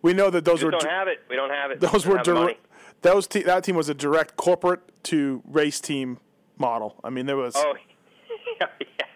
[0.00, 1.18] We know that those we were just di- don't have it.
[1.28, 1.80] We don't have it.
[1.80, 2.46] those We were have the money.
[2.54, 2.66] direct.
[3.02, 6.18] Those te- that team was a direct corporate to race team
[6.58, 6.96] model.
[7.04, 7.54] I mean, there was.
[7.56, 7.74] Oh,
[8.60, 8.66] yeah.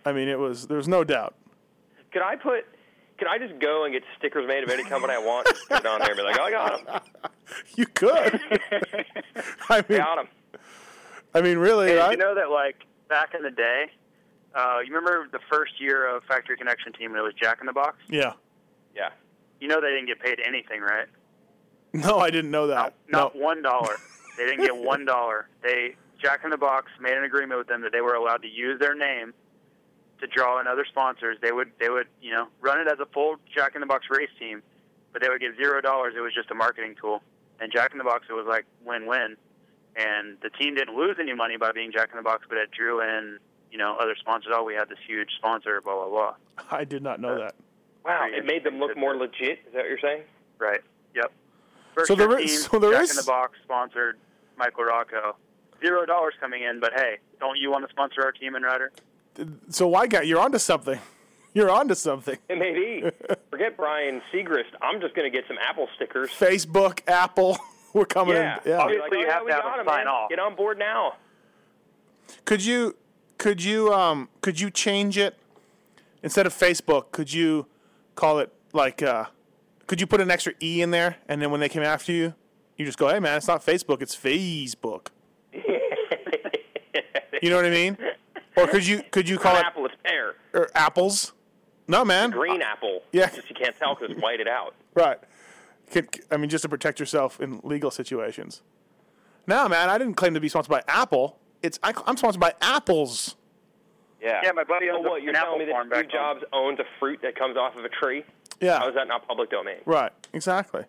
[0.04, 0.66] I mean, it was.
[0.68, 1.34] There was no doubt.
[2.12, 2.64] Could I put?
[3.18, 5.46] Could I just go and get stickers made of any company I want?
[5.46, 7.00] Just put it on there and be like, oh, I got them.
[7.76, 8.40] You could.
[9.68, 10.28] I mean, Got them.
[11.34, 12.12] I mean, really, Hey, right?
[12.12, 12.76] you know that like
[13.08, 13.86] back in the day,
[14.54, 17.14] uh, you remember the first year of Factory Connection team?
[17.14, 17.96] It was Jack in the Box.
[18.08, 18.32] yeah.
[18.96, 19.10] Yeah.
[19.60, 21.06] You know they didn't get paid anything, right?
[22.02, 22.94] No, I didn't know that.
[23.08, 23.40] Not no.
[23.40, 23.96] one dollar.
[24.38, 25.48] they didn't get one dollar.
[25.62, 28.48] They Jack in the Box made an agreement with them that they were allowed to
[28.48, 29.34] use their name
[30.20, 31.36] to draw in other sponsors.
[31.42, 34.06] They would they would you know run it as a full Jack in the Box
[34.10, 34.62] race team,
[35.12, 36.14] but they would get zero dollars.
[36.16, 37.22] It was just a marketing tool.
[37.60, 39.36] And Jack in the Box it was like win win,
[39.94, 42.70] and the team didn't lose any money by being Jack in the Box, but it
[42.70, 43.38] drew in
[43.70, 44.52] you know other sponsors.
[44.54, 46.34] Oh, we had this huge sponsor, blah blah blah.
[46.70, 47.54] I did not know that.
[48.04, 48.26] Wow.
[48.32, 49.60] It made them look more legit.
[49.66, 50.22] Is that what you're saying?
[50.58, 50.80] Right.
[51.14, 51.32] Yep.
[51.94, 54.18] First So there year is- so there Jack is- in the Box sponsored
[54.56, 55.36] Michael Rocco.
[55.80, 58.92] Zero dollars coming in, but hey, don't you want to sponsor our team and rider?
[59.70, 60.98] So why got you're onto something?
[61.54, 62.38] You're onto something.
[62.48, 63.10] It may.
[63.50, 64.70] Forget Brian Segrist.
[64.80, 66.30] I'm just going to get some Apple stickers.
[66.30, 67.58] Facebook, Apple,
[67.92, 68.56] we're coming Yeah.
[68.64, 68.70] in.
[68.70, 68.76] Yeah.
[68.76, 70.08] I'll Obviously, like, oh, you have we to have got sign man.
[70.08, 70.30] off.
[70.30, 71.16] Get on board now.
[72.46, 72.96] Could you
[73.36, 75.36] could you um could you change it
[76.22, 77.10] instead of Facebook?
[77.12, 77.66] Could you
[78.14, 79.26] call it like uh
[79.86, 82.34] could you put an extra e in there and then when they came after you,
[82.76, 85.08] you just go, "Hey man, it's not Facebook, it's Facebook."
[87.42, 87.96] You know what I mean?
[88.56, 90.34] Or could you could you call An it apple, it's pear.
[90.54, 91.32] or apples?
[91.88, 92.30] No, man.
[92.30, 93.02] Green apple.
[93.12, 93.28] yeah.
[93.30, 94.74] Just you can't tell because it's whited out.
[94.94, 95.18] Right.
[95.90, 98.62] Could, I mean, just to protect yourself in legal situations.
[99.46, 101.38] No, man, I didn't claim to be sponsored by Apple.
[101.62, 103.34] It's I, I'm sponsored by apples.
[104.22, 104.40] Yeah.
[104.44, 105.22] Yeah, my buddy So owns what?
[105.22, 106.36] You're an telling me farm that Steve back home.
[106.38, 108.24] Jobs owns a fruit that comes off of a tree?
[108.62, 108.78] Yeah.
[108.78, 109.78] How is that not public domain?
[109.84, 110.12] Right.
[110.32, 110.84] Exactly.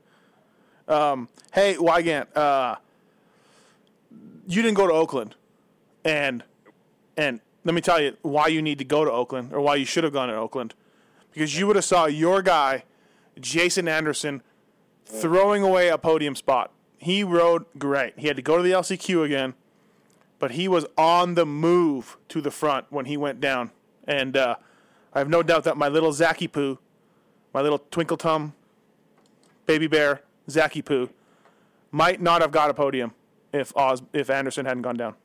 [0.88, 2.76] Um, hey, Weigandt, uh,
[4.48, 5.36] you didn't go to Oakland,
[6.06, 6.44] and
[7.18, 9.86] and let me tell you why you need to go to Oakland or why you
[9.86, 10.74] should have gone to Oakland,
[11.32, 12.84] because you would have saw your guy,
[13.40, 14.44] Jason Anderson,
[15.06, 16.72] throwing away a podium spot.
[16.98, 18.14] He rode great.
[18.18, 19.54] He had to go to the LCQ again,
[20.40, 23.72] but he was on the move to the front when he went down,
[24.06, 24.58] and uh,
[25.14, 26.80] I have no doubt that my little Zacky Poo,
[27.54, 28.54] my little Twinkle Tum
[29.66, 31.10] Baby Bear, Zacky Poo,
[31.92, 33.14] might not have got a podium
[33.54, 35.16] if Oz if Anderson hadn't gone down.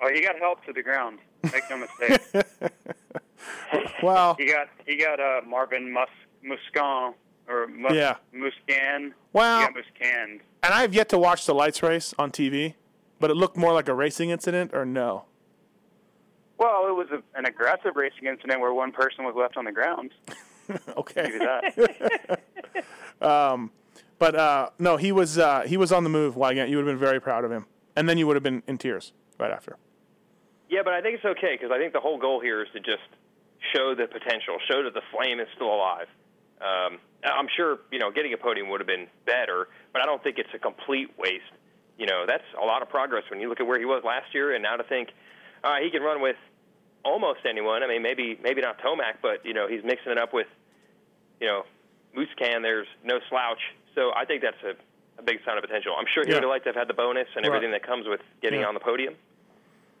[0.00, 1.18] Oh, he got help to the ground.
[1.42, 2.20] Make no mistake.
[4.02, 6.08] Well, he got he got uh, Marvin Mus
[6.44, 7.14] Musquin
[7.48, 8.16] or Mus- Yeah.
[8.34, 9.12] Musquin.
[9.32, 10.40] Well- he Musquin.
[10.62, 12.74] and I have yet to watch the lights race on TV,
[13.20, 15.24] but it looked more like a racing incident, or no?
[16.58, 19.72] Well, it was a, an aggressive racing incident where one person was left on the
[19.72, 20.12] ground.
[20.96, 22.40] Okay, Do that.
[24.18, 26.34] but uh, no, he was uh, he was on the move.
[26.34, 27.66] Weigandt, you would have been very proud of him,
[27.96, 29.76] and then you would have been in tears right after.
[30.68, 32.80] Yeah, but I think it's okay because I think the whole goal here is to
[32.80, 33.08] just
[33.74, 36.08] show the potential, show that the flame is still alive.
[36.60, 40.22] Um, I'm sure you know getting a podium would have been better, but I don't
[40.22, 41.54] think it's a complete waste.
[41.96, 44.34] You know, that's a lot of progress when you look at where he was last
[44.34, 45.10] year, and now to think
[45.64, 46.36] uh, he can run with
[47.04, 47.82] almost anyone.
[47.82, 50.46] I mean, maybe maybe not Tomac, but you know he's mixing it up with
[51.40, 51.62] you know
[52.14, 52.62] Moose Can.
[52.62, 53.60] There's no slouch,
[53.94, 54.74] so I think that's a,
[55.20, 55.94] a big sign of potential.
[55.98, 56.36] I'm sure he Yeah.
[56.36, 57.54] would have liked to have had the bonus and Right.
[57.56, 58.66] everything that comes with getting Yeah.
[58.68, 59.14] on the podium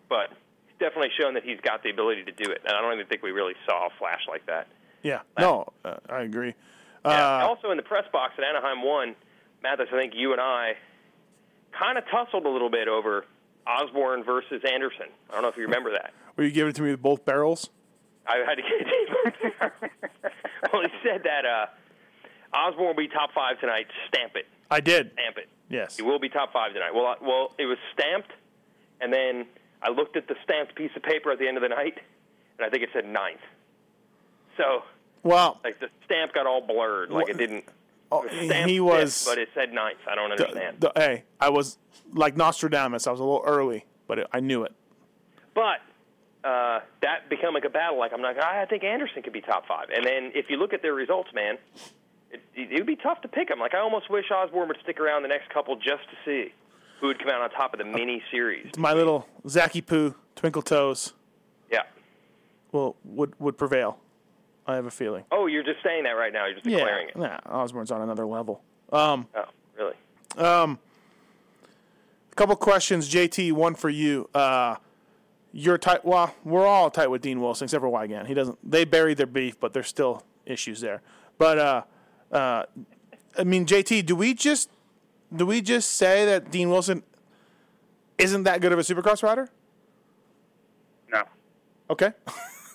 [0.08, 0.30] but
[0.66, 2.62] he's definitely shown that he's got the ability to do it.
[2.64, 4.66] And I don't even think we really saw a flash like that.
[5.02, 6.54] Yeah, no, uh, I agree.
[7.04, 7.42] Yeah.
[7.42, 9.14] Uh, also in the press box at Anaheim one,
[9.62, 10.76] Matthes, I think you and I
[11.78, 13.26] kind of tussled a little bit over
[13.66, 15.08] Osborne versus Anderson.
[15.28, 16.14] I don't know if you remember that.
[16.36, 17.68] were you giving it to me with both barrels?
[18.26, 19.92] I had to get.
[20.72, 21.66] well, he said that uh,
[22.56, 23.86] Osborne will be top five tonight.
[24.08, 25.12] Stamp it, I did.
[25.12, 25.48] stamp it.
[25.70, 25.96] Yes.
[25.96, 26.94] He will be top five tonight.
[26.94, 28.30] Well, I, well, it was stamped,
[29.00, 29.46] and then
[29.82, 31.98] I looked at the stamped piece of paper at the end of the night,
[32.58, 33.40] and I think it said ninth.
[34.56, 34.82] So,
[35.22, 37.64] Well, like the stamp got all blurred, like it didn't.
[38.10, 39.24] oh, it was stamped he fifth, was.
[39.28, 39.98] but it said ninth.
[40.10, 40.80] I don't the- understand.
[40.80, 41.78] the- hey, I was
[42.12, 43.06] like Nostradamus.
[43.06, 44.72] I was a little early, but it, I knew it.
[45.54, 45.80] But
[46.48, 47.98] uh, that become like a battle.
[47.98, 49.88] Like I'm like, I think Anderson could be top five.
[49.94, 51.58] And then if you look at their results, man,
[52.30, 53.58] it, it would be tough to pick them.
[53.58, 56.52] Like I almost wish Osborne would stick around the next couple just to see
[57.00, 58.66] who would come out on top of the mini series.
[58.76, 61.12] My little Zacky Poo, Twinkle Toes,
[61.70, 61.82] Yeah.
[62.72, 63.98] Well, would would prevail.
[64.66, 65.24] I have a feeling.
[65.32, 66.44] Oh, you're just saying that right now.
[66.46, 67.14] You're just Yeah, declaring it.
[67.18, 67.38] yeah.
[67.46, 68.62] Osborne's on another level.
[68.92, 69.44] Um, Oh,
[69.78, 69.94] really?
[70.36, 70.76] A
[72.36, 73.52] couple questions, JT.
[73.52, 74.28] One for you.
[74.34, 74.76] Uh,
[75.52, 76.04] you're tight.
[76.04, 78.26] Well, we're all tight with Dean Wilson except for Weigandt.
[78.26, 78.58] He doesn't.
[78.68, 81.02] They buried their beef, but there's still issues there.
[81.38, 81.82] But uh,
[82.32, 82.64] uh,
[83.38, 84.70] I mean, JT, do we just
[85.34, 87.02] do we just say that Dean Wilson
[88.18, 89.48] isn't that good of a Supercross rider?
[91.10, 91.22] No,
[91.90, 92.12] Okay.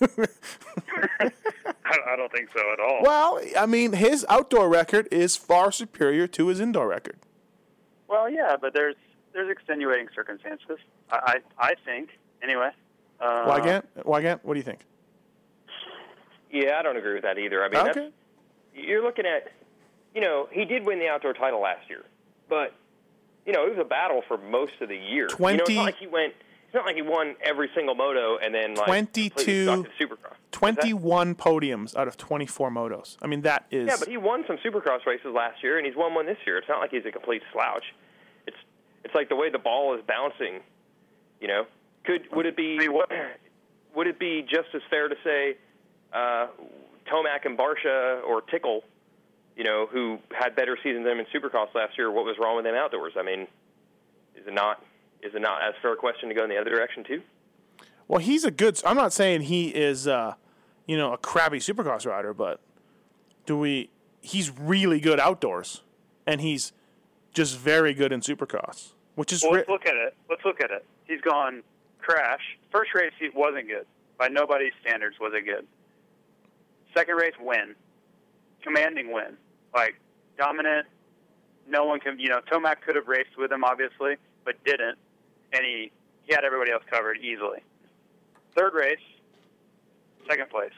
[0.00, 1.30] I,
[1.84, 3.00] I don't think so at all.
[3.02, 7.16] well, I mean, his outdoor record is far superior to his indoor record.
[8.08, 8.96] Well, yeah, but there's
[9.32, 10.78] there's extenuating circumstances.
[11.10, 12.10] I I, I think
[12.44, 12.70] anyway.
[13.20, 14.80] Uh, Weigandt, Weigandt, what do you think?
[16.52, 17.64] Yeah, I don't agree with that either.
[17.64, 17.92] I mean, Okay.
[17.94, 18.12] that's,
[18.74, 19.50] you're looking at,
[20.14, 22.04] you know, he did win the outdoor title last year,
[22.48, 22.72] but
[23.46, 25.28] you know, it was a battle for most of the year.
[25.38, 26.32] You know, it's not like he went.
[26.66, 30.34] It's not like he won every single moto and then like 22 Supercross.
[30.50, 33.16] 21 podiums out of 24 motos.
[33.22, 33.86] I mean, that is.
[33.88, 36.58] Yeah, but he won some Supercross races last year, and he's won one this year.
[36.58, 37.84] It's not like he's a complete slouch.
[38.46, 38.56] It's
[39.04, 40.60] it's like the way the ball is bouncing.
[41.40, 41.66] You know,
[42.04, 43.10] could would it be I mean, what-
[43.94, 45.56] would it be just as fair to say
[46.12, 46.48] uh,
[47.06, 48.82] Tomac and Barcia or Tickle,
[49.56, 52.10] you know, who had better seasons than him in Supercross last year?
[52.10, 53.12] What was wrong with them outdoors?
[53.16, 53.42] I mean,
[54.36, 54.82] is it not
[55.22, 57.22] is it not as fair a question to go in the other direction too?
[58.08, 58.80] Well, he's a good.
[58.84, 60.34] I'm not saying he is, uh,
[60.86, 62.60] you know, a crappy Supercross rider, but
[63.46, 63.90] do we?
[64.20, 65.82] He's really good outdoors,
[66.26, 66.72] and he's
[67.32, 70.14] just very good in Supercross, which is Well, let's look at it.
[70.28, 70.84] Let's look at it.
[71.06, 71.62] He's gone
[72.04, 72.40] crash.
[72.70, 73.86] First race he wasn't good.
[74.18, 75.66] By nobody's standards was it good.
[76.96, 77.74] Second race win.
[78.62, 79.36] Commanding win.
[79.74, 79.96] Like
[80.38, 80.86] dominant.
[81.68, 84.98] No one can you know, Tomac could have raced with him obviously, but didn't.
[85.52, 85.90] And he,
[86.22, 87.60] he had everybody else covered easily.
[88.56, 88.98] Third race,
[90.28, 90.72] second place.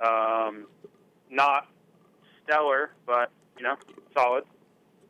[0.00, 0.66] Um,
[1.30, 1.68] not
[2.44, 3.76] stellar, but you know,
[4.16, 4.44] solid.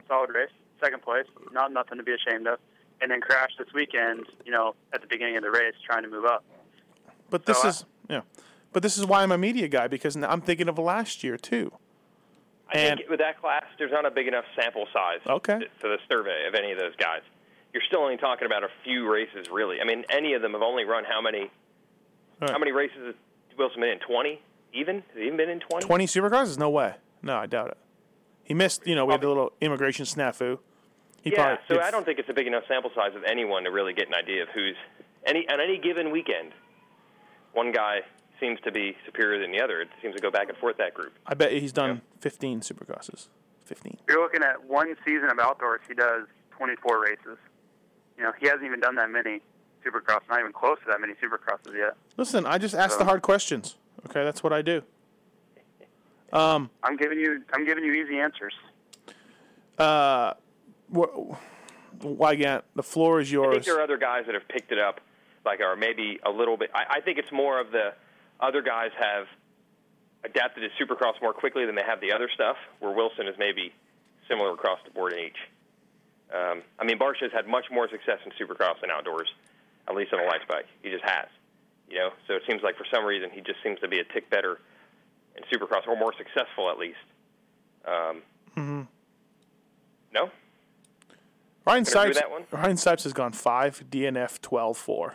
[0.06, 0.50] Solid race.
[0.82, 1.26] Second place.
[1.52, 2.58] Not nothing to be ashamed of.
[3.00, 6.08] And then crashed this weekend, you know, at the beginning of the race trying to
[6.08, 6.44] move up.
[7.30, 8.20] but this so, uh, is yeah,
[8.72, 11.70] but this is why I'm a media guy because I'm thinking of last year too.
[12.74, 15.58] I And- think with that class, there's not a big enough sample size Okay.
[15.60, 17.22] to- for the survey of any of those guys.
[17.72, 19.80] You're still only talking about a few races, really.
[19.80, 21.50] I mean, any of them have only run how many?
[22.40, 22.50] Right.
[22.50, 23.14] How many races has
[23.56, 23.98] Wilson been in?
[24.00, 24.42] Twenty?
[24.72, 24.96] Even?
[24.96, 25.86] Has he even been in twenty?
[25.86, 26.58] 20 Supercrosses?
[26.58, 26.94] No way.
[27.22, 27.78] No, I doubt it.
[28.42, 28.86] He missed.
[28.86, 30.58] You know, we had the little immigration snafu.
[31.28, 31.56] He Yeah.
[31.56, 33.92] probably So I don't think it's a big enough sample size of anyone to really
[33.92, 34.76] get an idea of who's
[35.26, 36.52] any on any given weekend.
[37.52, 38.00] One guy
[38.40, 39.80] seems to be superior than the other.
[39.80, 41.12] It seems to go back and forth that group.
[41.26, 43.28] I bet he's done 15 Supercrosses.
[43.64, 43.98] 15.
[44.08, 45.80] You're looking at one season of outdoors.
[45.86, 46.24] He does
[46.56, 47.36] 24 races.
[48.16, 49.40] You know, he hasn't even done that many
[49.84, 50.20] supercross.
[50.30, 51.94] Not even close to that many supercrosses yet.
[52.16, 53.76] Listen, I just ask the hard questions.
[54.06, 54.82] Okay, that's what I do.
[56.32, 57.42] Um, I'm giving you.
[57.52, 58.54] I'm giving you easy answers.
[59.78, 60.34] uh,
[60.94, 61.34] wh-
[62.02, 63.48] Weigandt, the floor is yours.
[63.48, 65.00] I think there are other guys that have picked it up,
[65.44, 66.70] like are maybe a little bit.
[66.74, 67.94] I, I think it's more of the
[68.40, 69.26] other guys have
[70.24, 72.56] adapted to Supercross more quickly than they have the other stuff.
[72.80, 73.72] Where Wilson is maybe
[74.28, 75.38] similar across the board in each.
[76.34, 79.28] Um, I mean, Barcia has had much more success in Supercross than outdoors,
[79.88, 80.66] at least on a light bike.
[80.82, 81.26] He just has,
[81.88, 82.10] you know.
[82.26, 84.60] So it seems like for some reason he just seems to be a tick better
[85.36, 86.98] in Supercross, or more successful at least.
[87.86, 88.22] Um,
[88.54, 88.82] hmm
[90.12, 90.30] no,
[91.68, 92.14] Ryan Sipes.
[92.14, 92.44] that one?
[92.50, 95.12] Ryan Sipes has gone five DNF 12-4.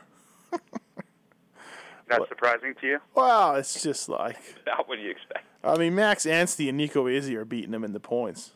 [2.08, 3.00] That's surprising to you?
[3.16, 5.46] Wow, it's just like about what do you expect?
[5.64, 8.52] I mean, Max Anstey and Nico Izzi are beating him in the points.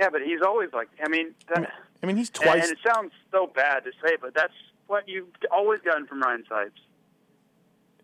[0.00, 0.88] Yeah, but he's always like.
[1.04, 1.70] I mean, that,
[2.02, 2.62] I mean, he's and, twice.
[2.64, 4.52] and it sounds so bad to say, but that's
[4.86, 6.70] what you've always gotten from Ryan Sipes.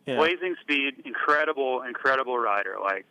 [0.06, 0.16] yeah.
[0.16, 2.76] Blazing speed, incredible, incredible rider.
[2.80, 3.06] Like,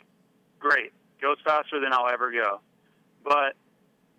[0.59, 2.61] great, goes faster than I'll ever go.
[3.23, 3.55] But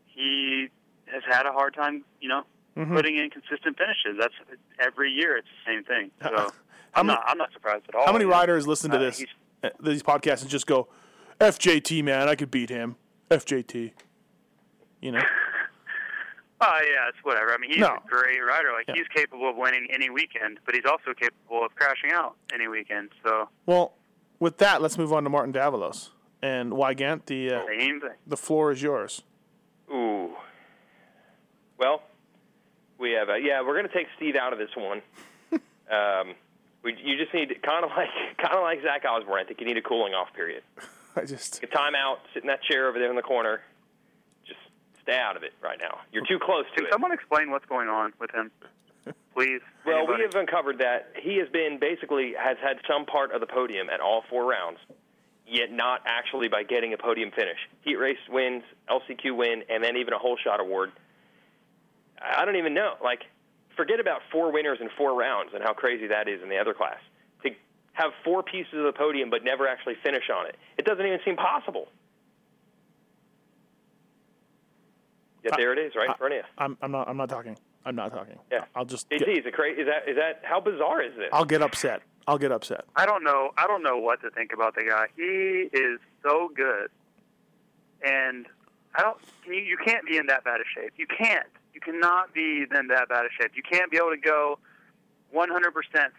[0.07, 0.69] he
[1.13, 2.43] has had a hard time, you know,
[2.77, 2.95] Mhm.
[2.95, 4.17] putting in consistent finishes.
[4.19, 4.35] That's
[4.79, 5.37] every year.
[5.37, 6.11] It's the same thing.
[6.23, 6.53] So
[6.93, 7.25] How I'm many- not.
[7.29, 8.07] I'm not surprised at all.
[8.07, 9.25] How many riders listen to Uh, this,
[9.65, 10.89] uh, these podcasts, and just go,
[11.41, 12.97] "FJT, man, I could beat him."
[13.31, 13.93] FJT.
[15.01, 15.23] You know.
[16.61, 17.53] Oh yeah, it's whatever.
[17.53, 17.89] I mean, he's No.
[17.97, 18.73] a great rider.
[18.73, 18.95] Like Yeah.
[18.95, 23.11] he's capable of winning any weekend, but he's also capable of crashing out any weekend.
[23.23, 23.95] So Well,
[24.39, 26.11] with that, let's move on to Martin Davalos
[26.41, 27.27] and Weigandt.
[27.27, 28.11] The uh, same thing.
[28.27, 29.25] the floor is yours.
[29.91, 30.37] Ooh.
[31.79, 32.03] Well,
[32.99, 33.63] we have a, yeah.
[33.63, 35.03] We're going to take Steve out of this one.
[35.91, 36.35] um,
[36.83, 39.41] we, you just need kind of like kind of like Zach Osborne.
[39.41, 40.63] I think you need a cooling off period.
[41.17, 42.19] I just Take a timeout.
[42.33, 43.61] Sit in that chair over there in the corner.
[44.47, 44.59] Just
[45.03, 45.99] stay out of it right now.
[46.13, 46.93] You're too close to Can it.
[46.93, 48.51] someone explain what's going on with him,
[49.33, 49.61] please?
[49.87, 53.47] Well, we have uncovered that he has been basically has had some part of the
[53.47, 54.79] podium at all four rounds,
[55.47, 57.59] yet not actually by getting a podium finish.
[57.83, 60.91] Heat race wins, LCQ win, and then even a whole shot award.
[62.25, 62.95] I don't even know.
[63.03, 63.23] Like,
[63.77, 66.75] forget about four winners in four rounds and how crazy that is in the other
[66.75, 66.99] class.
[67.43, 67.51] To
[67.93, 71.19] have four pieces of the podium but never actually finish on it, it doesn't even
[71.25, 71.89] seem possible.
[75.45, 76.45] Yet there it is, right in front of you.
[76.57, 77.07] I'm, I'm not.
[77.07, 77.57] I'm not talking.
[77.85, 78.39] I'm not talking.
[78.51, 78.65] Yeah.
[78.75, 79.11] I'll just.
[79.11, 79.83] JT, Get, is it crazy?
[79.83, 81.29] Is that is that how bizarre is this?
[81.33, 82.01] I'll get upset.
[82.27, 82.87] I'll get upset.
[82.97, 83.51] I don't know.
[83.59, 85.09] I don't know what to think about the guy.
[85.17, 86.89] He is so good,
[88.03, 88.47] and
[88.95, 89.19] I don't.
[89.47, 90.95] You, you can't be in that bad of shape.
[90.97, 91.47] You can't.
[91.75, 93.53] You cannot be then that bad of shape.
[93.55, 94.59] You can't be able to go
[95.35, 95.49] 100%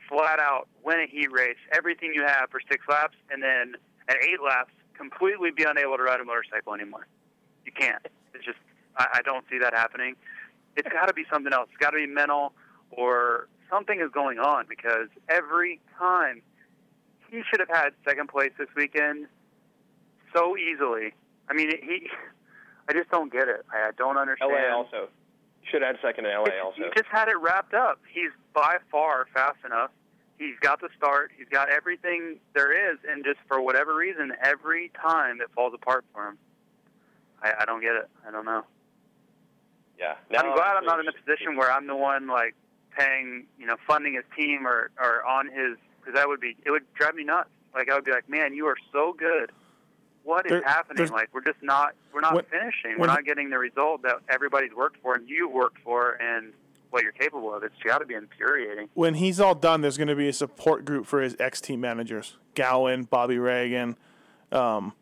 [0.10, 3.76] flat out, win a heat race, everything you have for six laps, and then
[4.10, 7.08] at eight laps, completely be unable to ride a motorcycle anymore.
[7.66, 8.06] You can't.
[8.34, 8.58] It's just.
[8.98, 10.16] I, I don't see that happening.
[10.76, 11.70] It's got to be something else.
[11.72, 12.54] It's got to be mental
[12.92, 16.42] or something is going on because every time
[17.30, 19.28] he should have had second place this weekend
[20.36, 21.14] so easily.
[21.50, 22.10] I mean, he.
[22.88, 23.66] I just don't get it.
[23.74, 24.52] I, I don't understand.
[24.52, 25.10] LA also
[25.72, 26.78] should had second in LA also.
[26.78, 28.00] He just had it wrapped up.
[28.12, 29.92] He's by far fast enough.
[30.38, 31.32] He's got the start.
[31.38, 36.04] He's got everything there is, and just for whatever reason, every time it falls apart
[36.14, 36.38] for him.
[37.42, 38.10] I, I don't get it.
[38.28, 38.64] I don't know.
[40.30, 40.40] yeah.
[40.40, 42.56] I'm glad I'm not in a position where I'm the one like
[42.98, 46.72] paying, you know, funding his team or or on his because that would be it
[46.72, 47.50] would drive me nuts.
[47.74, 49.52] Like I would be like, man, you are so good.
[50.26, 51.08] What is There- happening?
[51.10, 52.96] Like we're just not we're not When- finishing.
[53.00, 56.52] we're not getting the result that everybody's worked for and you worked for and
[56.90, 57.64] what you're capable of.
[57.64, 58.90] It's got to be infuriating.
[58.96, 61.80] When he's all done, there's going to be a support group for his ex team
[61.80, 63.98] managers: Gowan, Bobby Regan,
[64.52, 64.94] um,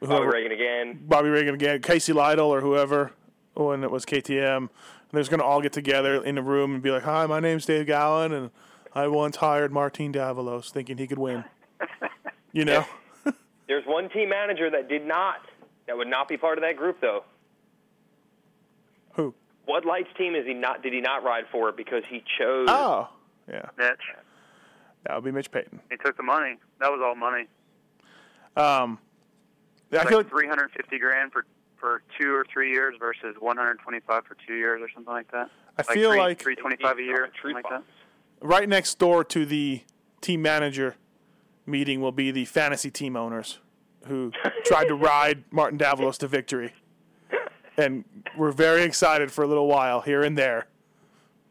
[0.00, 0.98] Bobby whoever- Reagan again.
[1.02, 3.10] Bobby Regan again, Casey Lytle or whoever
[3.54, 4.56] when it was KTM.
[4.56, 4.70] And
[5.12, 7.66] they're going to all get together in a room and be like, "Hi, my name's
[7.66, 8.50] Dave Gowan, and
[8.94, 11.44] I once hired Martin Davalos thinking he could win."
[12.52, 12.84] You know,
[13.68, 15.36] There's one team manager that did not.
[15.86, 17.24] That would not be part of that group though.
[19.12, 19.34] who?
[19.66, 20.82] What lights team is he not?
[20.82, 22.66] Did he not ride for because he chose?
[22.68, 23.08] Oh,
[23.48, 23.98] yeah, Mitch,
[25.06, 25.80] that would be Mitch Payton.
[25.90, 26.56] he took the money.
[26.80, 27.46] That was all money.
[28.56, 28.98] Um,
[29.92, 31.46] I It's feel like like 350 grand for
[31.78, 35.50] for two or three years versus 125 for two years or something like that.
[35.76, 37.82] I feel three, like 325 a year, Truth something like that.
[38.40, 39.82] right next door to the
[40.20, 40.96] team manager
[41.66, 43.58] meeting will be the fantasy team owners
[44.06, 44.32] who
[44.64, 46.72] tried to ride Martin Davalos to victory.
[47.76, 48.04] And
[48.36, 50.66] we're very excited for a little while here and there.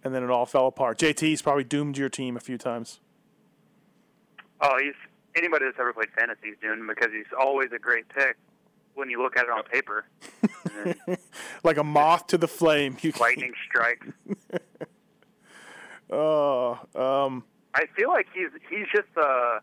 [0.04, 1.00] And then it all fell apart.
[1.00, 3.00] JT's probably doomed your team a few times.
[4.62, 4.94] Oh, he's
[5.36, 8.38] anybody that's ever played fantasy is doomed because he's always a great pick
[8.94, 10.06] when you look at it on paper.
[11.64, 12.98] Like a moth to the flame.
[13.02, 14.08] You lightning strikes.
[16.10, 19.60] Oh, um, I feel like he's he's just uh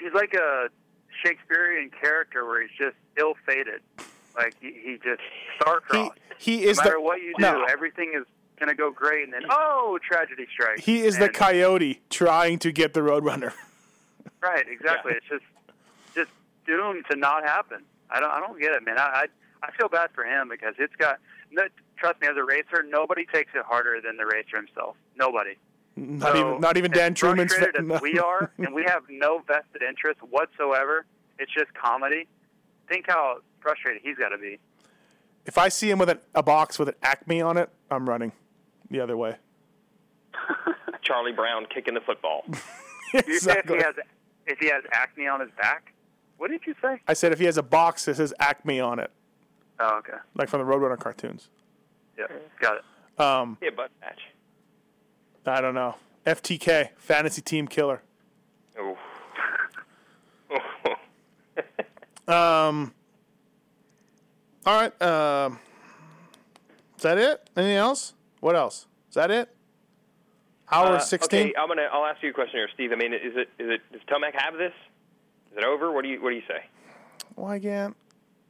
[0.00, 0.68] he's like a
[1.24, 3.80] Shakespearean character where he's just ill fated.
[4.36, 6.18] Like he, he just he, star-crossed.
[6.38, 8.24] he is no matter the what you do, no, everything is
[8.58, 10.84] gonna go great, and then oh, tragedy strikes.
[10.84, 13.52] he is the coyote trying to get the roadrunner.
[14.42, 15.12] Right, exactly.
[15.12, 15.44] It's just
[16.14, 16.30] just
[16.66, 17.82] doomed to not happen.
[18.10, 18.98] I don't I don't get it, man.
[18.98, 19.26] I I,
[19.62, 21.18] I feel bad for him because it's got.
[21.50, 21.64] No,
[21.98, 24.96] trust me, as a racer, nobody takes it harder than the racer himself.
[25.14, 25.56] Nobody.
[26.00, 27.52] Not So, even not even Dan Truman's.
[27.52, 27.96] frustrated no.
[27.96, 31.04] as we are, and we have no vested interest whatsoever.
[31.38, 32.26] It's just comedy.
[32.88, 34.58] Think how frustrated he's got to be.
[35.46, 38.32] If I see him with an, a box with an Acme on it, I'm running
[38.90, 39.36] the other way.
[41.02, 42.44] Charlie Brown kicking the football.
[42.48, 43.76] You say if exactly.
[43.78, 43.94] he has
[44.46, 45.92] if he has acne on his back?
[46.38, 47.00] What did you say?
[47.06, 49.10] I said if he has a box that says Acme on it,
[49.78, 50.18] Oh, okay.
[50.34, 51.48] like from the Roadrunner cartoons.
[52.18, 52.26] Yeah,
[52.60, 53.20] got it.
[53.20, 54.20] Um, yeah, butt match.
[55.46, 55.96] I don't know.
[56.26, 58.02] FTK, fantasy team killer.
[58.78, 58.96] Ooh.
[62.28, 62.94] Um.
[64.64, 65.02] All right.
[65.02, 65.58] Um.
[66.96, 67.50] is that it?
[67.56, 68.14] Anything else?
[68.38, 68.86] What else?
[69.08, 69.48] Is that it?
[70.70, 71.48] Hour Uh, sixteen.
[71.48, 71.88] Okay, I'm gonna.
[71.92, 72.92] I'll ask you a question here, Steve.
[72.92, 74.72] I mean, is it is it does Tomac have this?
[75.50, 75.90] Is it over?
[75.90, 76.64] What do you What do you say?
[77.34, 77.96] Why again?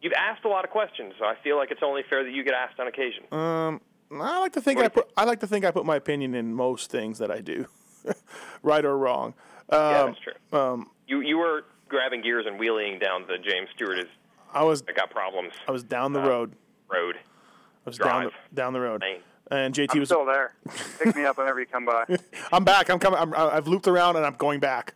[0.03, 2.45] You've asked a lot of questions, so I feel like it's only fair that you
[2.45, 3.25] get asked on occasion.
[3.33, 3.81] Um.
[4.13, 5.13] I like to think What I do you put.
[5.17, 7.67] I like to think I put my opinion in most things that I do,
[8.63, 9.35] right or wrong.
[9.69, 10.59] Um, yeah, that's true.
[10.59, 14.07] um, You you were grabbing gears and wheeling down the James Stewart is
[14.53, 16.53] I was that got problems I was down the Uh, road.
[16.91, 17.17] road.
[17.17, 19.01] I was down the, down the road.
[19.03, 19.21] Lane.
[19.53, 20.09] And JT I'm was.
[20.09, 20.55] still there.
[21.03, 22.05] Pick me up whenever you come by.
[22.53, 22.89] I'm back.
[22.89, 23.19] I'm coming.
[23.19, 24.95] I'm, I've looped around and I'm going back.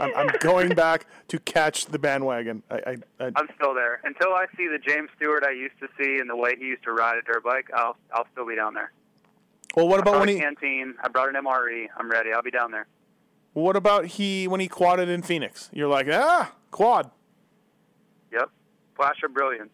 [0.00, 2.62] I'm, I'm going back to catch the bandwagon.
[2.70, 5.88] I, I, I, I'm still there until I see the James Stewart I used to
[5.98, 7.68] see and the way he used to ride a dirt bike.
[7.74, 8.92] I'll I'll still be down there.
[9.76, 10.38] well, what I about when he?
[10.40, 10.94] canteen.
[11.02, 11.86] I brought an MRE.
[11.96, 12.32] I'm ready.
[12.32, 12.86] I'll be down there.
[13.52, 15.70] What about he when he quadded in Phoenix?
[15.72, 17.10] You're like, ah, quad.
[18.32, 18.50] Yep.
[18.96, 19.70] Flash of brilliance.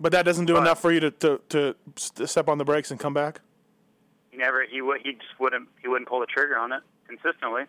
[0.00, 1.74] But that doesn't do But- enough for you to, to,
[2.16, 3.40] to step on the brakes and come back?
[4.30, 7.62] He never he would he just wouldn't he wouldn't pull the trigger on it consistently.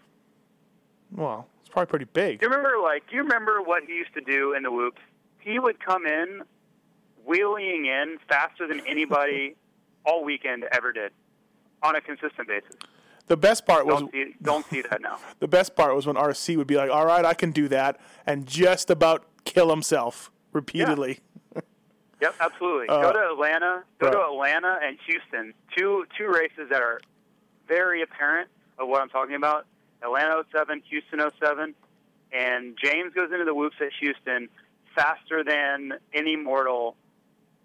[1.11, 1.47] Well,
[1.77, 2.39] probably pretty big.
[2.39, 5.01] Do you remember like do you remember what he used to do in the whoops?
[5.39, 6.41] He would come in
[7.23, 9.55] wheeling in faster than anybody
[10.05, 11.11] all weekend ever did
[11.83, 12.75] on a consistent basis.
[13.27, 15.19] The best part was Don't see don't see that now.
[15.39, 17.99] the best part was when RC would be like, "All right, I can do that,"
[18.25, 21.19] and just about kill himself repeatedly.
[22.19, 22.89] Yep, absolutely.
[22.89, 23.83] Uh, go to Atlanta.
[23.99, 24.19] Go to.
[24.19, 25.53] Atlanta and Houston.
[25.77, 26.99] Two two races that are
[27.67, 28.49] very apparent
[28.79, 29.67] of what I'm talking about.
[30.03, 31.73] Atlanta 07, Houston 07,
[32.31, 34.49] and James goes into the whoops at Houston
[34.95, 36.95] faster than any mortal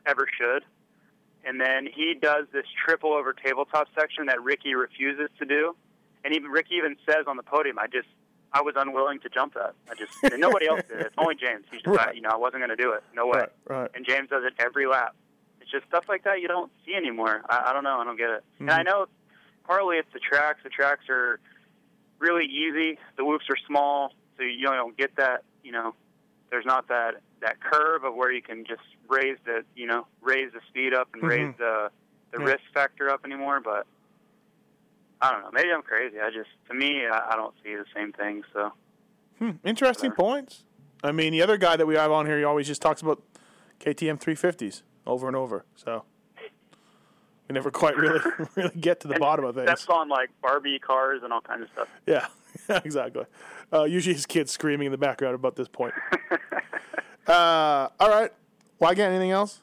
[0.07, 0.65] ever should.
[1.45, 5.75] And then he does this triple over tabletop section that Ricky refuses to do.
[6.25, 8.07] And even Ricky even says on the podium, "I just
[8.53, 9.75] I was unwilling to jump that.
[9.91, 11.07] I just nobody else did it.
[11.07, 11.65] It's only James.
[11.71, 12.15] He's just Right.
[12.15, 13.03] you know I wasn't going to do it.
[13.13, 13.91] No way." Right, right.
[13.95, 15.17] and James does it every lap.
[15.61, 17.43] It's just stuff like that you don't see anymore.
[17.49, 17.99] I, I don't know.
[17.99, 18.45] I don't get it.
[18.61, 18.89] And I mm-hmm.
[18.89, 19.07] know
[19.65, 20.61] partly it's the tracks.
[20.63, 21.41] The tracks are
[22.23, 22.99] really easy.
[23.19, 25.43] The whoops are small, so you don't get that.
[25.63, 25.95] You know,
[26.51, 30.53] there's not that that curve of where you can just raise the you know raise
[30.53, 31.91] the speed up and raise the
[32.33, 32.47] the Yeah.
[32.47, 33.61] risk factor up anymore.
[33.61, 33.87] But
[35.21, 35.51] I don't know.
[35.53, 36.17] Maybe I'm crazy.
[36.21, 38.43] I just to me I, I don't see the same thing.
[38.53, 38.73] So
[39.39, 40.65] Hmm, interesting points.
[41.03, 43.21] I mean, the other guy that we have on here, he always just talks about
[43.81, 45.65] KTM 350s over and over.
[45.75, 46.05] So
[47.49, 48.21] we never quite really
[48.57, 49.67] really get to the bottom of things.
[49.67, 51.89] that's on like Barbie cars and all kinds of stuff.
[52.07, 52.27] Yeah,
[52.85, 53.25] exactly.
[53.73, 55.95] Uh, usually his kids screaming in the background about this point.
[57.27, 58.31] uh, all right.
[58.79, 59.61] Well, I got anything else?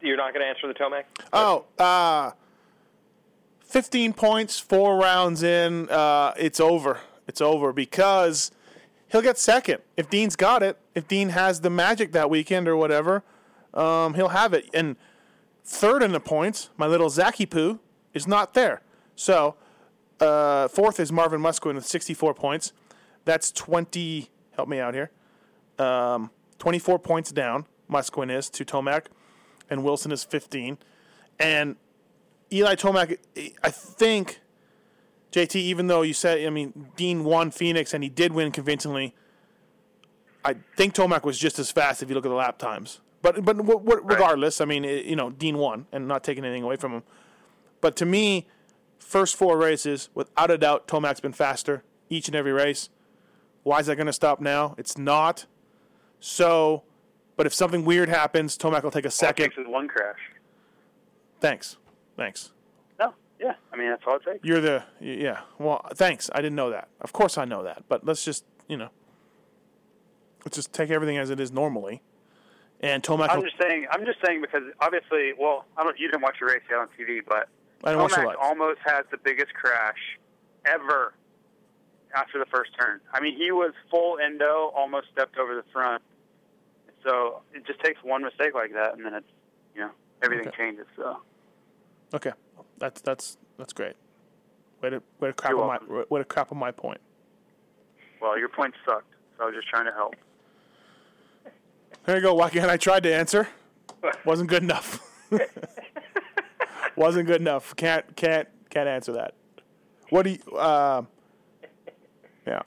[0.00, 1.04] You're not going to answer the Tomac?
[1.32, 2.30] Oh, uh,
[3.60, 5.88] 15 points, four rounds in.
[5.90, 7.00] Uh, it's over.
[7.26, 8.50] It's over because
[9.08, 9.78] he'll get second.
[9.96, 13.24] If Dean's got it, if Dean has the magic that weekend or whatever,
[13.74, 14.70] um, he'll have it.
[14.72, 14.96] And
[15.66, 17.80] third in the points, my little Zachy Poo,
[18.14, 18.82] is not there.
[19.16, 19.56] So
[20.20, 22.72] uh, fourth is Marvin Musquin with 64 points.
[23.24, 24.30] That's 20.
[24.52, 25.10] Help me out here.
[25.78, 27.66] Um, 24 points down.
[27.90, 29.06] Musquin is to Tomac,
[29.68, 30.78] and Wilson is 15.
[31.38, 31.76] And
[32.52, 33.18] Eli Tomac,
[33.62, 34.40] I think,
[35.32, 39.14] JT, even though you said, I mean, Dean won Phoenix and he did win convincingly,
[40.44, 43.00] I think Tomac was just as fast if you look at the lap times.
[43.26, 46.44] But but w- w- regardless, I mean, it, you know, Dean won and not taking
[46.44, 47.02] anything away from him.
[47.80, 48.46] But to me,
[49.00, 52.88] first four races, without a doubt, Tomac's been faster each and every race.
[53.64, 54.76] Why is that going to stop now?
[54.78, 55.46] It's not.
[56.20, 56.84] So,
[57.36, 59.52] but if something weird happens, Tomac will take a All second.
[59.58, 60.20] is one crash.
[61.40, 61.78] Thanks.
[62.16, 62.52] Thanks.
[63.00, 63.54] No, yeah.
[63.72, 64.44] I mean, that's all it takes.
[64.44, 65.40] You're the yeah.
[65.58, 66.30] Well, thanks.
[66.32, 66.86] I didn't know that.
[67.00, 67.82] Of course I know that.
[67.88, 68.90] But let's just you know,
[70.44, 72.02] let's just take everything as it is normally.
[72.80, 73.86] And Tomac, I'm just saying.
[73.90, 75.98] I'm just saying because obviously, well, I don't.
[75.98, 77.48] You didn't watch the race yet on TV, but
[77.84, 78.38] I didn't watch Tomac lights.
[78.42, 80.18] almost had the biggest crash
[80.66, 81.14] ever
[82.14, 83.00] after the first turn.
[83.12, 86.02] I mean, he was full endo, almost stepped over the front.
[87.02, 89.28] So it just takes one mistake like that, and then it's
[89.74, 89.90] you know
[90.22, 90.56] everything Okay.
[90.58, 90.86] changes.
[90.96, 91.18] So
[92.14, 92.32] okay,
[92.78, 93.94] that's that's that's great.
[94.82, 97.00] Way to way to crap You're on my way to crap on my point.
[98.20, 99.14] well, your point sucked.
[99.38, 100.14] So I was just trying to help.
[102.06, 102.68] There you go, Wacken.
[102.68, 103.48] I tried to answer.
[104.24, 105.00] Wasn't good enough.
[106.96, 107.74] Wasn't good enough.
[107.76, 109.34] Can't can't can't answer that.
[110.10, 110.56] What do you?
[110.56, 111.02] Uh,
[112.46, 112.62] yeah.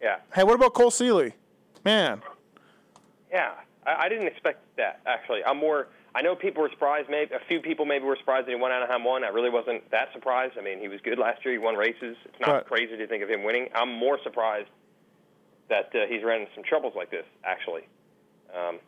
[0.00, 0.16] Yeah.
[0.34, 1.32] Hey, what about Cole Seeley?
[1.84, 2.20] Man,
[3.30, 3.52] Yeah,
[3.86, 5.00] I, I didn't expect that.
[5.06, 5.88] Actually, I'm more.
[6.14, 7.08] I know people were surprised.
[7.10, 9.22] Maybe a few people maybe were surprised that he won Anaheim one.
[9.24, 10.54] I really wasn't that surprised.
[10.58, 11.52] I mean, he was good last year.
[11.52, 12.16] He won races.
[12.24, 12.66] It's not Right.
[12.66, 13.68] crazy to think of him winning.
[13.74, 14.68] I'm more surprised
[15.68, 17.24] that uh, he's ran into some troubles like this.
[17.44, 17.82] Actually,
[18.54, 18.78] um,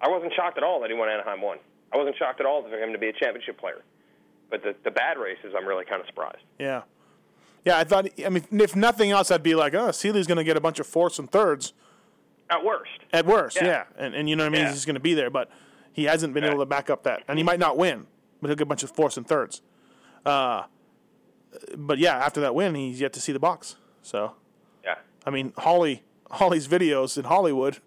[0.00, 1.58] I wasn't shocked at all that he won Anaheim one.
[1.92, 3.82] I wasn't shocked at all for him to be a championship player.
[4.50, 6.42] But the the bad races, I'm really kind of surprised.
[6.58, 6.82] Yeah.
[7.64, 10.44] Yeah, I thought, I mean, if nothing else, I'd be like, oh, Seeley's going to
[10.44, 11.74] get a bunch of fourths and thirds
[12.48, 12.90] At worst.
[13.12, 13.56] at worst.
[13.56, 13.66] Yeah.
[13.66, 13.84] Yeah.
[13.98, 14.62] And, and you know what I mean?
[14.66, 14.70] Yeah.
[14.72, 15.50] He's going to be there, but
[15.92, 16.50] he hasn't been Right.
[16.52, 17.24] able to back up that.
[17.28, 18.06] And he might not win,
[18.40, 19.60] but he'll get a bunch of fourths and thirds.
[20.24, 20.62] Uh,
[21.76, 23.76] but yeah, after that win, he's yet to see the box.
[24.02, 24.34] So,
[24.84, 24.94] Yeah.
[25.26, 27.78] I mean, Holley, Holley's videos in Hollywood,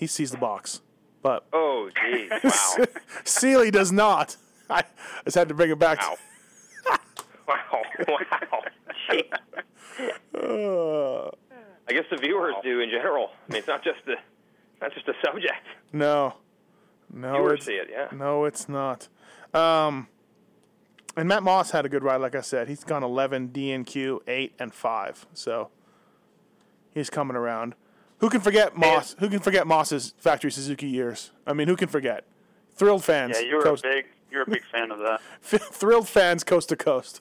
[0.00, 0.80] he sees the box.
[1.22, 2.30] But Oh, geez.
[2.42, 2.86] Wow.
[3.24, 4.36] Seeley does not.
[4.70, 4.82] I
[5.24, 6.00] just had to bring it back.
[6.00, 6.16] wow.
[7.46, 7.82] Wow.
[8.08, 8.62] Wow.
[10.34, 11.30] Uh,
[11.88, 13.30] I guess the viewers do in general.
[13.48, 14.14] I mean, it's not just the
[14.80, 15.66] not just the subject.
[15.92, 16.34] no.
[17.12, 18.06] No, Viewers it's, see it, yeah.
[18.12, 19.08] No, it's not.
[19.52, 20.06] Um,
[21.16, 22.68] and Matt Moss had a good ride, like I said.
[22.68, 25.26] He's gone 11 DNQ, 8, and 5.
[25.34, 25.70] So
[26.94, 27.74] he's coming around.
[28.20, 29.16] Who can forget Moss?
[29.18, 31.30] Who can forget Moss's factory Suzuki years?
[31.46, 32.24] I mean, who can forget?
[32.74, 33.36] Thrilled fans.
[33.40, 35.20] Yeah, you're coast, a big you were a big fan of that.
[35.42, 37.20] thrilled fans coast to coast.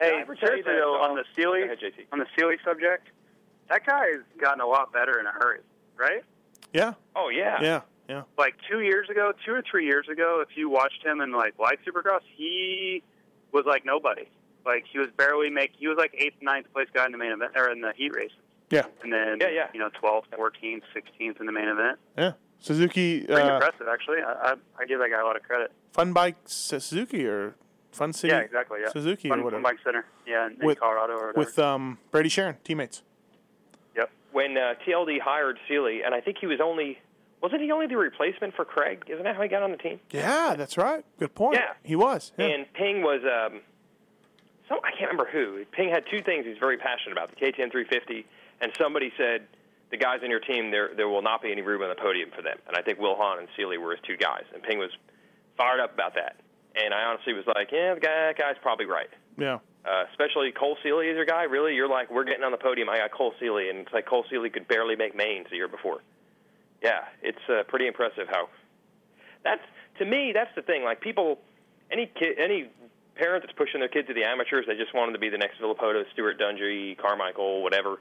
[0.00, 1.78] Hey, ever seriously that- though, on the Seeley ahead,
[2.12, 3.08] on the Seeley subject,
[3.68, 5.60] that guy has gotten a lot better in a hurry,
[5.96, 6.22] right?
[6.72, 7.58] Yeah, Oh yeah.
[7.60, 8.22] yeah, yeah.
[8.38, 11.58] Like two years ago, two or three years ago, if you watched him in like
[11.58, 13.02] light supercross, he
[13.52, 14.26] was like nobody.
[14.64, 15.72] Like he was barely make.
[15.78, 18.14] He was like eighth, ninth place guy in the main event or in the heat
[18.14, 18.30] race,
[18.72, 19.66] Yeah, and then Yeah, yeah.
[19.72, 21.98] you know 12th, 14th, 16th in the main event.
[22.16, 22.32] yeah.
[22.58, 24.18] Suzuki, Pretty uh, impressive, actually.
[24.18, 25.72] I, I I give that guy a lot of credit.
[25.92, 27.54] Fun Bike Suzuki or
[27.90, 28.78] Fun City yeah, exactly.
[28.82, 29.62] Yeah, Suzuki Fun, or whatever.
[29.62, 30.06] Fun Bike Center.
[30.26, 31.38] Yeah, in, in Colorado or whatever.
[31.38, 33.02] with um, Brady Sharon, teammates.
[33.96, 34.10] yep.
[34.30, 36.98] When uh, TLD hired Seeley, and I think he was only
[37.42, 39.02] wasn't he only the replacement for Craig?
[39.08, 39.98] Isn't that how he got on the team?
[40.12, 41.04] Yeah, that's right.
[41.18, 41.56] Good point.
[41.56, 41.72] Yeah.
[41.82, 42.30] he was.
[42.38, 42.46] Yeah.
[42.46, 43.60] And Ping was um,
[44.68, 45.64] some I can't remember who.
[45.72, 48.24] Ping had two things he's very passionate about: the KTM 350,
[48.62, 49.46] and somebody said
[49.90, 52.30] the guys on your team there there will not be any room on the podium
[52.34, 52.56] for them.
[52.66, 54.90] And I think Will Hahn and Seeley were his two guys, and Ping was
[55.56, 56.40] fired up about that.
[56.74, 59.10] And I honestly was like, yeah, the guy, that guy's probably right.
[59.36, 59.58] yeah.
[59.84, 61.42] Uh, especially Cole Seeley is your guy.
[61.42, 62.88] Really, you're like, we're getting on the podium.
[62.88, 65.68] I got Cole Seeley, and it's like Cole Seeley could barely make mains the year
[65.68, 66.00] before.
[66.82, 68.48] Yeah, it's uh, pretty impressive how.
[69.44, 69.60] That's
[69.98, 70.30] to me.
[70.32, 70.84] That's the thing.
[70.84, 71.38] Like people,
[71.90, 72.70] any kid, any
[73.16, 75.38] parent that's pushing their kid to the amateurs, they just want them to be the
[75.38, 77.98] next Villopoto, Stewart Dungey, Carmichael, whatever.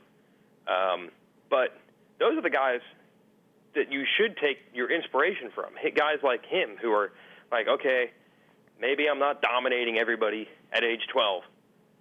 [0.68, 1.10] Um,
[1.50, 1.76] but
[2.20, 2.82] those are the guys
[3.76, 5.72] that you should take your inspiration from.
[5.80, 7.12] Hit guys like him who are
[7.52, 8.12] like, okay,
[8.80, 11.44] maybe I'm not dominating everybody at age 12,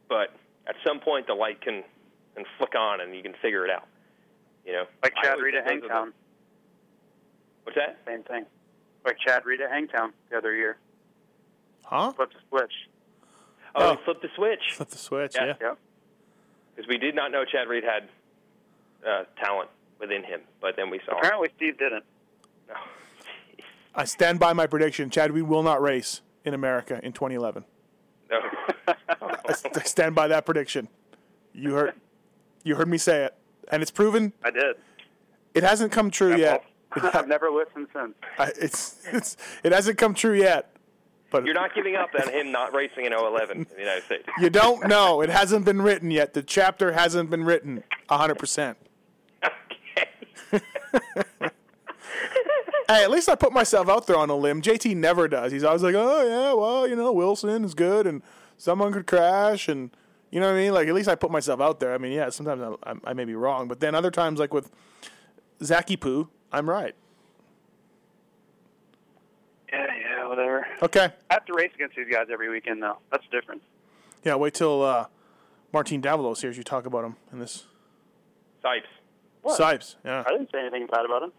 [0.08, 0.34] but
[0.66, 1.82] at some point the light can,
[2.34, 3.86] can flick on and you can figure it out.
[4.66, 6.12] You know, Like Chad always Reed at think those are Hangtown.
[7.64, 7.98] What's that?
[8.06, 8.44] Same thing.
[9.04, 10.76] Like Chad Reed at Hangtown the other year.
[11.84, 12.12] Huh?
[12.12, 12.72] Flipped the switch.
[13.74, 13.96] Oh, Oh.
[13.96, 15.32] he flipped the switch Flip the switch.
[15.36, 15.46] Yeah.
[15.46, 15.54] Yeah.
[15.60, 15.78] Yep.
[16.74, 18.08] because we did not know Chad Reed had
[19.06, 21.12] uh, talent within him, but then we saw.
[21.12, 21.18] it.
[21.18, 22.04] Apparently Steve didn't.
[22.68, 22.74] No.
[23.94, 25.10] I stand by my prediction.
[25.10, 27.64] Chad We will not race in America in 2011.
[28.30, 28.38] No.
[28.88, 28.94] I
[29.48, 30.88] I stand by that prediction.
[31.52, 31.94] You heard,
[32.62, 33.34] you heard me say it,
[33.68, 34.32] and it's proven.
[34.44, 34.76] I did.
[35.54, 36.64] It hasn't come true yet.
[36.92, 38.14] I've never listened since.
[38.38, 40.74] I, it's, it's, it hasn't come true yet.
[41.30, 44.24] But You're not giving up on him not racing in 011 in the United States.
[44.40, 45.20] you don't know.
[45.20, 46.34] It hasn't been written yet.
[46.34, 48.70] The chapter hasn't been written 100%.
[48.70, 48.78] Okay.
[52.90, 54.60] Hey, at least I put myself out there on a limb.
[54.60, 55.52] JT never does.
[55.52, 58.20] He's always like, oh, yeah, well, you know, Wilson is good and
[58.58, 59.68] someone could crash.
[59.68, 59.90] And,
[60.32, 60.74] you know what I mean?
[60.74, 61.94] Like, at least I put myself out there.
[61.94, 63.68] I mean, yeah, sometimes I, I, I may be wrong.
[63.68, 64.72] But then other times, like with
[65.62, 66.96] Zachy Poo, I'm right.
[69.72, 70.66] Yeah, yeah, whatever.
[70.82, 71.12] Okay.
[71.30, 72.98] I have to race against these guys every weekend, though.
[73.12, 73.62] That's the difference.
[74.24, 75.06] Yeah, wait till uh,
[75.72, 77.66] Martin Davalos hears you talk about him in this.
[78.64, 78.82] Sipes.
[79.44, 79.96] Sipes.
[80.04, 80.22] Yeah.
[80.26, 81.32] I didn't say anything bad about him.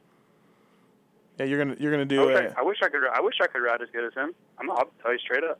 [1.37, 3.01] Yeah, you're gonna you're gonna I do wish a, I, I wish I could.
[3.13, 4.33] I wish I could ride as good as him.
[4.59, 4.69] I'm.
[4.69, 5.59] I'll tell you straight up.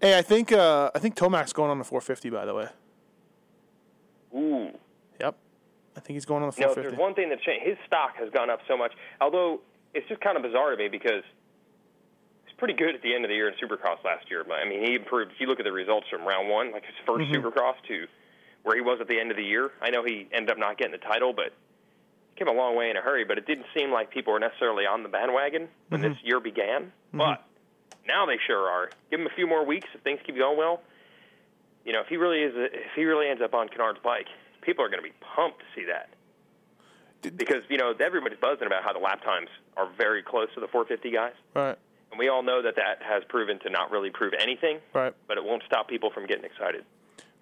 [0.00, 2.30] Hey, I think uh, I think Tomac's going on the 450.
[2.30, 2.68] By the way.
[4.34, 4.70] Ooh.
[5.20, 5.36] Yep.
[5.96, 6.82] I think he's going on the You know, 450.
[6.96, 7.66] there's one thing that's changed.
[7.66, 8.92] His stock has gone up so much.
[9.20, 9.60] Although
[9.94, 11.22] it's just kind of bizarre to me because
[12.44, 14.42] he's pretty good at the end of the year in Supercross last year.
[14.42, 15.32] But I mean, he improved.
[15.32, 18.06] If you look at the results from round one, like his 1st Supercross to
[18.64, 19.70] where he was at the end of the year.
[19.80, 21.52] I know he ended up not getting the title, but
[22.36, 23.24] came a long way in a hurry.
[23.24, 26.26] But it didn't seem like people were necessarily on the bandwagon when this mm-hmm.
[26.26, 26.82] year began.
[26.82, 27.18] Mm-hmm.
[27.18, 27.44] But
[28.06, 28.90] now they sure are.
[29.10, 30.82] Give him a few more weeks if things keep going well.
[31.84, 34.26] You know, if he really is, if he really ends up on Kennard's bike,
[34.62, 36.08] people are going to be pumped to see that
[37.30, 40.68] because you know everybody's buzzing about how the lap times are very close to the
[40.68, 41.78] 450 guys, Right.
[42.10, 44.80] and we all know that that has proven to not really prove anything.
[44.92, 45.14] Right.
[45.26, 46.84] But it won't stop people from getting excited.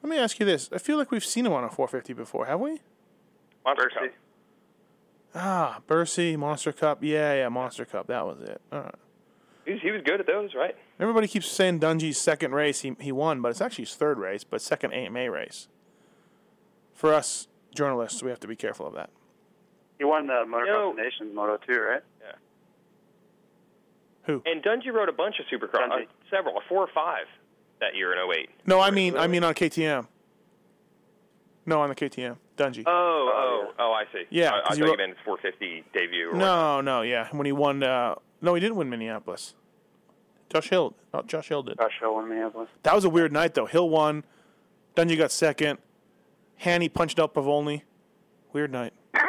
[0.03, 0.69] Let me ask you this.
[0.73, 2.81] I feel like we've seen him on a 450 before, have we?
[3.65, 4.09] Monster Mercy.
[4.09, 4.17] Cup.
[5.35, 6.99] Ah, Bercy, Monster Cup.
[7.03, 8.09] Yeah, yeah, Monster Cup.
[8.09, 8.61] That was it.
[8.73, 8.95] All right.
[9.65, 10.77] He was, he was good at those, right?
[10.99, 14.43] Everybody keeps saying Dungey's second race he, he won, but it's actually his third race,
[14.45, 15.69] but second AMA race.
[16.95, 19.11] For us journalists, we have to be careful of that.
[19.99, 20.91] He won the Motocross No.
[20.91, 22.03] of Nations Moto 2, right?
[22.21, 22.33] Yeah.
[24.25, 24.43] Who?
[24.47, 25.97] And Dungy rode a bunch of Supercross, uh,
[26.29, 27.27] several, four or five
[27.83, 28.49] that year in 08.
[28.67, 30.07] No, I mean I mean on KTM.
[31.67, 32.37] No, on the KTM.
[32.57, 32.83] Dungey.
[32.87, 34.25] Oh, oh, oh, I see.
[34.31, 36.31] Yeah, I, I 'cause thought you you wrote- meant his 450 debut.
[36.31, 37.29] Or no, no, yeah.
[37.31, 39.55] When he won uh no, he didn't win Minneapolis.
[40.51, 41.79] Josh Hill, not Josh Hill did.
[41.79, 42.69] Josh Hill won Minneapolis.
[42.83, 43.67] That was a weird night though.
[43.67, 44.25] Hill won,
[44.97, 45.79] Dungey got second,
[46.57, 47.83] Hanny punched out Pavolny.
[48.53, 48.93] Weird night.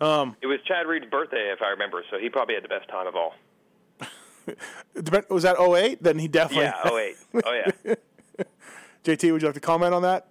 [0.00, 3.06] It was Chad Reed's birthday, if I remember, so he probably had the best time
[3.08, 3.34] of all.
[4.94, 6.02] Depend- Was that 08?
[6.02, 6.64] Then he definitely.
[6.64, 7.16] Yeah, 08.
[7.46, 7.52] Oh,
[7.86, 7.94] yeah.
[9.04, 10.28] JT, would you like to comment on that?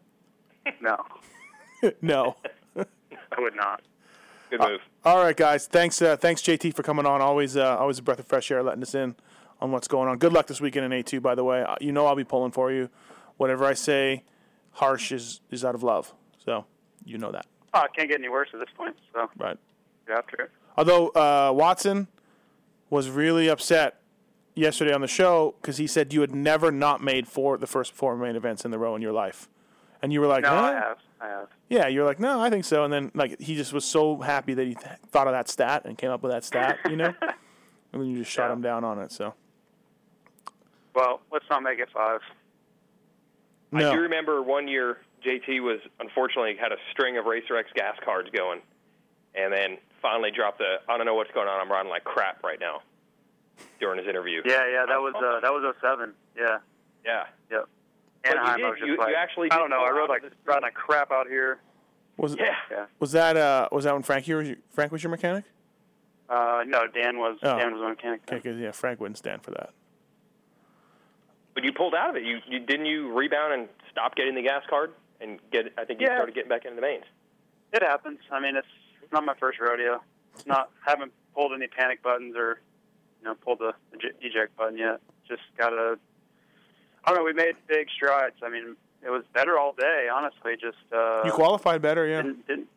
[0.81, 0.97] No.
[2.01, 2.35] no.
[2.75, 3.81] I would not.
[4.49, 4.79] Good move.
[5.03, 5.67] All right, guys.
[5.67, 7.21] Thanks, uh, thanks, JT, for coming on.
[7.21, 9.15] Always, uh, always a breath of fresh air, letting us in
[9.59, 10.17] on what's going on.
[10.17, 11.19] Good luck this weekend in A two.
[11.19, 12.89] By the way, Uh, you know I'll be pulling for you.
[13.37, 14.23] Whatever I say,
[14.71, 16.13] harsh is is out of love.
[16.45, 16.65] So
[17.05, 18.95] you know that, Oh, it can't get any worse at this point.
[19.13, 19.57] So right?
[20.07, 20.51] get after it.
[20.77, 22.07] Although uh, Watson
[22.89, 23.96] was really upset
[24.57, 27.93] yesterday on the show because he said you had never not made four the first
[27.93, 29.47] four main events in the row in your life,
[30.01, 30.55] and you were like, No, huh?
[30.55, 30.97] I have.
[31.19, 31.47] I have.
[31.69, 32.83] Yeah, you're like, no, I think so.
[32.83, 35.83] And then like he just was so happy that he th- thought of that stat
[35.85, 37.13] and came up with that stat, you know.
[37.21, 38.53] and then you just shot Yeah.
[38.53, 39.11] him down on it.
[39.11, 39.33] So
[40.93, 42.21] Well, let's not make it five.
[43.73, 47.97] I do remember one year JT was unfortunately had a string of Racer X gas
[48.05, 48.61] cards going,
[49.35, 51.59] and then finally dropped the I don't know what's going on.
[51.59, 52.81] I'm riding like crap right now
[53.79, 54.41] during his interview.
[54.45, 56.13] Yeah, yeah, that was uh, that was 07.
[56.37, 56.57] Yeah,
[57.05, 57.25] Yeah.
[57.51, 57.65] yep.
[58.23, 59.81] But you did- I you- like, you actually I don't know.
[59.83, 61.59] I out rode like this- riding like crap out here.
[62.17, 62.55] was Yeah.
[62.71, 62.85] Yeah.
[62.99, 65.45] was that uh was that when Frankie was your, Frank was your mechanic?
[66.29, 67.57] Uh, no, Dan was Oh.
[67.57, 68.21] Dan was my mechanic.
[68.29, 69.69] Okay, 'cause, yeah, Frank wouldn't stand for that.
[71.53, 72.23] But you pulled out of it.
[72.23, 75.73] You, you didn't you rebound and stop getting the gas card and get.
[75.77, 76.17] I think you Yeah.
[76.17, 77.05] started getting back into the mains.
[77.73, 78.19] It happens.
[78.31, 78.67] I mean, it's
[79.01, 80.01] it's not my first rodeo.
[80.35, 82.59] It's not haven't pulled any panic buttons or
[83.27, 85.01] you know pulled the ej- eject button yet.
[85.27, 85.97] Just gotta.
[87.03, 87.25] I don't know.
[87.25, 88.35] We made big strides.
[88.43, 88.75] I mean,
[89.05, 90.07] it was better all day.
[90.13, 92.21] Honestly, just uh, you qualified better, yeah.
[92.21, 92.67] didn't, didn't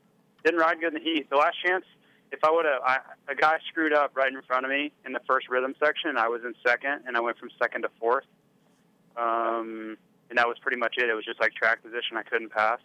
[0.44, 1.30] didn't ride good in the heat.
[1.30, 1.84] The last chance,
[2.32, 2.82] if I would have,
[3.28, 6.28] a guy screwed up right in front of me in the first rhythm section, I
[6.28, 8.24] was in second, and I went from second to fourth.
[9.16, 9.98] Um,
[10.30, 11.10] and that was pretty much it.
[11.10, 12.16] It was just like track position.
[12.16, 12.78] I couldn't pass.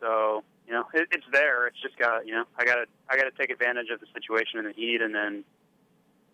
[0.00, 1.66] So you know, it, it's there.
[1.66, 4.64] It's just got you know, I gotta I gotta take advantage of the situation in
[4.64, 5.44] the heat, and then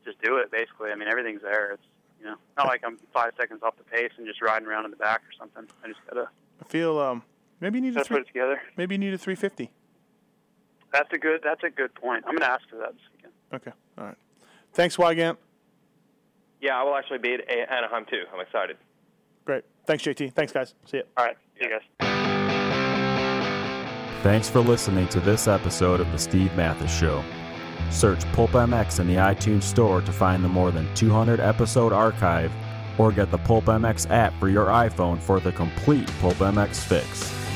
[0.05, 0.51] just do it.
[0.51, 1.73] Basically, I mean, everything's there.
[1.73, 1.83] It's
[2.21, 4.91] you know, not like I'm five seconds off the pace and just riding around in
[4.91, 5.65] the back or something.
[5.85, 6.29] I just gotta
[6.61, 7.23] I feel um
[7.61, 8.61] maybe you need gotta put it together.
[8.77, 9.71] maybe you need a 350.
[10.93, 11.41] That's a good.
[11.45, 12.25] That's a good point.
[12.27, 13.33] I'm gonna ask for that this weekend.
[13.53, 14.17] Okay, all right.
[14.73, 15.37] Thanks, Weigandt.
[16.61, 18.25] Yeah, I will actually be at Anaheim too.
[18.33, 18.77] I'm excited.
[19.45, 19.65] Great.
[19.87, 20.33] Thanks, JT.
[20.35, 20.75] Thanks, guys.
[20.87, 21.05] See you.
[21.17, 21.37] All right.
[21.59, 21.83] See you guys.
[24.23, 27.23] Thanks for listening to this episode of The Steve Matthes Show.
[27.91, 32.53] Search PulpMX in the iTunes Store to find the more than 200 episode archive
[32.99, 37.48] or get the PulpMX app for your iPhone for the complete PulpMX fix.